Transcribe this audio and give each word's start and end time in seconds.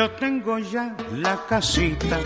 Yo 0.00 0.10
tengo 0.12 0.58
ya 0.58 0.96
la 1.14 1.38
casita 1.46 2.20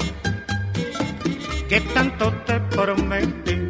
que 1.69 1.81
tanto 1.93 2.33
te 2.47 2.61
prometí 2.61 3.69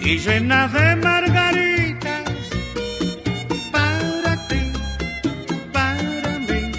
y 0.00 0.18
llena 0.18 0.68
de 0.68 0.96
margaritas 0.96 2.30
para 3.70 4.48
ti, 4.48 4.72
para 5.70 6.38
mí. 6.38 6.72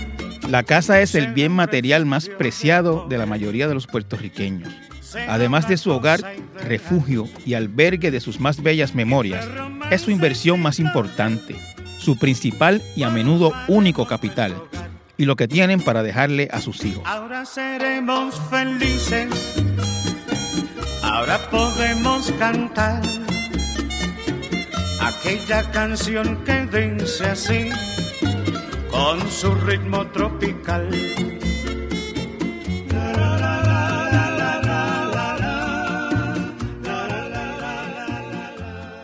La 0.49 0.63
casa 0.63 0.99
es 0.99 1.13
el 1.13 1.31
bien 1.31 1.51
material 1.51 2.07
más 2.07 2.27
preciado 2.27 3.05
de 3.07 3.19
la 3.19 3.27
mayoría 3.27 3.67
de 3.67 3.75
los 3.75 3.85
puertorriqueños. 3.85 4.73
Además 5.27 5.67
de 5.67 5.77
su 5.77 5.91
hogar, 5.91 6.21
refugio 6.65 7.29
y 7.45 7.53
albergue 7.53 8.09
de 8.09 8.19
sus 8.19 8.39
más 8.39 8.63
bellas 8.63 8.95
memorias, 8.95 9.47
es 9.91 10.01
su 10.01 10.09
inversión 10.09 10.59
más 10.59 10.79
importante, 10.79 11.55
su 11.99 12.17
principal 12.17 12.81
y 12.95 13.03
a 13.03 13.11
menudo 13.11 13.53
único 13.67 14.07
capital, 14.07 14.55
y 15.19 15.25
lo 15.25 15.35
que 15.35 15.49
tienen 15.49 15.81
para 15.81 16.01
dejarle 16.01 16.47
a 16.49 16.61
sus 16.61 16.85
hijos. 16.85 17.03
Ahora 17.05 17.45
seremos 17.45 18.39
felices, 18.49 19.27
ahora 21.03 21.37
podemos 21.51 22.31
cantar 22.39 23.01
aquella 25.01 25.69
canción 25.71 26.41
que 26.45 26.65
dice 26.67 27.25
así, 27.25 27.69
con 28.89 29.29
su 29.29 29.53
ritmo 29.55 30.07
tropical. 30.07 30.89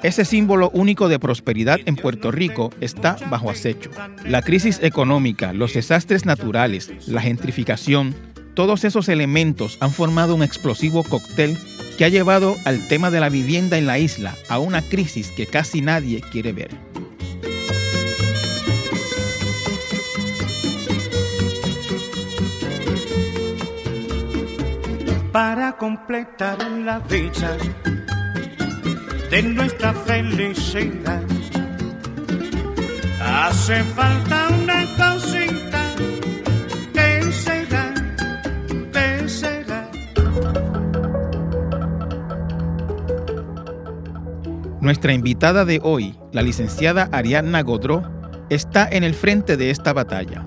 Ese 0.06 0.23
símbolo 0.23 0.70
único 0.70 1.09
de 1.09 1.17
prosperidad 1.17 1.80
en 1.86 1.95
Puerto 1.95 2.30
Rico 2.30 2.70
está 2.80 3.17
bajo 3.31 3.50
acecho. 3.50 3.89
La 4.23 4.44
crisis 4.44 4.80
económica, 4.84 5.52
los 5.52 5.73
desastres 5.73 6.28
naturales, 6.28 6.92
la 7.08 7.22
gentrificación, 7.22 8.14
todos 8.53 8.84
esos 8.84 9.09
elementos 9.09 9.80
han 9.80 9.89
formado 9.89 10.36
un 10.36 10.44
explosivo 10.44 11.03
cóctel 11.03 11.58
que 11.97 12.06
ha 12.06 12.09
llevado 12.09 12.56
al 12.66 12.88
tema 12.88 13.09
de 13.09 13.20
la 13.20 13.30
vivienda 13.30 13.80
en 13.80 13.88
la 13.88 13.97
isla 13.97 14.36
a 14.47 14.59
una 14.59 14.84
crisis 14.84 15.31
que 15.31 15.47
casi 15.47 15.81
nadie 15.81 16.22
quiere 16.22 16.53
ver. 16.53 16.69
Para 25.31 25.75
completar 25.78 26.62
la 26.69 27.00
dicha 27.00 27.58
de 29.30 29.44
nuestra 29.44 29.94
felicidad. 29.94 31.22
Hace 33.22 33.84
falta 33.84 34.48
una 34.50 34.86
cosita 34.95 35.95
que 36.94 37.31
será, 37.31 37.94
que 38.92 39.28
será. 39.28 39.90
Nuestra 44.80 45.14
invitada 45.14 45.66
de 45.66 45.80
hoy, 45.84 46.16
la 46.31 46.42
licenciada 46.42 47.09
Ariadna 47.12 47.62
Godró, 47.62 48.03
está 48.50 48.88
en 48.90 49.03
el 49.03 49.16
frente 49.16 49.58
de 49.58 49.72
esta 49.72 49.94
batalla. 49.94 50.46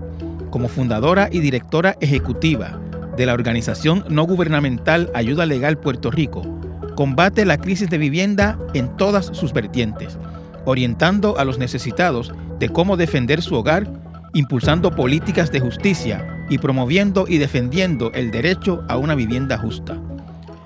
Como 0.50 0.68
fundadora 0.68 1.28
y 1.30 1.40
directora 1.40 1.96
ejecutiva 2.00 2.80
de 3.16 3.26
la 3.26 3.34
organización 3.34 4.04
no 4.08 4.22
gubernamental 4.22 5.10
Ayuda 5.12 5.44
Legal 5.44 5.78
Puerto 5.78 6.10
Rico, 6.10 6.57
combate 6.98 7.44
la 7.44 7.58
crisis 7.58 7.88
de 7.88 7.96
vivienda 7.96 8.58
en 8.74 8.96
todas 8.96 9.26
sus 9.26 9.52
vertientes, 9.52 10.18
orientando 10.64 11.38
a 11.38 11.44
los 11.44 11.56
necesitados 11.56 12.32
de 12.58 12.70
cómo 12.70 12.96
defender 12.96 13.40
su 13.40 13.54
hogar, 13.54 13.88
impulsando 14.34 14.90
políticas 14.90 15.52
de 15.52 15.60
justicia 15.60 16.44
y 16.50 16.58
promoviendo 16.58 17.26
y 17.28 17.38
defendiendo 17.38 18.10
el 18.14 18.32
derecho 18.32 18.82
a 18.88 18.96
una 18.96 19.14
vivienda 19.14 19.58
justa. 19.58 19.96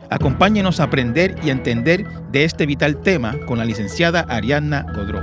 Acompáñenos 0.08 0.80
a 0.80 0.84
aprender 0.84 1.36
y 1.44 1.50
entender 1.50 2.06
de 2.30 2.44
este 2.44 2.64
vital 2.64 3.02
tema 3.02 3.36
con 3.44 3.58
la 3.58 3.66
licenciada 3.66 4.24
Ariadna 4.26 4.86
Godró. 4.94 5.20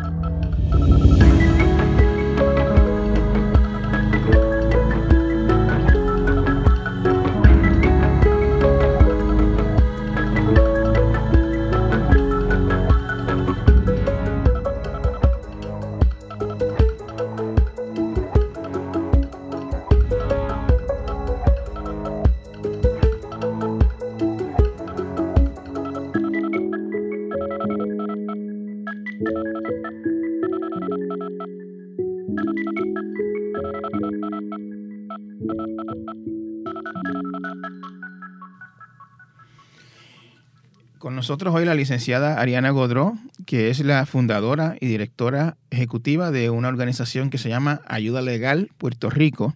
Nosotros 41.30 41.54
hoy 41.54 41.64
la 41.64 41.76
licenciada 41.76 42.42
Ariana 42.42 42.72
Godró, 42.72 43.14
que 43.46 43.70
es 43.70 43.82
la 43.82 44.08
fundadora 44.08 44.78
y 44.82 44.88
directora 44.88 45.58
ejecutiva 45.70 46.32
de 46.32 46.50
una 46.50 46.70
organización 46.70 47.30
que 47.30 47.38
se 47.38 47.50
llama 47.50 47.82
Ayuda 47.86 48.24
Legal 48.24 48.72
Puerto 48.80 49.12
Rico, 49.12 49.54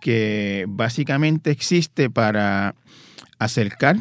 que 0.00 0.66
básicamente 0.68 1.50
existe 1.50 2.10
para 2.10 2.76
acercar 3.40 3.96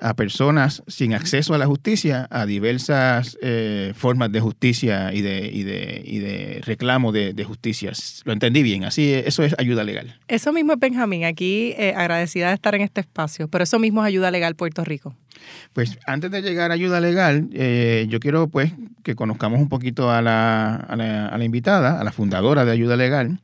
a 0.00 0.14
personas 0.14 0.82
sin 0.86 1.14
acceso 1.14 1.54
a 1.54 1.58
la 1.58 1.66
justicia 1.66 2.26
a 2.30 2.46
diversas 2.46 3.38
eh, 3.42 3.92
formas 3.96 4.30
de 4.32 4.40
justicia 4.40 5.12
y 5.12 5.22
de, 5.22 5.50
y 5.52 5.62
de, 5.62 6.02
y 6.04 6.18
de 6.18 6.60
reclamo 6.64 7.12
de, 7.12 7.32
de, 7.32 7.44
justicia. 7.44 7.92
Lo 8.24 8.32
entendí 8.32 8.62
bien, 8.62 8.84
así 8.84 9.12
eso 9.12 9.42
es 9.42 9.54
ayuda 9.58 9.84
legal. 9.84 10.18
Eso 10.28 10.52
mismo 10.52 10.74
es 10.74 10.78
Benjamín, 10.78 11.24
aquí 11.24 11.74
eh, 11.78 11.94
agradecida 11.96 12.48
de 12.48 12.54
estar 12.54 12.74
en 12.74 12.82
este 12.82 13.00
espacio, 13.00 13.48
pero 13.48 13.64
eso 13.64 13.78
mismo 13.78 14.02
es 14.02 14.08
ayuda 14.08 14.30
legal 14.30 14.54
Puerto 14.54 14.84
Rico. 14.84 15.14
Pues 15.72 15.98
antes 16.06 16.30
de 16.30 16.42
llegar 16.42 16.70
a 16.70 16.74
ayuda 16.74 17.00
legal, 17.00 17.48
eh, 17.52 18.06
yo 18.08 18.20
quiero 18.20 18.48
pues 18.48 18.72
que 19.02 19.14
conozcamos 19.14 19.60
un 19.60 19.68
poquito 19.68 20.10
a 20.10 20.22
la, 20.22 20.76
a 20.76 20.96
la, 20.96 21.28
a 21.28 21.38
la 21.38 21.44
invitada, 21.44 22.00
a 22.00 22.04
la 22.04 22.12
fundadora 22.12 22.64
de 22.64 22.72
ayuda 22.72 22.96
legal, 22.96 23.38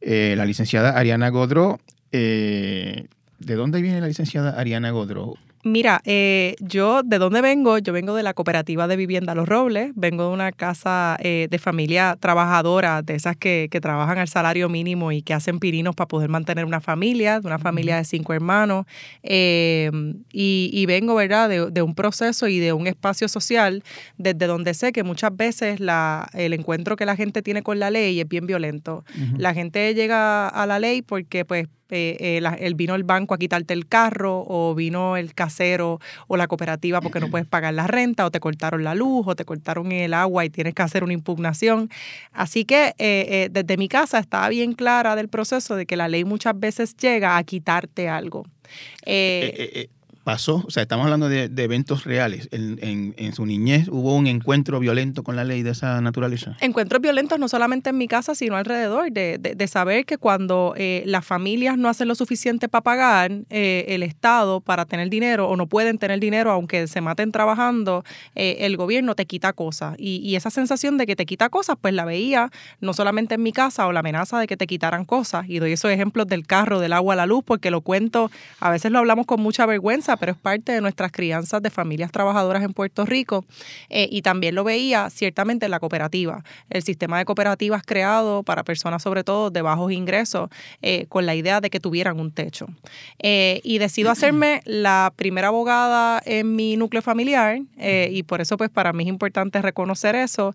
eh, 0.00 0.34
la 0.36 0.44
licenciada 0.44 0.96
Ariana 0.98 1.28
Godró. 1.30 1.80
¿De 2.10 3.56
dónde 3.56 3.82
viene 3.82 4.00
la 4.00 4.06
licenciada 4.06 4.58
Ariana 4.58 4.90
Godró? 4.90 5.34
Mira, 5.64 6.02
eh, 6.04 6.56
yo 6.60 7.02
de 7.02 7.16
dónde 7.16 7.40
vengo, 7.40 7.78
yo 7.78 7.94
vengo 7.94 8.14
de 8.14 8.22
la 8.22 8.34
cooperativa 8.34 8.86
de 8.86 8.96
vivienda 8.96 9.34
Los 9.34 9.48
Robles, 9.48 9.92
vengo 9.94 10.28
de 10.28 10.34
una 10.34 10.52
casa 10.52 11.16
eh, 11.20 11.48
de 11.50 11.58
familia 11.58 12.18
trabajadora, 12.20 13.00
de 13.00 13.14
esas 13.14 13.34
que, 13.34 13.68
que, 13.70 13.80
trabajan 13.80 14.18
al 14.18 14.28
salario 14.28 14.68
mínimo 14.68 15.10
y 15.10 15.22
que 15.22 15.32
hacen 15.32 15.60
pirinos 15.60 15.94
para 15.96 16.06
poder 16.06 16.28
mantener 16.28 16.66
una 16.66 16.82
familia, 16.82 17.40
de 17.40 17.46
una 17.46 17.58
familia 17.58 17.96
de 17.96 18.04
cinco 18.04 18.34
hermanos, 18.34 18.84
eh, 19.22 19.90
y, 20.30 20.68
y, 20.70 20.84
vengo, 20.84 21.14
¿verdad?, 21.14 21.48
de, 21.48 21.70
de, 21.70 21.80
un 21.80 21.94
proceso 21.94 22.46
y 22.46 22.58
de 22.58 22.74
un 22.74 22.86
espacio 22.86 23.26
social 23.26 23.82
desde 24.18 24.46
donde 24.46 24.74
sé 24.74 24.92
que 24.92 25.02
muchas 25.02 25.34
veces 25.34 25.80
la, 25.80 26.28
el 26.34 26.52
encuentro 26.52 26.96
que 26.96 27.06
la 27.06 27.16
gente 27.16 27.40
tiene 27.40 27.62
con 27.62 27.78
la 27.78 27.90
ley 27.90 28.20
es 28.20 28.28
bien 28.28 28.46
violento. 28.46 29.02
Uh 29.16 29.20
-huh. 29.20 29.38
La 29.38 29.54
gente 29.54 29.94
llega 29.94 30.46
a 30.46 30.66
la 30.66 30.78
ley 30.78 31.00
porque, 31.00 31.46
pues, 31.46 31.68
eh, 31.94 32.16
eh, 32.18 32.40
la, 32.40 32.54
el 32.54 32.74
vino 32.74 32.96
el 32.96 33.04
banco 33.04 33.34
a 33.34 33.38
quitarte 33.38 33.72
el 33.72 33.86
carro 33.86 34.44
o 34.48 34.74
vino 34.74 35.16
el 35.16 35.32
casero 35.32 36.00
o 36.26 36.36
la 36.36 36.48
cooperativa 36.48 37.00
porque 37.00 37.20
no 37.20 37.30
puedes 37.30 37.46
pagar 37.46 37.72
la 37.72 37.86
renta 37.86 38.26
o 38.26 38.32
te 38.32 38.40
cortaron 38.40 38.82
la 38.82 38.96
luz 38.96 39.26
o 39.28 39.36
te 39.36 39.44
cortaron 39.44 39.92
el 39.92 40.12
agua 40.12 40.44
y 40.44 40.50
tienes 40.50 40.74
que 40.74 40.82
hacer 40.82 41.04
una 41.04 41.12
impugnación. 41.12 41.88
Así 42.32 42.64
que 42.64 42.94
eh, 42.98 43.48
desde 43.50 43.76
mi 43.76 43.88
casa 43.88 44.18
estaba 44.18 44.48
bien 44.48 44.72
clara 44.72 45.14
del 45.14 45.28
proceso 45.28 45.76
de 45.76 45.86
que 45.86 45.96
la 45.96 46.08
ley 46.08 46.24
muchas 46.24 46.58
veces 46.58 46.96
llega 46.96 47.36
a 47.36 47.44
quitarte 47.44 48.08
algo. 48.08 48.44
Pasó, 50.24 50.64
o 50.66 50.70
sea, 50.70 50.84
estamos 50.84 51.04
hablando 51.04 51.28
de, 51.28 51.50
eventos 51.62 52.04
reales. 52.04 52.48
En, 52.50 52.78
en, 52.80 53.14
en, 53.18 53.34
su 53.34 53.44
niñez 53.44 53.88
hubo 53.88 54.16
un 54.16 54.26
encuentro 54.26 54.80
violento 54.80 55.22
con 55.22 55.36
la 55.36 55.44
ley 55.44 55.62
de 55.62 55.72
esa 55.72 56.00
naturaleza. 56.00 56.56
Encuentros 56.62 57.02
violentos 57.02 57.38
no 57.38 57.46
solamente 57.46 57.90
en 57.90 57.98
mi 57.98 58.08
casa, 58.08 58.34
sino 58.34 58.56
alrededor, 58.56 59.12
de, 59.12 59.36
de, 59.38 59.54
de 59.54 59.68
saber 59.68 60.06
que 60.06 60.16
cuando 60.16 60.72
eh, 60.78 61.02
las 61.04 61.26
familias 61.26 61.76
no 61.76 61.90
hacen 61.90 62.08
lo 62.08 62.14
suficiente 62.14 62.70
para 62.70 62.82
pagar 62.82 63.32
eh, 63.50 63.84
el 63.88 64.02
Estado 64.02 64.62
para 64.62 64.86
tener 64.86 65.10
dinero 65.10 65.46
o 65.48 65.56
no 65.56 65.66
pueden 65.66 65.98
tener 65.98 66.20
dinero 66.20 66.50
aunque 66.50 66.86
se 66.86 67.02
maten 67.02 67.30
trabajando, 67.30 68.02
eh, 68.34 68.56
el 68.60 68.78
gobierno 68.78 69.14
te 69.14 69.26
quita 69.26 69.52
cosas. 69.52 69.94
Y, 69.98 70.16
y, 70.24 70.36
esa 70.36 70.48
sensación 70.48 70.96
de 70.96 71.06
que 71.06 71.16
te 71.16 71.26
quita 71.26 71.50
cosas, 71.50 71.76
pues 71.78 71.92
la 71.92 72.06
veía 72.06 72.50
no 72.80 72.94
solamente 72.94 73.34
en 73.34 73.42
mi 73.42 73.52
casa 73.52 73.86
o 73.86 73.92
la 73.92 74.00
amenaza 74.00 74.38
de 74.38 74.46
que 74.46 74.56
te 74.56 74.66
quitaran 74.66 75.04
cosas. 75.04 75.44
Y 75.48 75.58
doy 75.58 75.72
esos 75.72 75.90
ejemplos 75.90 76.26
del 76.28 76.46
carro, 76.46 76.80
del 76.80 76.94
agua, 76.94 77.14
la 77.14 77.26
luz, 77.26 77.44
porque 77.44 77.70
lo 77.70 77.82
cuento, 77.82 78.30
a 78.60 78.70
veces 78.70 78.90
lo 78.90 78.98
hablamos 78.98 79.26
con 79.26 79.40
mucha 79.42 79.66
vergüenza 79.66 80.13
pero 80.16 80.32
es 80.32 80.38
parte 80.38 80.72
de 80.72 80.80
nuestras 80.80 81.12
crianzas 81.12 81.62
de 81.62 81.70
familias 81.70 82.10
trabajadoras 82.12 82.62
en 82.62 82.72
Puerto 82.72 83.04
Rico. 83.04 83.44
Eh, 83.88 84.08
y 84.10 84.22
también 84.22 84.54
lo 84.54 84.64
veía 84.64 85.10
ciertamente 85.10 85.66
en 85.66 85.70
la 85.70 85.80
cooperativa. 85.80 86.44
El 86.70 86.82
sistema 86.82 87.18
de 87.18 87.24
cooperativas 87.24 87.82
creado 87.84 88.42
para 88.42 88.64
personas 88.64 89.02
sobre 89.02 89.24
todo 89.24 89.50
de 89.50 89.62
bajos 89.62 89.92
ingresos, 89.92 90.48
eh, 90.82 91.06
con 91.08 91.26
la 91.26 91.34
idea 91.34 91.60
de 91.60 91.70
que 91.70 91.80
tuvieran 91.80 92.20
un 92.20 92.32
techo. 92.32 92.66
Eh, 93.18 93.60
y 93.64 93.78
decido 93.78 94.10
hacerme 94.10 94.62
la 94.64 95.12
primera 95.16 95.48
abogada 95.48 96.22
en 96.24 96.56
mi 96.56 96.76
núcleo 96.76 97.02
familiar 97.02 97.60
y 97.76 98.22
por 98.22 98.40
eso 98.40 98.56
pues 98.56 98.70
para 98.70 98.92
mí 98.92 99.04
es 99.04 99.08
importante 99.08 99.60
reconocer 99.60 100.14
eso, 100.14 100.54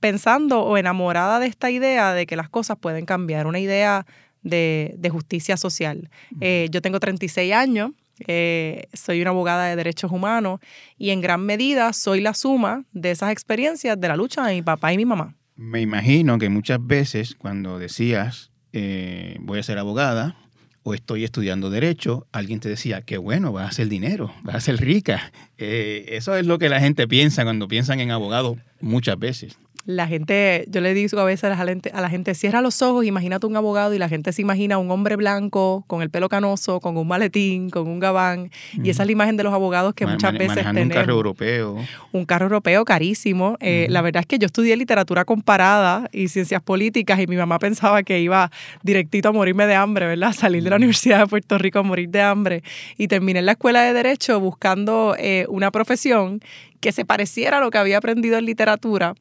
pensando 0.00 0.62
o 0.62 0.76
enamorada 0.76 1.40
de 1.40 1.46
esta 1.46 1.70
idea 1.70 2.12
de 2.12 2.26
que 2.26 2.36
las 2.36 2.48
cosas 2.48 2.76
pueden 2.78 3.06
cambiar, 3.06 3.46
una 3.46 3.58
idea 3.58 4.06
de, 4.44 5.08
justicia 5.10 5.56
social. 5.56 6.10
Eh, 6.40 6.68
yo 6.70 6.82
tengo 6.82 7.00
36 7.00 7.52
años, 7.52 7.92
eh, 8.26 8.88
soy 8.92 9.20
una 9.20 9.30
abogada 9.30 9.66
de 9.66 9.76
derechos 9.76 10.10
humanos 10.12 10.60
y 10.98 11.10
en 11.10 11.20
gran 11.20 11.44
medida 11.44 11.92
soy 11.92 12.20
la 12.20 12.34
suma 12.34 12.84
de 12.92 13.10
esas 13.10 13.32
experiencias 13.32 14.00
de 14.00 14.08
la 14.08 14.16
lucha 14.16 14.46
de 14.46 14.54
mi 14.54 14.62
papá 14.62 14.92
y 14.92 14.96
mi 14.96 15.04
mamá. 15.04 15.34
Me 15.56 15.80
imagino 15.80 16.38
que 16.38 16.48
muchas 16.48 16.78
veces 16.84 17.34
cuando 17.36 17.78
decías 17.78 18.50
eh, 18.72 19.36
voy 19.40 19.58
a 19.58 19.62
ser 19.62 19.78
abogada 19.78 20.36
o 20.82 20.92
estoy 20.94 21.24
estudiando 21.24 21.70
derecho, 21.70 22.26
alguien 22.30 22.60
te 22.60 22.68
decía, 22.68 23.02
qué 23.02 23.16
bueno, 23.16 23.52
vas 23.52 23.64
a 23.64 23.68
hacer 23.68 23.88
dinero, 23.88 24.34
vas 24.42 24.56
a 24.56 24.60
ser 24.60 24.76
rica. 24.76 25.32
eso 25.56 26.36
es 26.36 26.44
lo 26.44 26.58
que 26.58 26.68
la 26.68 26.78
gente 26.80 27.08
piensa 27.08 27.44
cuando 27.44 27.68
piensan 27.68 28.00
en 28.00 28.10
abogado 28.10 28.58
muchas 28.80 29.18
veces 29.18 29.56
la 29.86 30.06
gente, 30.06 30.64
yo 30.68 30.80
le 30.80 30.94
digo 30.94 31.18
a 31.20 31.24
veces 31.24 31.44
a 31.44 31.48
la, 31.50 31.56
gente, 31.56 31.90
a 31.92 32.00
la 32.00 32.08
gente, 32.08 32.34
cierra 32.34 32.62
los 32.62 32.80
ojos, 32.80 33.04
imagínate 33.04 33.46
un 33.46 33.56
abogado 33.56 33.92
y 33.94 33.98
la 33.98 34.08
gente 34.08 34.32
se 34.32 34.40
imagina 34.40 34.78
un 34.78 34.90
hombre 34.90 35.16
blanco 35.16 35.84
con 35.86 36.00
el 36.00 36.10
pelo 36.10 36.28
canoso, 36.28 36.80
con 36.80 36.96
un 36.96 37.06
maletín, 37.06 37.68
con 37.68 37.86
un 37.86 37.98
gabán. 37.98 38.50
Y 38.82 38.90
esa 38.90 39.02
es 39.02 39.06
la 39.06 39.12
imagen 39.12 39.36
de 39.36 39.44
los 39.44 39.52
abogados 39.52 39.94
que 39.94 40.06
muchas 40.06 40.32
veces 40.32 40.64
tenemos. 40.64 40.82
un 40.82 40.88
carro 40.88 41.12
europeo. 41.12 41.76
Un 42.12 42.24
carro 42.24 42.46
europeo 42.46 42.84
carísimo. 42.84 43.56
Eh, 43.60 43.86
la 43.90 44.00
verdad 44.00 44.20
es 44.20 44.26
que 44.26 44.38
yo 44.38 44.46
estudié 44.46 44.76
literatura 44.76 45.24
comparada 45.24 46.08
y 46.12 46.28
ciencias 46.28 46.62
políticas 46.62 47.20
y 47.20 47.26
mi 47.26 47.36
mamá 47.36 47.58
pensaba 47.58 48.02
que 48.02 48.20
iba 48.20 48.50
directito 48.82 49.28
a 49.28 49.32
morirme 49.32 49.66
de 49.66 49.74
hambre, 49.74 50.06
¿verdad? 50.06 50.32
Salir 50.44 50.62
de 50.62 50.70
la 50.70 50.76
Universidad 50.76 51.20
de 51.20 51.26
Puerto 51.26 51.58
Rico 51.58 51.80
a 51.80 51.82
morir 51.82 52.08
de 52.08 52.22
hambre. 52.22 52.62
Y 52.96 53.08
terminé 53.08 53.40
en 53.40 53.46
la 53.46 53.52
escuela 53.52 53.82
de 53.82 53.92
Derecho 53.92 54.40
buscando 54.40 55.14
eh, 55.18 55.44
una 55.48 55.70
profesión 55.70 56.40
que 56.80 56.92
se 56.92 57.04
pareciera 57.04 57.58
a 57.58 57.60
lo 57.60 57.70
que 57.70 57.78
había 57.78 57.98
aprendido 57.98 58.36
en 58.36 58.44
literatura, 58.44 59.14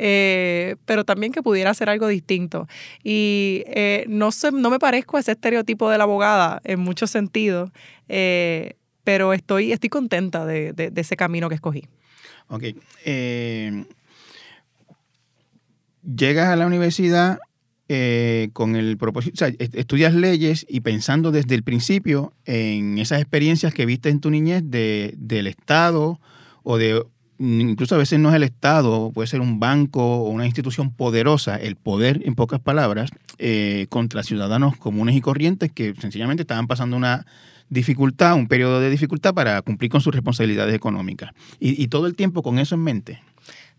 eh, 0.00 0.76
pero 0.84 1.04
también 1.04 1.32
que 1.32 1.42
pudiera 1.42 1.70
hacer 1.70 1.90
algo 1.90 2.06
distinto. 2.06 2.68
Y 3.02 3.64
eh, 3.66 4.04
no, 4.08 4.30
sé, 4.30 4.52
no 4.52 4.70
me 4.70 4.78
parezco 4.78 5.16
a 5.16 5.20
ese 5.20 5.32
estereotipo 5.32 5.90
de 5.90 5.98
la 5.98 6.04
abogada 6.04 6.60
en 6.64 6.78
muchos 6.78 7.10
sentidos, 7.10 7.70
eh, 8.08 8.74
pero 9.02 9.32
estoy, 9.32 9.72
estoy 9.72 9.90
contenta 9.90 10.46
de, 10.46 10.72
de, 10.72 10.92
ese 11.00 11.16
camino 11.16 11.48
que 11.48 11.56
escogí. 11.56 11.84
Ok. 12.46 12.64
llegas 16.02 16.48
a 16.48 16.56
la 16.56 16.66
universidad 16.66 17.38
con 18.52 18.76
el 18.76 18.96
propósito, 18.98 19.34
o 19.34 19.38
sea, 19.38 19.52
estudias 19.58 20.14
leyes 20.14 20.64
y 20.68 20.80
pensando 20.80 21.32
desde 21.32 21.54
el 21.54 21.62
principio 21.62 22.32
en 22.44 22.98
esas 22.98 23.20
experiencias 23.20 23.74
que 23.74 23.86
viste 23.86 24.10
en 24.10 24.20
tu 24.20 24.30
niñez 24.30 24.62
de, 24.64 25.14
del 25.16 25.46
Estado 25.46 26.20
o 26.62 26.76
de 26.76 27.02
incluso 27.38 27.94
a 27.94 27.98
veces 27.98 28.18
no 28.18 28.30
es 28.30 28.34
el 28.34 28.42
Estado, 28.42 29.10
puede 29.12 29.28
ser 29.28 29.40
un 29.40 29.60
banco 29.60 30.22
o 30.22 30.30
una 30.30 30.46
institución 30.46 30.90
poderosa, 30.90 31.56
el 31.56 31.76
poder, 31.76 32.20
en 32.24 32.34
pocas 32.34 32.60
palabras, 32.60 33.10
eh, 33.38 33.86
contra 33.88 34.22
ciudadanos 34.22 34.76
comunes 34.76 35.16
y 35.16 35.20
corrientes 35.20 35.72
que 35.72 35.94
sencillamente 36.00 36.42
estaban 36.42 36.66
pasando 36.66 36.96
una 36.96 37.26
dificultad, 37.70 38.34
un 38.34 38.48
periodo 38.48 38.80
de 38.80 38.90
dificultad 38.90 39.34
para 39.34 39.60
cumplir 39.62 39.90
con 39.90 40.00
sus 40.00 40.14
responsabilidades 40.14 40.74
económicas. 40.74 41.32
y 41.60 41.88
todo 41.88 42.06
el 42.06 42.16
tiempo 42.16 42.42
con 42.42 42.58
eso 42.58 42.74
en 42.74 42.82
mente 42.82 43.20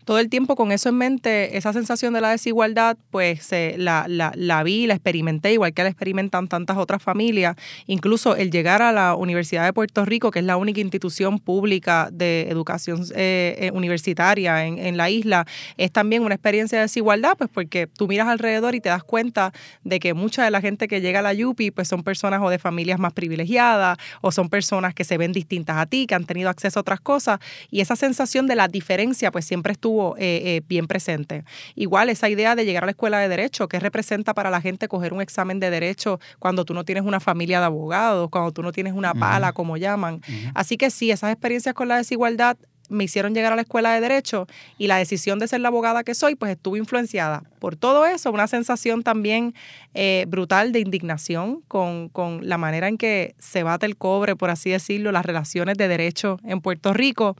todo 0.04 0.18
el 0.18 0.28
tiempo 0.28 0.56
con 0.56 0.72
eso 0.72 0.88
en 0.88 0.96
mente, 0.96 1.56
esa 1.56 1.72
sensación 1.72 2.14
de 2.14 2.20
la 2.20 2.30
desigualdad, 2.30 2.96
pues 3.10 3.50
la, 3.76 4.06
la, 4.08 4.32
la, 4.34 4.62
vi, 4.62 4.86
la 4.86 4.94
experimenté, 4.94 5.52
igual 5.52 5.72
que 5.72 5.82
la 5.82 5.88
experimentan 5.88 6.48
tantas 6.48 6.76
otras 6.76 7.02
familias. 7.02 7.56
Incluso 7.86 8.36
el 8.36 8.50
llegar 8.50 8.82
a 8.82 8.92
la 8.92 9.14
Universidad 9.14 9.64
de 9.64 9.72
Puerto 9.72 10.04
Rico, 10.04 10.30
que 10.30 10.40
es 10.40 10.44
la 10.44 10.56
única 10.56 10.80
institución 10.80 11.38
pública 11.38 12.08
de 12.12 12.48
educación 12.48 13.04
eh, 13.14 13.56
eh, 13.58 13.70
universitaria 13.72 14.66
en, 14.66 14.78
en, 14.78 14.96
la 14.96 15.10
isla, 15.10 15.46
es 15.76 15.92
también 15.92 16.22
una 16.22 16.34
experiencia 16.34 16.78
de 16.78 16.82
desigualdad, 16.82 17.36
pues 17.36 17.50
porque 17.52 17.86
tú 17.86 18.08
miras 18.08 18.28
alrededor 18.28 18.74
y 18.74 18.80
te 18.80 18.88
das 18.88 19.04
cuenta 19.04 19.52
de 19.84 20.00
que 20.00 20.14
mucha 20.14 20.44
de 20.44 20.50
la 20.50 20.60
gente 20.60 20.88
que 20.88 21.00
llega 21.00 21.20
a 21.20 21.22
la 21.22 21.46
UPI, 21.46 21.70
pues 21.70 21.88
son 21.88 22.02
personas 22.02 22.40
o 22.42 22.50
de 22.50 22.58
familias 22.58 22.98
más 22.98 23.12
privilegiadas, 23.12 23.98
o 24.20 24.32
son 24.32 24.48
personas 24.48 24.94
que 24.94 25.04
se 25.04 25.18
ven 25.18 25.32
distintas 25.32 25.76
a 25.76 25.86
ti, 25.86 26.06
que 26.06 26.14
han 26.14 26.24
tenido 26.24 26.48
acceso 26.48 26.78
a 26.78 26.82
otras 26.82 27.00
cosas, 27.00 27.38
y 27.70 27.80
esa 27.80 27.96
sensación 27.96 28.46
de 28.46 28.56
la 28.56 28.68
diferencia, 28.68 29.30
pues 29.30 29.44
siempre 29.44 29.72
estuvo 29.72 29.89
eh, 30.18 30.56
eh, 30.56 30.62
bien 30.66 30.86
presente. 30.86 31.44
Igual 31.74 32.08
esa 32.08 32.28
idea 32.28 32.54
de 32.54 32.64
llegar 32.64 32.84
a 32.84 32.86
la 32.86 32.92
escuela 32.92 33.18
de 33.18 33.28
derecho, 33.28 33.68
¿qué 33.68 33.80
representa 33.80 34.34
para 34.34 34.50
la 34.50 34.60
gente 34.60 34.88
coger 34.88 35.12
un 35.12 35.20
examen 35.20 35.60
de 35.60 35.70
derecho 35.70 36.20
cuando 36.38 36.64
tú 36.64 36.74
no 36.74 36.84
tienes 36.84 37.04
una 37.04 37.20
familia 37.20 37.60
de 37.60 37.66
abogados, 37.66 38.28
cuando 38.30 38.52
tú 38.52 38.62
no 38.62 38.72
tienes 38.72 38.92
una 38.92 39.14
pala, 39.14 39.52
como 39.52 39.76
llaman? 39.76 40.20
Así 40.54 40.76
que 40.76 40.90
sí, 40.90 41.10
esas 41.10 41.32
experiencias 41.32 41.74
con 41.74 41.88
la 41.88 41.96
desigualdad 41.96 42.56
me 42.90 43.04
hicieron 43.04 43.34
llegar 43.34 43.52
a 43.52 43.56
la 43.56 43.62
escuela 43.62 43.92
de 43.94 44.00
derecho 44.00 44.46
y 44.76 44.86
la 44.86 44.96
decisión 44.96 45.38
de 45.38 45.48
ser 45.48 45.60
la 45.60 45.68
abogada 45.68 46.04
que 46.04 46.14
soy, 46.14 46.34
pues 46.34 46.52
estuvo 46.52 46.76
influenciada 46.76 47.44
por 47.60 47.76
todo 47.76 48.06
eso, 48.06 48.32
una 48.32 48.48
sensación 48.48 49.02
también 49.02 49.54
eh, 49.94 50.24
brutal 50.26 50.72
de 50.72 50.80
indignación 50.80 51.62
con, 51.68 52.08
con, 52.08 52.48
la 52.48 52.58
manera 52.58 52.88
en 52.88 52.96
que 52.96 53.34
se 53.38 53.62
bate 53.62 53.86
el 53.86 53.96
cobre, 53.96 54.34
por 54.34 54.50
así 54.50 54.70
decirlo, 54.70 55.12
las 55.12 55.24
relaciones 55.24 55.76
de 55.76 55.86
derecho 55.86 56.38
en 56.44 56.60
Puerto 56.60 56.92
Rico 56.92 57.36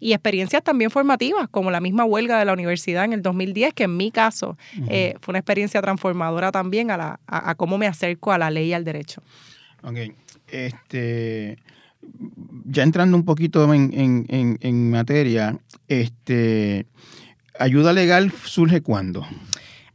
y 0.00 0.12
experiencias 0.12 0.62
también 0.62 0.90
formativas, 0.90 1.48
como 1.48 1.70
la 1.70 1.80
misma 1.80 2.04
huelga 2.04 2.38
de 2.38 2.44
la 2.44 2.52
universidad 2.52 3.04
en 3.04 3.12
el 3.12 3.22
2010, 3.22 3.74
que 3.74 3.84
en 3.84 3.96
mi 3.96 4.10
caso 4.10 4.56
eh, 4.88 5.16
fue 5.20 5.32
una 5.32 5.40
experiencia 5.40 5.82
transformadora 5.82 6.52
también 6.52 6.90
a, 6.90 6.96
la, 6.96 7.20
a, 7.26 7.54
cómo 7.56 7.76
me 7.76 7.86
acerco 7.86 8.32
a 8.32 8.38
la 8.38 8.50
ley 8.50 8.68
y 8.68 8.72
al 8.74 8.84
derecho. 8.84 9.22
Ok, 9.82 9.98
este 10.48 11.58
ya 12.64 12.82
entrando 12.82 13.16
un 13.16 13.24
poquito 13.24 13.72
en, 13.72 14.90
materia, 14.90 15.58
este, 15.88 16.86
¿ayuda 17.58 17.92
legal 17.92 18.32
surge 18.44 18.80
cuándo? 18.80 19.26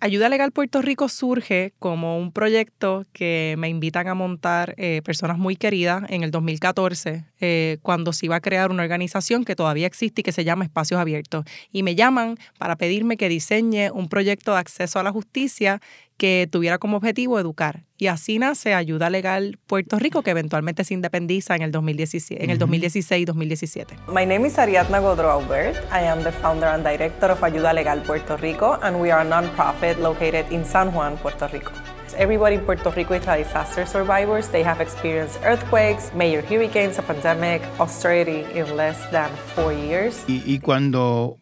Ayuda 0.01 0.29
Legal 0.29 0.53
Puerto 0.53 0.81
Rico 0.81 1.09
surge 1.09 1.73
como 1.77 2.17
un 2.17 2.31
proyecto 2.31 3.05
que 3.11 3.55
me 3.57 3.67
invitan 3.67 4.07
a 4.07 4.13
montar 4.13 4.73
eh, 4.77 5.01
personas 5.03 5.37
muy 5.37 5.57
queridas 5.57 6.03
en 6.07 6.23
el 6.23 6.31
2014, 6.31 7.25
eh, 7.41 7.79
cuando 7.81 8.13
se 8.13 8.27
iba 8.27 8.37
a 8.37 8.39
crear 8.39 8.71
una 8.71 8.83
organización 8.83 9.43
que 9.43 9.57
todavía 9.57 9.87
existe 9.87 10.21
y 10.21 10.23
que 10.23 10.31
se 10.31 10.45
llama 10.45 10.63
Espacios 10.63 11.01
Abiertos. 11.01 11.43
Y 11.73 11.83
me 11.83 11.95
llaman 11.95 12.37
para 12.57 12.77
pedirme 12.77 13.17
que 13.17 13.27
diseñe 13.27 13.91
un 13.91 14.07
proyecto 14.07 14.53
de 14.53 14.59
acceso 14.59 14.99
a 14.99 15.03
la 15.03 15.11
justicia 15.11 15.81
que 16.19 16.47
tuviera 16.51 16.77
como 16.77 16.97
objetivo 16.97 17.39
educar. 17.39 17.85
Y 17.97 18.07
así 18.07 18.37
nace 18.37 18.75
Ayuda 18.75 19.09
Legal 19.09 19.57
Puerto 19.65 19.97
Rico, 19.97 20.21
que 20.21 20.31
eventualmente 20.31 20.83
se 20.83 20.93
independiza 20.93 21.55
en 21.55 21.63
el, 21.63 21.71
2017, 21.71 22.43
en 22.43 22.51
el 22.51 22.59
2016-2017. 22.59 23.95
My 24.13 24.25
name 24.25 24.45
is 24.45 24.59
Ariadna 24.59 24.99
Godro 24.99 25.31
Albert. 25.31 25.77
I 25.91 26.05
am 26.05 26.23
the 26.23 26.31
founder 26.31 26.67
and 26.67 26.83
director 26.83 27.31
of 27.31 27.41
Ayuda 27.41 27.73
Legal 27.73 28.01
Puerto 28.03 28.37
Rico, 28.37 28.77
and 28.83 29.01
we 29.01 29.09
are 29.11 29.21
a 29.21 29.27
non-profit 29.27 29.99
located 29.99 30.45
in 30.51 30.63
San 30.63 30.93
Juan, 30.93 31.17
Puerto 31.17 31.47
Rico. 31.47 31.71
Everybody 32.17 32.55
in 32.55 32.65
Puerto 32.65 32.91
Rico 32.91 33.13
is 33.13 33.25
a 33.27 33.37
disaster 33.37 33.85
survivors. 33.85 34.49
They 34.49 34.61
have 34.61 34.81
experienced 34.81 35.39
earthquakes, 35.43 36.11
major 36.13 36.41
hurricanes, 36.41 36.99
a 36.99 37.01
pandemic, 37.01 37.61
austerity 37.79 38.45
in 38.53 38.75
less 38.75 39.09
than 39.09 39.29
four 39.55 39.71
years. 39.71 40.25
Y, 40.27 40.43
y 40.45 40.59
cuando 40.59 41.38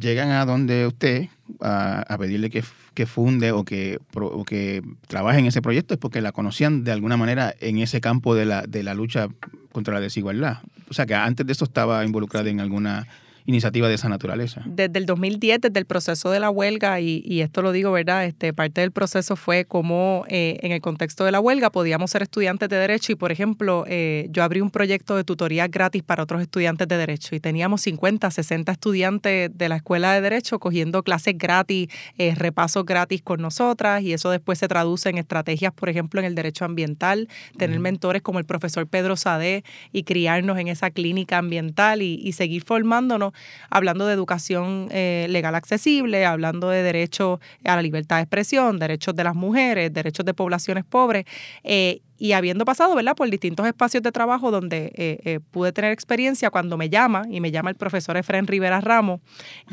llegan 0.00 0.30
a 0.30 0.44
donde 0.44 0.86
usted 0.86 1.28
a, 1.60 2.00
a 2.02 2.18
pedirle 2.18 2.50
que 2.50 2.62
que 2.94 3.06
funde 3.06 3.52
o 3.52 3.64
que, 3.64 3.98
o 4.14 4.44
que 4.44 4.82
trabaje 5.06 5.38
en 5.38 5.46
ese 5.46 5.62
proyecto 5.62 5.94
es 5.94 6.00
porque 6.00 6.20
la 6.20 6.32
conocían 6.32 6.84
de 6.84 6.92
alguna 6.92 7.16
manera 7.16 7.54
en 7.60 7.78
ese 7.78 8.00
campo 8.00 8.34
de 8.34 8.44
la, 8.44 8.62
de 8.62 8.82
la 8.82 8.94
lucha 8.94 9.28
contra 9.72 9.94
la 9.94 10.00
desigualdad. 10.00 10.58
O 10.88 10.94
sea 10.94 11.06
que 11.06 11.14
antes 11.14 11.46
de 11.46 11.52
eso 11.52 11.64
estaba 11.64 12.04
involucrada 12.04 12.50
en 12.50 12.60
alguna 12.60 13.06
iniciativa 13.50 13.88
de 13.88 13.94
esa 13.94 14.08
naturaleza. 14.08 14.62
Desde 14.64 14.98
el 14.98 15.06
2010, 15.06 15.60
desde 15.60 15.78
el 15.78 15.86
proceso 15.86 16.30
de 16.30 16.40
la 16.40 16.50
huelga, 16.50 17.00
y, 17.00 17.40
esto 17.40 17.62
lo 17.62 17.72
digo, 17.72 17.92
¿verdad? 17.92 18.24
Este, 18.24 18.52
parte 18.52 18.80
del 18.80 18.92
proceso 18.92 19.36
fue 19.36 19.64
cómo 19.64 20.24
eh, 20.28 20.58
en 20.62 20.72
el 20.72 20.80
contexto 20.80 21.24
de 21.24 21.32
la 21.32 21.40
huelga 21.40 21.70
podíamos 21.70 22.10
ser 22.10 22.22
estudiantes 22.22 22.68
de 22.68 22.76
Derecho 22.76 23.12
y, 23.12 23.14
por 23.14 23.32
ejemplo, 23.32 23.84
eh, 23.86 24.28
yo 24.30 24.42
abrí 24.42 24.60
un 24.60 24.70
proyecto 24.70 25.16
de 25.16 25.24
tutoría 25.24 25.68
gratis 25.68 26.02
para 26.02 26.22
otros 26.22 26.40
estudiantes 26.40 26.88
de 26.88 26.96
Derecho 26.96 27.34
y 27.34 27.40
teníamos 27.40 27.82
50, 27.82 28.30
60 28.30 28.72
estudiantes 28.72 29.50
de 29.56 29.68
la 29.68 29.76
Escuela 29.76 30.12
de 30.14 30.20
Derecho 30.20 30.58
cogiendo 30.58 31.02
clases 31.02 31.36
gratis, 31.36 31.88
eh, 32.18 32.34
repasos 32.34 32.84
gratis 32.84 33.22
con 33.22 33.40
nosotras 33.40 34.02
y 34.02 34.12
eso 34.12 34.30
después 34.30 34.58
se 34.58 34.68
traduce 34.68 35.08
en 35.10 35.18
estrategias, 35.18 35.72
por 35.72 35.88
ejemplo, 35.88 36.20
en 36.20 36.26
el 36.26 36.34
derecho 36.34 36.64
ambiental, 36.64 37.28
tener 37.56 37.80
mentores 37.80 38.22
como 38.22 38.38
el 38.38 38.44
profesor 38.44 38.86
Pedro 38.86 39.16
Sade 39.16 39.64
y 39.92 40.04
criarnos 40.04 40.58
en 40.58 40.68
esa 40.68 40.90
clínica 40.90 41.38
ambiental 41.38 42.02
y, 42.02 42.20
y 42.22 42.32
seguir 42.32 42.62
formándonos 42.62 43.32
hablando 43.70 44.06
de 44.06 44.14
educación 44.14 44.88
eh, 44.90 45.26
legal 45.30 45.54
accesible, 45.54 46.24
hablando 46.24 46.68
de 46.68 46.82
derecho 46.82 47.40
a 47.64 47.76
la 47.76 47.82
libertad 47.82 48.16
de 48.16 48.22
expresión, 48.22 48.78
derechos 48.78 49.14
de 49.14 49.24
las 49.24 49.34
mujeres, 49.34 49.92
derechos 49.92 50.26
de 50.26 50.34
poblaciones 50.34 50.84
pobres. 50.84 51.24
Eh, 51.64 52.00
y 52.20 52.32
habiendo 52.32 52.66
pasado, 52.66 52.94
¿verdad?, 52.94 53.16
por 53.16 53.30
distintos 53.30 53.66
espacios 53.66 54.02
de 54.02 54.12
trabajo 54.12 54.50
donde 54.50 54.92
eh, 54.94 55.18
eh, 55.24 55.40
pude 55.50 55.72
tener 55.72 55.90
experiencia, 55.90 56.50
cuando 56.50 56.76
me 56.76 56.90
llama, 56.90 57.22
y 57.30 57.40
me 57.40 57.50
llama 57.50 57.70
el 57.70 57.76
profesor 57.76 58.18
Efren 58.18 58.46
Rivera 58.46 58.80
Ramos 58.82 59.20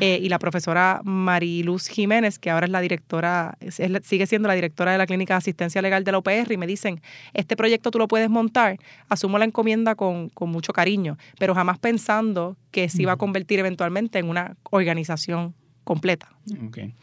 y 0.00 0.28
la 0.30 0.38
profesora 0.38 1.02
Mariluz 1.04 1.88
Jiménez, 1.88 2.38
que 2.38 2.50
ahora 2.50 2.64
es 2.64 2.72
la 2.72 2.80
directora, 2.80 3.58
sigue 4.02 4.26
siendo 4.26 4.48
la 4.48 4.54
directora 4.54 4.92
de 4.92 4.98
la 4.98 5.06
Clínica 5.06 5.34
de 5.34 5.38
Asistencia 5.38 5.82
Legal 5.82 6.04
de 6.04 6.12
la 6.12 6.18
OPR, 6.18 6.50
y 6.50 6.56
me 6.56 6.66
dicen, 6.66 7.02
este 7.34 7.54
proyecto 7.54 7.90
tú 7.90 7.98
lo 7.98 8.08
puedes 8.08 8.30
montar, 8.30 8.78
asumo 9.10 9.38
la 9.38 9.44
encomienda 9.44 9.94
con, 9.94 10.30
con 10.30 10.48
mucho 10.48 10.72
cariño, 10.72 11.18
pero 11.38 11.54
jamás 11.54 11.78
pensando 11.78 12.56
que 12.70 12.88
se 12.88 13.02
iba 13.02 13.12
a 13.12 13.16
convertir 13.16 13.58
eventualmente 13.58 14.18
en 14.18 14.30
una 14.30 14.56
organización 14.70 15.54
completa. 15.84 16.30
Okay. 16.68 16.94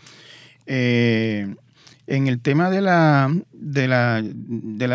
En 2.07 2.27
el 2.27 2.39
tema 2.39 2.69
de 2.69 2.81
la, 2.81 3.33
de 3.51 3.87
la, 3.87 4.21
de 4.21 4.87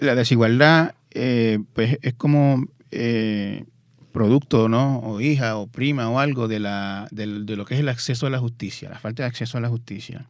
la, 0.00 0.14
desigualdad, 0.14 0.94
eh, 1.12 1.58
pues 1.72 1.98
es 2.02 2.14
como 2.14 2.66
eh, 2.90 3.64
producto, 4.12 4.68
¿no? 4.68 5.00
O 5.00 5.20
hija 5.20 5.56
o 5.56 5.66
prima 5.66 6.08
o 6.08 6.18
algo 6.18 6.48
de, 6.48 6.58
la, 6.58 7.06
de, 7.10 7.26
lo 7.26 7.66
que 7.66 7.74
es 7.74 7.80
el 7.80 7.88
acceso 7.90 8.26
a 8.26 8.30
la 8.30 8.38
justicia, 8.38 8.88
la 8.88 8.98
falta 8.98 9.22
de 9.22 9.28
acceso 9.28 9.58
a 9.58 9.60
la 9.60 9.68
justicia. 9.68 10.26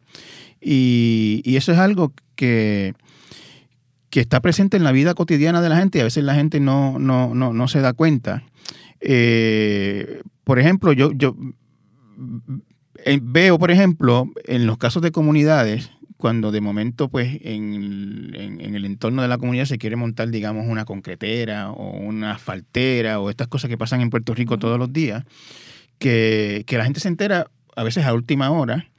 Y, 0.59 1.41
eso 1.55 1.71
es 1.71 1.77
algo 1.77 2.11
que, 2.35 2.95
que 4.09 4.19
está 4.19 4.41
presente 4.41 4.75
en 4.75 4.83
la 4.83 4.91
vida 4.91 5.13
cotidiana 5.13 5.61
de 5.61 5.69
la 5.69 5.77
gente 5.77 5.99
y 5.99 6.01
a 6.01 6.03
veces 6.03 6.23
la 6.23 6.35
gente 6.35 6.59
no, 6.59 6.99
no, 6.99 7.33
no, 7.33 7.53
no 7.53 7.67
se 7.67 7.79
da 7.79 7.93
cuenta. 7.93 8.43
Eh, 8.99 10.21
por 10.43 10.59
ejemplo, 10.59 10.91
yo, 10.91 11.11
yo 11.13 11.35
veo, 13.21 13.57
por 13.59 13.71
ejemplo, 13.71 14.31
en 14.45 14.65
los 14.65 14.77
casos 14.77 15.01
de 15.01 15.11
comunidades, 15.11 15.91
cuando 16.17 16.51
de 16.51 16.61
momento, 16.61 17.09
pues, 17.09 17.39
en, 17.43 18.33
el 18.35 18.85
entorno 18.85 19.21
de 19.21 19.27
la 19.27 19.37
comunidad 19.37 19.65
se 19.65 19.77
quiere 19.77 19.95
montar, 19.95 20.29
digamos, 20.29 20.65
una 20.67 20.85
concretera 20.85 21.71
o 21.71 21.97
una 21.97 22.31
asfaltera 22.33 23.19
o 23.19 23.29
estas 23.29 23.47
cosas 23.47 23.69
que 23.69 23.77
pasan 23.77 24.01
en 24.01 24.09
Puerto 24.09 24.33
Rico 24.33 24.57
todos 24.57 24.79
los 24.79 24.91
días, 24.91 25.23
que, 25.99 26.65
la 26.69 26.83
gente 26.83 26.99
se 26.99 27.07
entera 27.07 27.49
a 27.75 27.83
veces 27.83 28.05
a 28.05 28.13
última 28.13 28.49
hora 28.49 28.89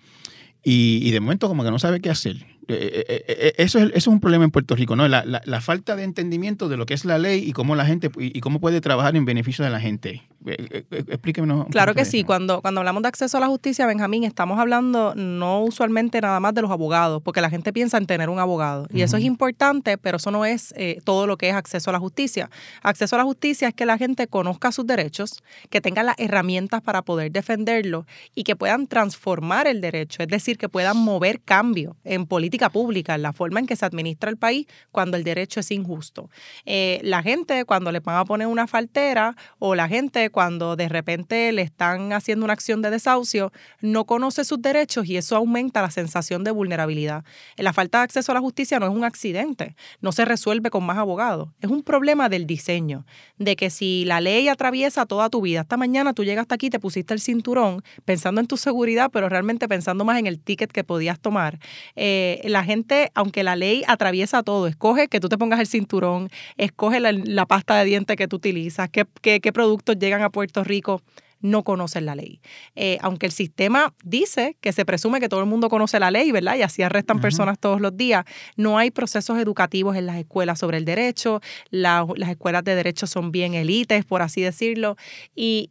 y, 0.62 1.00
y 1.02 1.10
de 1.10 1.20
momento 1.20 1.48
como 1.48 1.64
que 1.64 1.70
no 1.70 1.78
sabe 1.78 2.00
qué 2.00 2.10
hacer. 2.10 2.46
Eh, 2.70 3.04
eh, 3.08 3.24
eh, 3.26 3.52
eso 3.56 3.78
es, 3.78 4.06
un 4.06 4.20
problema 4.20 4.44
en 4.44 4.50
Puerto 4.50 4.76
Rico, 4.76 4.94
¿no? 4.94 5.08
La, 5.08 5.60
falta 5.62 5.96
de 5.96 6.04
entendimiento 6.04 6.68
de 6.68 6.76
lo 6.76 6.84
que 6.84 6.92
es 6.92 7.06
la 7.06 7.16
ley 7.16 7.42
y 7.48 7.52
cómo 7.52 7.74
la 7.74 7.86
gente 7.86 8.10
y, 8.18 8.40
cómo 8.40 8.60
puede 8.60 8.82
trabajar 8.82 9.16
en 9.16 9.24
beneficio 9.24 9.64
de 9.64 9.70
la 9.70 9.80
gente. 9.80 10.22
Explíqueme. 10.44 11.64
Claro 11.70 11.94
que 11.94 12.04
sí. 12.04 12.24
Cuando, 12.24 12.60
cuando 12.60 12.80
hablamos 12.80 13.02
de 13.02 13.08
acceso 13.08 13.38
a 13.38 13.40
la 13.40 13.46
justicia, 13.46 13.86
Benjamín, 13.86 14.24
estamos 14.24 14.58
hablando 14.58 15.14
no 15.14 15.62
usualmente 15.62 16.20
nada 16.20 16.40
más 16.40 16.54
de 16.54 16.60
los 16.60 16.70
abogados, 16.70 17.22
porque 17.22 17.40
la 17.40 17.48
gente 17.48 17.72
piensa 17.72 17.96
en 17.96 18.06
tener 18.06 18.28
un 18.28 18.38
abogado. 18.38 18.86
Y 18.92 19.00
eso 19.00 19.16
es 19.16 19.24
importante, 19.24 19.96
pero 19.96 20.18
eso 20.18 20.30
no 20.30 20.44
es 20.44 20.74
todo 21.04 21.26
lo 21.26 21.38
que 21.38 21.48
es 21.48 21.54
acceso 21.54 21.88
a 21.88 21.94
la 21.94 21.98
justicia. 21.98 22.50
Acceso 22.82 23.16
a 23.16 23.18
la 23.18 23.24
justicia 23.24 23.68
es 23.68 23.74
que 23.74 23.86
la 23.86 23.96
gente 23.96 24.26
conozca 24.26 24.72
sus 24.72 24.86
derechos, 24.86 25.42
que 25.70 25.80
tenga 25.80 26.02
las 26.02 26.18
herramientas 26.18 26.82
para 26.82 27.00
poder 27.00 27.32
defenderlo 27.32 28.06
y 28.34 28.44
que 28.44 28.56
puedan 28.56 28.86
transformar 28.86 29.66
el 29.66 29.80
derecho, 29.80 30.22
es 30.22 30.28
decir, 30.28 30.58
que 30.58 30.68
puedan 30.68 30.98
mover 30.98 31.40
cambio 31.40 31.96
en 32.04 32.26
política 32.26 32.57
pública, 32.68 33.14
en 33.14 33.22
la 33.22 33.32
forma 33.32 33.60
en 33.60 33.66
que 33.66 33.76
se 33.76 33.86
administra 33.86 34.30
el 34.30 34.36
país 34.36 34.66
cuando 34.90 35.16
el 35.16 35.24
derecho 35.24 35.60
es 35.60 35.70
injusto. 35.70 36.30
Eh, 36.66 37.00
la 37.02 37.22
gente 37.22 37.64
cuando 37.64 37.92
le 37.92 38.00
van 38.00 38.16
a 38.16 38.24
poner 38.24 38.48
una 38.48 38.66
faltera 38.66 39.36
o 39.58 39.74
la 39.74 39.88
gente 39.88 40.30
cuando 40.30 40.76
de 40.76 40.88
repente 40.88 41.52
le 41.52 41.62
están 41.62 42.12
haciendo 42.12 42.44
una 42.44 42.54
acción 42.54 42.82
de 42.82 42.90
desahucio 42.90 43.52
no 43.80 44.04
conoce 44.04 44.44
sus 44.44 44.60
derechos 44.60 45.06
y 45.06 45.16
eso 45.16 45.36
aumenta 45.36 45.82
la 45.82 45.90
sensación 45.90 46.44
de 46.44 46.50
vulnerabilidad. 46.50 47.24
La 47.56 47.72
falta 47.72 47.98
de 47.98 48.04
acceso 48.04 48.32
a 48.32 48.34
la 48.34 48.40
justicia 48.40 48.78
no 48.78 48.86
es 48.86 48.92
un 48.92 49.04
accidente, 49.04 49.76
no 50.00 50.12
se 50.12 50.24
resuelve 50.24 50.70
con 50.70 50.84
más 50.84 50.98
abogados, 50.98 51.50
es 51.60 51.70
un 51.70 51.82
problema 51.82 52.28
del 52.28 52.46
diseño, 52.46 53.06
de 53.38 53.56
que 53.56 53.70
si 53.70 54.04
la 54.04 54.20
ley 54.20 54.48
atraviesa 54.48 55.06
toda 55.06 55.30
tu 55.30 55.40
vida, 55.40 55.60
esta 55.60 55.76
mañana 55.76 56.12
tú 56.14 56.24
llegaste 56.24 56.54
aquí, 56.54 56.70
te 56.70 56.80
pusiste 56.80 57.14
el 57.14 57.20
cinturón 57.20 57.82
pensando 58.04 58.40
en 58.40 58.46
tu 58.46 58.56
seguridad, 58.56 59.10
pero 59.12 59.28
realmente 59.28 59.68
pensando 59.68 60.04
más 60.04 60.18
en 60.18 60.26
el 60.26 60.40
ticket 60.40 60.72
que 60.72 60.84
podías 60.84 61.20
tomar. 61.20 61.58
Eh, 61.96 62.40
la 62.48 62.64
gente, 62.64 63.10
aunque 63.14 63.42
la 63.42 63.56
ley 63.56 63.84
atraviesa 63.86 64.42
todo, 64.42 64.66
escoge 64.66 65.08
que 65.08 65.20
tú 65.20 65.28
te 65.28 65.38
pongas 65.38 65.60
el 65.60 65.66
cinturón, 65.66 66.30
escoge 66.56 67.00
la, 67.00 67.46
pasta 67.46 67.76
de 67.76 67.84
dientes 67.84 68.16
que 68.16 68.28
tú 68.28 68.36
utilizas, 68.36 68.88
qué, 68.90 69.06
qué 69.22 69.52
productos 69.52 69.98
llegan 69.98 70.22
a 70.22 70.30
Puerto 70.30 70.64
Rico 70.64 71.02
no 71.40 71.62
conocen 71.62 72.06
la 72.06 72.14
ley. 72.14 72.40
Eh, 72.74 72.98
aunque 73.00 73.26
el 73.26 73.32
sistema 73.32 73.94
dice 74.04 74.56
que 74.60 74.72
se 74.72 74.84
presume 74.84 75.20
que 75.20 75.28
todo 75.28 75.40
el 75.40 75.46
mundo 75.46 75.68
conoce 75.68 76.00
la 76.00 76.10
ley, 76.10 76.32
¿verdad? 76.32 76.56
Y 76.56 76.62
así 76.62 76.82
arrestan 76.82 77.20
personas 77.20 77.58
todos 77.58 77.80
los 77.80 77.96
días, 77.96 78.24
no 78.56 78.78
hay 78.78 78.90
procesos 78.90 79.38
educativos 79.38 79.96
en 79.96 80.06
las 80.06 80.16
escuelas 80.16 80.58
sobre 80.58 80.78
el 80.78 80.84
derecho, 80.84 81.40
las 81.70 82.06
escuelas 82.28 82.64
de 82.64 82.74
derecho 82.74 83.06
son 83.06 83.30
bien 83.32 83.54
élites, 83.54 84.04
por 84.04 84.22
así 84.22 84.40
decirlo, 84.40 84.96
y, 85.34 85.68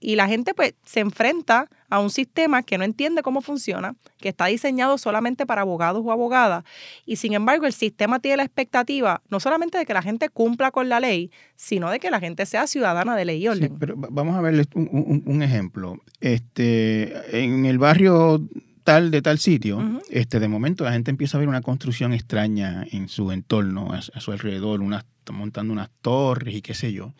y 0.00 0.16
la 0.16 0.28
gente 0.28 0.54
pues 0.54 0.74
se 0.84 1.00
enfrenta 1.00 1.68
a 1.88 2.00
un 2.00 2.10
sistema 2.10 2.62
que 2.62 2.78
no 2.78 2.84
entiende 2.84 3.22
cómo 3.22 3.40
funciona, 3.40 3.94
que 4.18 4.28
está 4.28 4.46
diseñado 4.46 4.98
solamente 4.98 5.46
para 5.46 5.62
abogados 5.62 6.02
o 6.04 6.12
abogadas, 6.12 6.64
y 7.04 7.16
sin 7.16 7.34
embargo 7.34 7.66
el 7.66 7.72
sistema 7.72 8.20
tiene 8.20 8.38
la 8.38 8.44
expectativa 8.44 9.22
no 9.28 9.40
solamente 9.40 9.78
de 9.78 9.86
que 9.86 9.94
la 9.94 10.02
gente 10.02 10.28
cumpla 10.28 10.70
con 10.70 10.88
la 10.88 11.00
ley, 11.00 11.30
sino 11.56 11.90
de 11.90 12.00
que 12.00 12.10
la 12.10 12.20
gente 12.20 12.46
sea 12.46 12.66
ciudadana 12.66 13.16
de 13.16 13.24
ley 13.24 13.42
y 13.42 13.48
orden. 13.48 13.78
pero 13.78 13.94
vamos 13.96 14.36
a 14.36 14.40
ver 14.40 14.66
un, 14.74 15.42
ejemplo. 15.42 16.00
Este, 16.20 17.42
en 17.42 17.66
el 17.66 17.78
barrio 17.78 18.48
tal 18.84 19.10
de 19.10 19.20
tal 19.20 19.38
sitio, 19.38 20.00
este, 20.10 20.38
de 20.38 20.48
momento 20.48 20.84
la 20.84 20.92
gente 20.92 21.10
empieza 21.10 21.36
a 21.36 21.40
ver 21.40 21.48
una 21.48 21.60
construcción 21.60 22.12
extraña 22.12 22.86
en 22.90 23.08
su 23.08 23.32
entorno, 23.32 23.92
a, 23.92 24.20
su 24.20 24.32
alrededor, 24.32 24.80
unas, 24.80 25.04
montando 25.32 25.72
unas 25.72 25.90
torres 26.02 26.54
y 26.54 26.62
qué 26.62 26.74
sé 26.74 26.92
yo. 26.92 27.12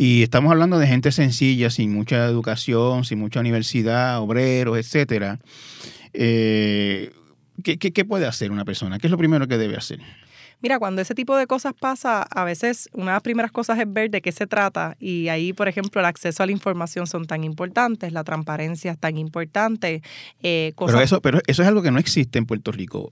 Y 0.00 0.22
estamos 0.22 0.52
hablando 0.52 0.78
de 0.78 0.86
gente 0.86 1.10
sencilla, 1.10 1.70
sin 1.70 1.92
mucha 1.92 2.24
educación, 2.26 3.04
sin 3.04 3.18
mucha 3.18 3.40
universidad, 3.40 4.20
obreros, 4.20 4.78
etcétera. 4.78 5.40
Eh, 6.12 7.10
¿qué, 7.64 8.04
puede 8.04 8.24
hacer 8.24 8.52
una 8.52 8.64
persona? 8.64 9.00
¿Qué 9.00 9.08
es 9.08 9.10
lo 9.10 9.18
primero 9.18 9.48
que 9.48 9.58
debe 9.58 9.76
hacer? 9.76 9.98
Mira, 10.62 10.78
cuando 10.78 11.02
ese 11.02 11.16
tipo 11.16 11.36
de 11.36 11.48
cosas 11.48 11.72
pasa, 11.74 12.22
a 12.22 12.44
veces 12.44 12.88
una 12.92 13.06
de 13.06 13.12
las 13.14 13.22
primeras 13.22 13.50
cosas 13.50 13.76
es 13.80 13.92
ver 13.92 14.08
de 14.08 14.22
qué 14.22 14.30
se 14.30 14.46
trata 14.46 14.96
y 15.00 15.30
ahí, 15.30 15.52
por 15.52 15.66
ejemplo, 15.66 16.00
el 16.00 16.06
acceso 16.06 16.44
a 16.44 16.46
la 16.46 16.52
información 16.52 17.08
son 17.08 17.26
tan 17.26 17.42
importantes, 17.42 18.12
la 18.12 18.22
transparencia 18.22 18.92
es 18.92 18.98
tan 18.98 19.18
importante. 19.18 20.02
Eh, 20.44 20.74
pero, 20.78 21.00
eso, 21.00 21.20
pero 21.20 21.40
eso 21.48 21.62
es 21.62 21.68
algo 21.68 21.82
que 21.82 21.90
no 21.90 21.98
existe 21.98 22.38
en 22.38 22.46
Puerto 22.46 22.70
Rico. 22.70 23.10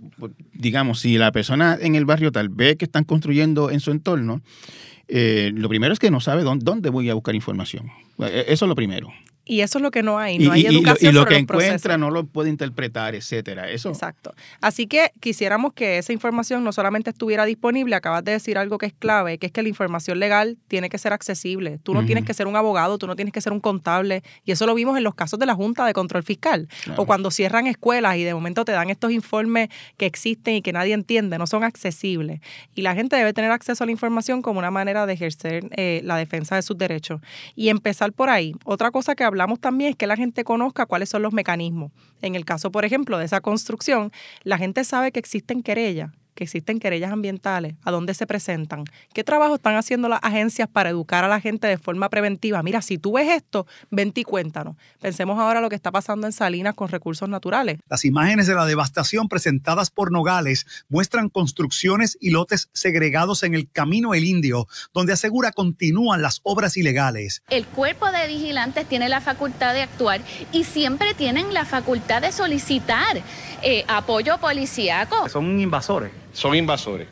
Digamos, 0.53 1.01
si 1.01 1.19
la 1.19 1.33
persona 1.33 1.77
en 1.81 1.97
el 1.97 2.05
barrio 2.05 2.31
tal 2.31 2.49
ve 2.49 2.77
que 2.77 2.85
están 2.85 3.03
construyendo 3.03 3.73
en 3.73 3.81
su 3.81 3.91
entorno, 3.91 4.41
eh, 5.09 5.53
lo 5.55 5.69
primero 5.69 5.93
es 5.93 5.99
que 5.99 6.11
no 6.11 6.21
sabe 6.21 6.43
dónde, 6.43 6.65
dónde 6.65 6.91
voy 6.91 7.11
a 7.11 7.15
buscar 7.15 7.35
información. 7.35 7.91
E, 8.19 8.47
eso 8.49 8.65
es 8.65 8.69
lo 8.69 8.75
primero. 8.75 9.13
Y 9.49 9.61
eso 9.61 9.79
es 9.79 9.83
lo 9.83 9.93
que 9.93 10.03
no 10.03 10.19
hay, 10.19 10.41
no 10.41 10.51
hay 10.51 10.67
educación. 10.67 11.13
Y 11.13 11.15
lo, 11.15 11.25
que 11.25 11.37
encuentra 11.37 11.97
no 11.97 12.11
lo 12.11 12.27
puede 12.27 12.51
interpretar, 12.51 13.15
etcétera. 13.15 13.71
Eso. 13.71 13.91
Exacto. 13.91 14.35
Así 14.61 14.89
que 14.89 15.13
quisiéramos 15.21 15.73
que 15.73 15.99
esa 15.99 16.13
información 16.13 16.65
no 16.65 16.73
solamente 16.73 17.11
estuviera 17.11 17.45
disponible, 17.45 17.95
acabas 17.95 18.25
de 18.25 18.33
decir 18.33 18.59
algo 18.59 18.77
que 18.77 18.87
es 18.87 18.93
clave, 18.93 19.39
que 19.39 19.47
es 19.47 19.53
que 19.53 19.63
la 19.63 19.69
información 19.69 20.19
legal 20.19 20.59
tiene 20.67 20.89
que 20.89 20.99
ser 20.99 21.13
accesible. 21.13 21.79
Tú 21.85 21.95
no 21.95 22.05
tienes 22.05 22.25
que 22.25 22.35
ser 22.35 22.49
un 22.49 22.57
abogado, 22.57 22.99
tú 22.99 23.07
no 23.07 23.15
tienes 23.15 23.33
que 23.33 23.41
ser 23.41 23.53
un 23.53 23.61
contable, 23.61 24.25
y 24.45 24.51
eso 24.51 24.67
lo 24.67 24.75
vimos 24.75 24.97
en 24.97 25.05
los 25.05 25.15
casos 25.15 25.39
de 25.39 25.47
la 25.47 25.55
Junta 25.55 25.87
de 25.87 25.93
Control 25.93 26.25
Fiscal, 26.25 26.69
o 26.97 27.07
cuando 27.07 27.31
cierran 27.31 27.69
escuelas 27.69 28.17
y 28.17 28.25
de 28.25 28.35
momento 28.35 28.65
te 28.65 28.73
dan 28.73 28.91
estos 28.91 29.13
informes 29.13 29.69
que 29.97 30.07
existen 30.07 30.57
y 30.57 30.63
que 30.63 30.73
nadie 30.73 30.93
entiende, 30.93 31.39
no 31.39 31.47
son 31.47 31.63
accesibles. 31.63 32.41
Y 32.75 32.83
la 32.83 32.97
gente 32.97 33.15
debe 33.15 33.33
tener 33.33 33.53
acceso 33.53 33.85
a 33.85 33.87
la 33.87 33.93
información 33.93 34.43
como 34.43 34.59
una 34.59 34.73
manera 34.73 35.07
de 35.07 35.13
ejercer 35.13 35.69
eh, 35.77 36.01
la 36.03 36.17
defensa 36.17 36.57
de 36.57 36.63
sus 36.63 36.77
derechos. 36.77 37.21
Y 37.55 37.69
empezar 37.69 38.13
por 38.13 38.29
ahí. 38.29 38.55
Otra 38.65 38.91
cosa 38.91 39.15
que 39.15 39.23
hablamos 39.23 39.36
también 39.61 39.91
es 39.91 39.97
que 39.97 40.07
la 40.07 40.17
gente 40.17 40.45
conozca 40.45 40.87
cuáles 40.87 41.09
son 41.09 41.23
los 41.23 41.33
mecanismos. 41.33 41.93
En 42.23 42.35
el 42.35 42.45
caso, 42.45 42.71
por 42.71 42.85
ejemplo, 42.85 43.19
de 43.19 43.25
esa 43.25 43.41
construcción, 43.41 44.13
la 44.43 44.59
gente 44.59 44.85
sabe 44.85 45.13
que 45.13 45.21
existen 45.21 45.63
querellas 45.63 46.11
que 46.37 46.45
existen 46.45 46.79
querellas 46.79 47.11
ambientales, 47.11 47.75
a 47.83 47.91
dónde 47.91 48.15
se 48.15 48.27
presentan, 48.27 48.85
qué 49.13 49.25
trabajo 49.25 49.57
están 49.57 49.75
haciendo 49.75 50.09
las 50.09 50.21
agencias 50.23 50.69
para 50.69 50.91
educar 50.91 51.25
a 51.25 51.29
la 51.29 51.41
gente 51.41 51.67
de 51.67 51.79
forma 51.79 52.09
preventiva. 52.09 52.63
Mira, 52.63 52.83
si 52.83 52.99
tú 52.99 53.15
ves 53.15 53.29
esto, 53.29 53.67
vente 53.91 54.21
y 54.21 54.25
cuéntanos. 54.25 54.77
Pensemos 55.01 55.39
ahora 55.39 55.61
lo 55.61 55.69
que 55.69 55.75
está 55.75 55.91
pasando 55.91 56.27
en 56.27 56.33
Salinas 56.33 56.75
con 56.75 56.89
recursos 56.89 57.29
naturales. 57.29 57.81
Las 57.89 58.05
imágenes 58.05 58.47
de 58.47 58.55
la 58.55 58.67
devastación 58.67 59.29
presentadas 59.29 59.91
por 59.91 60.13
Nogales 60.13 60.67
muestran 60.89 61.31
construcciones 61.31 62.19
y 62.21 62.31
lotes 62.31 62.69
segregados 62.73 63.43
en 63.43 63.55
el 63.55 63.71
Camino 63.71 64.15
El 64.15 64.25
Indio, 64.25 64.69
donde 64.93 65.15
asegura 65.15 65.53
continúan 65.53 66.21
las 66.21 66.41
obras 66.43 66.77
ilegales. 66.77 67.43
El 67.49 67.67
cuerpo 67.67 68.11
de 68.11 68.27
vigilantes 68.27 68.87
tiene 68.87 69.09
la 69.09 69.23
facultad 69.23 69.73
de 69.73 69.83
actuar 69.83 70.21
y 70.53 70.65
siempre 70.65 71.15
tienen 71.15 71.55
la 71.55 71.65
facultad 71.65 72.21
de 72.21 72.31
solicitar 72.31 73.23
eh, 73.63 73.85
apoyo 73.89 74.37
policíaco. 74.39 75.31
Son 75.31 75.59
invasores 75.59 76.26
son 76.37 76.55
invasores. 76.55 77.09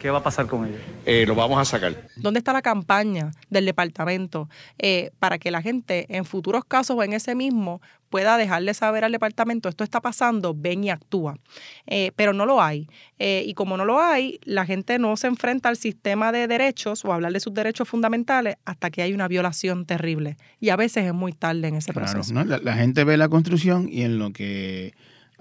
¿Qué 0.00 0.10
va 0.10 0.18
a 0.18 0.22
pasar 0.22 0.46
con 0.46 0.66
ellos? 0.66 0.80
Eh, 1.06 1.24
lo 1.26 1.34
vamos 1.34 1.58
a 1.58 1.64
sacar. 1.64 2.08
¿Dónde 2.16 2.38
está 2.38 2.52
la 2.52 2.60
campaña 2.60 3.30
del 3.48 3.64
departamento 3.64 4.50
eh, 4.78 5.10
para 5.18 5.38
que 5.38 5.50
la 5.50 5.62
gente 5.62 6.04
en 6.14 6.26
futuros 6.26 6.64
casos 6.66 6.96
o 6.98 7.02
en 7.02 7.14
ese 7.14 7.34
mismo 7.34 7.80
pueda 8.10 8.36
dejarle 8.36 8.74
saber 8.74 9.02
al 9.04 9.12
departamento 9.12 9.68
esto 9.70 9.82
está 9.82 10.02
pasando, 10.02 10.54
ven 10.54 10.84
y 10.84 10.90
actúa? 10.90 11.38
Eh, 11.86 12.12
pero 12.16 12.34
no 12.34 12.44
lo 12.44 12.60
hay. 12.62 12.86
Eh, 13.18 13.44
y 13.46 13.54
como 13.54 13.78
no 13.78 13.86
lo 13.86 13.98
hay, 13.98 14.38
la 14.44 14.66
gente 14.66 14.98
no 14.98 15.16
se 15.16 15.26
enfrenta 15.26 15.70
al 15.70 15.76
sistema 15.78 16.32
de 16.32 16.48
derechos 16.48 17.02
o 17.06 17.12
a 17.12 17.14
hablar 17.14 17.32
de 17.32 17.40
sus 17.40 17.54
derechos 17.54 17.88
fundamentales 17.88 18.56
hasta 18.66 18.90
que 18.90 19.00
hay 19.00 19.14
una 19.14 19.26
violación 19.26 19.86
terrible. 19.86 20.36
Y 20.60 20.68
a 20.68 20.76
veces 20.76 21.06
es 21.06 21.14
muy 21.14 21.32
tarde 21.32 21.68
en 21.68 21.76
ese 21.76 21.92
Claro, 21.94 22.10
proceso. 22.12 22.34
¿no? 22.34 22.44
la, 22.44 22.58
la 22.58 22.74
gente 22.74 23.04
ve 23.04 23.16
la 23.16 23.30
construcción 23.30 23.88
y 23.90 24.02
en 24.02 24.18
lo 24.18 24.32
que 24.34 24.92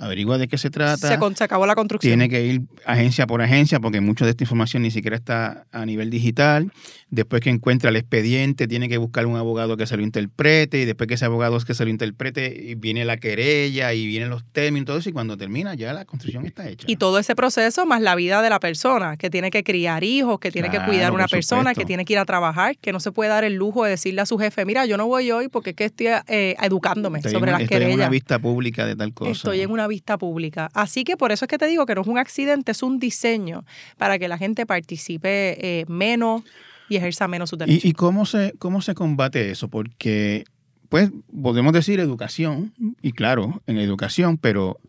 averigua 0.04 0.38
de 0.38 0.48
qué 0.48 0.58
se 0.58 0.70
trata, 0.70 1.08
Se, 1.08 1.44
acabó 1.44 1.66
la 1.66 1.76
construcción. 1.76 2.10
tiene 2.12 2.30
que 2.30 2.46
ir 2.46 2.62
agencia 2.86 3.26
por 3.28 3.42
agencia 3.42 3.80
porque 3.80 4.02
mucha 4.02 4.26
de 4.26 4.32
esta 4.32 4.44
información 4.44 4.84
ni 4.84 4.92
siquiera 4.92 5.16
está 5.16 5.66
a 5.72 5.86
nivel 5.86 6.10
digital. 6.10 6.72
Después 7.10 7.42
que 7.42 7.52
encuentra 7.52 7.92
el 7.92 7.96
expediente, 7.96 8.68
tiene 8.68 8.90
que 8.90 8.98
buscar 8.98 9.28
un 9.28 9.36
abogado 9.38 9.78
que 9.78 9.86
se 9.86 9.96
lo 9.98 10.02
interprete 10.04 10.80
y 10.82 10.86
después 10.86 11.08
que 11.08 11.14
ese 11.14 11.26
abogado 11.26 11.56
es 11.58 11.64
que 11.66 11.76
se 11.76 11.84
lo 11.84 11.92
interprete, 11.92 12.56
y 12.60 12.74
viene 12.76 13.06
la 13.06 13.18
querella 13.18 13.94
y 13.94 14.08
vienen 14.08 14.30
los 14.30 14.44
términos 14.52 14.84
y 14.84 14.86
todo 14.86 14.98
eso 14.98 15.10
y 15.10 15.14
cuando 15.14 15.38
termina 15.38 15.76
ya 15.76 15.94
la 15.94 16.06
construcción 16.06 16.46
está 16.46 16.68
hecha. 16.68 16.86
Y 16.90 16.96
todo 16.96 17.20
ese 17.20 17.36
proceso 17.36 17.86
más 17.86 18.02
la 18.02 18.16
vida 18.16 18.42
de 18.42 18.50
la 18.50 18.60
persona, 18.60 19.16
que 19.18 19.30
tiene 19.30 19.52
que 19.52 19.64
criar 19.64 20.04
hijos, 20.04 20.40
que 20.40 20.52
tiene 20.52 20.70
que 20.72 20.80
cuidar 20.84 21.12
una 21.12 21.26
por 21.26 21.32
persona, 21.32 21.62
supuesto. 21.62 21.82
que 21.82 21.86
tiene 21.86 22.06
que 22.06 22.14
ir 22.14 22.20
a 22.20 22.26
trabajar, 22.26 22.78
que 22.78 22.92
no 22.92 23.00
se 23.00 23.12
puede 23.12 23.30
dar 23.30 23.44
el 23.44 23.54
lujo 23.56 23.84
de 23.84 23.92
decirle 23.92 24.22
a 24.22 24.26
su 24.26 24.38
jefe, 24.40 24.66
mira, 24.66 24.86
yo 24.88 24.98
no 24.98 25.06
voy 25.06 25.30
hoy 25.32 25.50
porque 25.50 25.70
es 25.72 25.76
que 25.76 25.86
estoy 25.86 26.08
eh, 26.28 26.56
educándome 26.62 27.20
Estoy 27.20 27.34
sobre 27.34 27.44
una- 27.52 27.60
las 27.60 27.62
estoy 27.62 27.78
en 27.78 27.84
una 27.84 27.90
querellas. 27.92 28.10
vista 28.10 28.40
pública 28.40 28.86
de 28.88 28.96
tal 28.96 29.14
cosa. 29.14 29.32
Estoy 29.32 29.62
en 29.62 29.70
una 29.72 29.88
vista 29.94 30.18
pública. 30.18 30.70
Así 30.74 31.04
que 31.04 31.16
por 31.18 31.32
eso 31.32 31.46
es 31.46 31.50
que 31.50 31.58
te 31.58 31.68
digo 31.68 31.86
que 31.86 31.96
no 31.96 32.02
es 32.02 32.08
un 32.08 32.18
accidente, 32.18 32.72
es 32.72 32.84
un 32.84 33.00
diseño 33.00 33.64
para 33.98 34.18
que 34.20 34.28
la 34.28 34.38
gente 34.38 34.66
participe 34.66 35.58
eh, 35.62 35.86
menos 35.88 36.44
y 36.90 36.98
ejerza 36.98 37.28
menos 37.28 37.50
sus 37.50 37.60
derechos. 37.60 37.86
¿Y, 37.86 37.90
y 37.90 37.94
cómo, 37.94 38.26
se, 38.26 38.54
cómo 38.60 38.82
se 38.82 38.94
combate 38.94 39.52
eso? 39.52 39.68
Porque, 39.68 40.44
pues, 40.90 41.12
podemos 41.42 41.74
decir 41.74 42.00
educación, 42.00 42.74
y 43.02 43.12
claro, 43.12 43.62
en 43.68 43.78
educación, 43.78 44.38
pero 44.38 44.80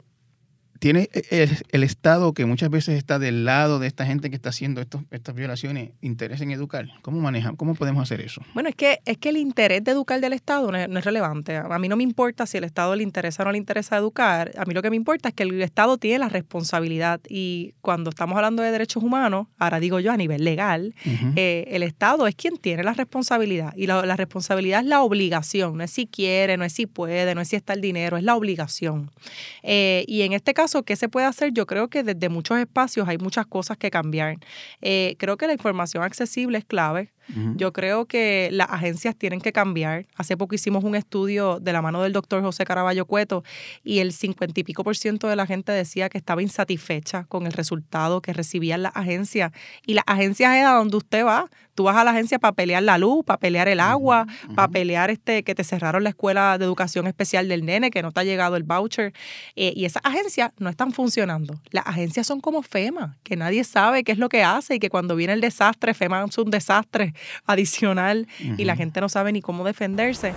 tiene 0.85 1.09
el, 1.31 1.49
el 1.71 1.83
Estado 1.83 2.35
que 2.35 2.45
muchas 2.45 2.69
veces 2.69 2.99
está 2.99 3.19
del 3.19 3.47
lado 3.47 3.79
de 3.79 3.87
esta 3.87 4.05
gente 4.05 4.29
que 4.29 4.37
está 4.37 4.51
haciendo 4.51 4.83
estos, 4.83 5.01
estas 5.13 5.35
violaciones 5.35 5.93
interés 6.03 6.43
en 6.43 6.51
educar. 6.51 6.89
¿Cómo 7.01 7.21
manejamos? 7.21 7.57
¿Cómo 7.57 7.75
podemos 7.75 8.03
hacer 8.03 8.21
eso? 8.21 8.43
Bueno, 8.53 8.69
es 8.69 8.75
que, 8.75 9.01
es 9.07 9.17
que 9.17 9.31
el 9.31 9.39
interés 9.39 9.83
de 9.83 9.93
educar 9.93 10.21
del 10.21 10.35
Estado 10.35 10.71
no 10.71 10.77
es, 10.77 10.87
no 10.91 10.99
es 10.99 11.05
relevante. 11.07 11.57
A 11.57 11.79
mí 11.79 11.89
no 11.89 11.97
me 11.97 12.03
importa 12.03 12.45
si 12.45 12.59
el 12.59 12.65
Estado 12.65 12.95
le 12.97 13.03
interesa 13.03 13.43
o 13.43 13.47
no 13.47 13.53
le 13.53 13.57
interesa 13.57 13.97
educar. 13.97 14.53
A 14.59 14.67
mí 14.67 14.75
lo 14.75 14.83
que 14.83 14.91
me 14.91 14.97
importa 14.97 15.31
es 15.31 15.35
que 15.35 15.45
el 15.45 15.63
Estado 15.63 15.97
tiene 15.97 16.19
la 16.19 16.29
responsabilidad. 16.29 17.19
Y 17.31 17.73
cuando 17.81 18.11
estamos 18.11 18.37
hablando 18.37 18.63
de 18.63 18.71
derechos 18.71 19.03
humanos, 19.03 19.47
ahora 19.57 19.81
digo 19.81 20.01
yo 20.01 20.13
a 20.13 20.19
nivel 20.19 20.45
legal, 20.45 20.95
eh, 21.35 21.65
el 21.71 21.83
Estado 21.83 22.27
es 22.27 22.35
quien 22.35 22.59
tiene 22.59 22.83
la 22.83 22.93
responsabilidad. 22.93 23.73
Y 23.75 23.87
la, 23.87 24.05
la 24.05 24.17
responsabilidad 24.17 24.81
es 24.81 24.87
la 24.87 25.01
obligación. 25.01 25.79
No 25.79 25.85
es 25.85 25.93
si 25.93 26.07
quiere, 26.07 26.59
no 26.59 26.65
es 26.65 26.75
si 26.75 26.85
puede, 26.85 27.35
no 27.35 27.41
es 27.41 27.49
si 27.49 27.57
está 27.57 27.73
el 27.73 27.81
dinero, 27.81 28.19
es 28.19 28.23
la 28.23 28.37
obligación. 28.37 29.11
Eh, 29.63 30.05
y 30.07 30.21
en 30.21 30.35
este 30.35 30.53
caso, 30.53 30.74
¿qué 30.83 30.97
se 30.97 31.09
puede 31.09 31.27
hacer? 31.27 31.53
Yo 31.53 31.67
creo 31.67 31.89
que 31.89 32.03
desde 32.03 32.29
muchos 32.29 32.59
espacios 32.59 33.09
hay 33.09 33.19
muchas 33.19 33.47
cosas 33.47 33.77
que 33.77 33.91
cambiar. 33.91 34.37
Eh, 34.83 35.17
creo 35.19 35.37
que 35.37 35.47
la 35.47 35.53
información 35.53 36.03
accesible 36.03 36.59
es 36.59 36.65
clave. 36.65 37.13
Yo 37.57 37.73
creo 37.73 38.07
que 38.07 38.49
las 38.53 38.69
agencias 38.71 39.17
tienen 39.17 39.41
que 39.41 39.53
cambiar. 39.53 40.07
Hace 40.17 40.37
poco 40.37 40.55
hicimos 40.55 40.85
un 40.85 40.95
estudio 40.95 41.59
de 41.61 41.73
la 41.73 41.81
mano 41.81 42.03
del 42.03 42.13
doctor 42.13 42.43
José 42.43 42.65
Caraballo 42.65 43.07
Cueto 43.07 43.45
y 43.83 44.01
el 44.01 44.13
cincuenta 44.13 44.61
y 44.61 44.65
pico 44.65 44.85
por 44.85 44.97
ciento 44.97 45.29
de 45.29 45.37
la 45.37 45.47
gente 45.47 45.73
decía 45.73 46.09
que 46.09 46.19
estaba 46.19 46.43
insatisfecha 46.43 47.25
con 47.25 47.47
el 47.47 47.53
resultado 47.53 48.21
que 48.21 48.33
recibían 48.33 48.83
las 48.83 48.95
agencias. 48.95 49.53
Y 49.87 49.95
las 49.95 50.05
agencias 50.07 50.57
es 50.57 50.65
a 50.65 50.73
donde 50.73 50.97
usted 50.97 51.25
va. 51.25 51.49
Tú 51.75 51.85
vas 51.85 51.97
a 51.97 52.05
la 52.05 52.13
agencia 52.13 52.39
para 52.39 52.53
pelear 52.53 52.83
la 52.85 52.99
luz, 52.99 53.25
para 53.25 53.39
pelear 53.39 53.67
el 53.67 53.81
agua, 53.81 54.27
para 54.55 54.69
pelear 54.69 55.11
este 55.11 55.43
que 55.43 55.57
te 55.57 55.65
cerraron 55.65 56.05
la 56.05 56.11
escuela 56.11 56.57
de 56.57 56.65
educación 56.65 57.09
especial 57.09 57.49
del 57.49 57.65
nene, 57.65 57.91
que 57.91 58.01
no 58.01 58.13
te 58.13 58.21
ha 58.21 58.25
llegado 58.25 58.55
el 58.55 58.63
voucher. 58.63 59.13
Eh, 59.57 59.73
y 59.75 59.85
esas 59.85 60.03
agencias 60.05 60.53
no 60.59 60.69
están 60.69 60.93
funcionando. 60.93 61.61
Las 61.71 61.87
agencias 61.87 62.29
son 62.29 62.41
como 62.41 62.63
FEMA, 62.63 63.17
que 63.25 63.35
nadie 63.37 63.65
sabe 63.65 64.05
qué 64.05 64.13
es 64.13 64.19
lo 64.19 64.29
que 64.29 64.45
hace 64.45 64.77
y 64.77 64.79
que 64.79 64.89
cuando 64.89 65.17
viene 65.17 65.33
el 65.33 65.41
desastre, 65.41 65.95
FEMA 65.95 66.25
es 66.29 66.39
un 66.39 66.51
desastre 66.51 67.14
adicional 67.49 68.27
y 68.41 68.65
la 68.65 68.75
gente 68.75 69.01
no 69.01 69.09
sabe 69.09 69.33
ni 69.33 69.41
cómo 69.41 69.65
defenderse. 69.65 70.35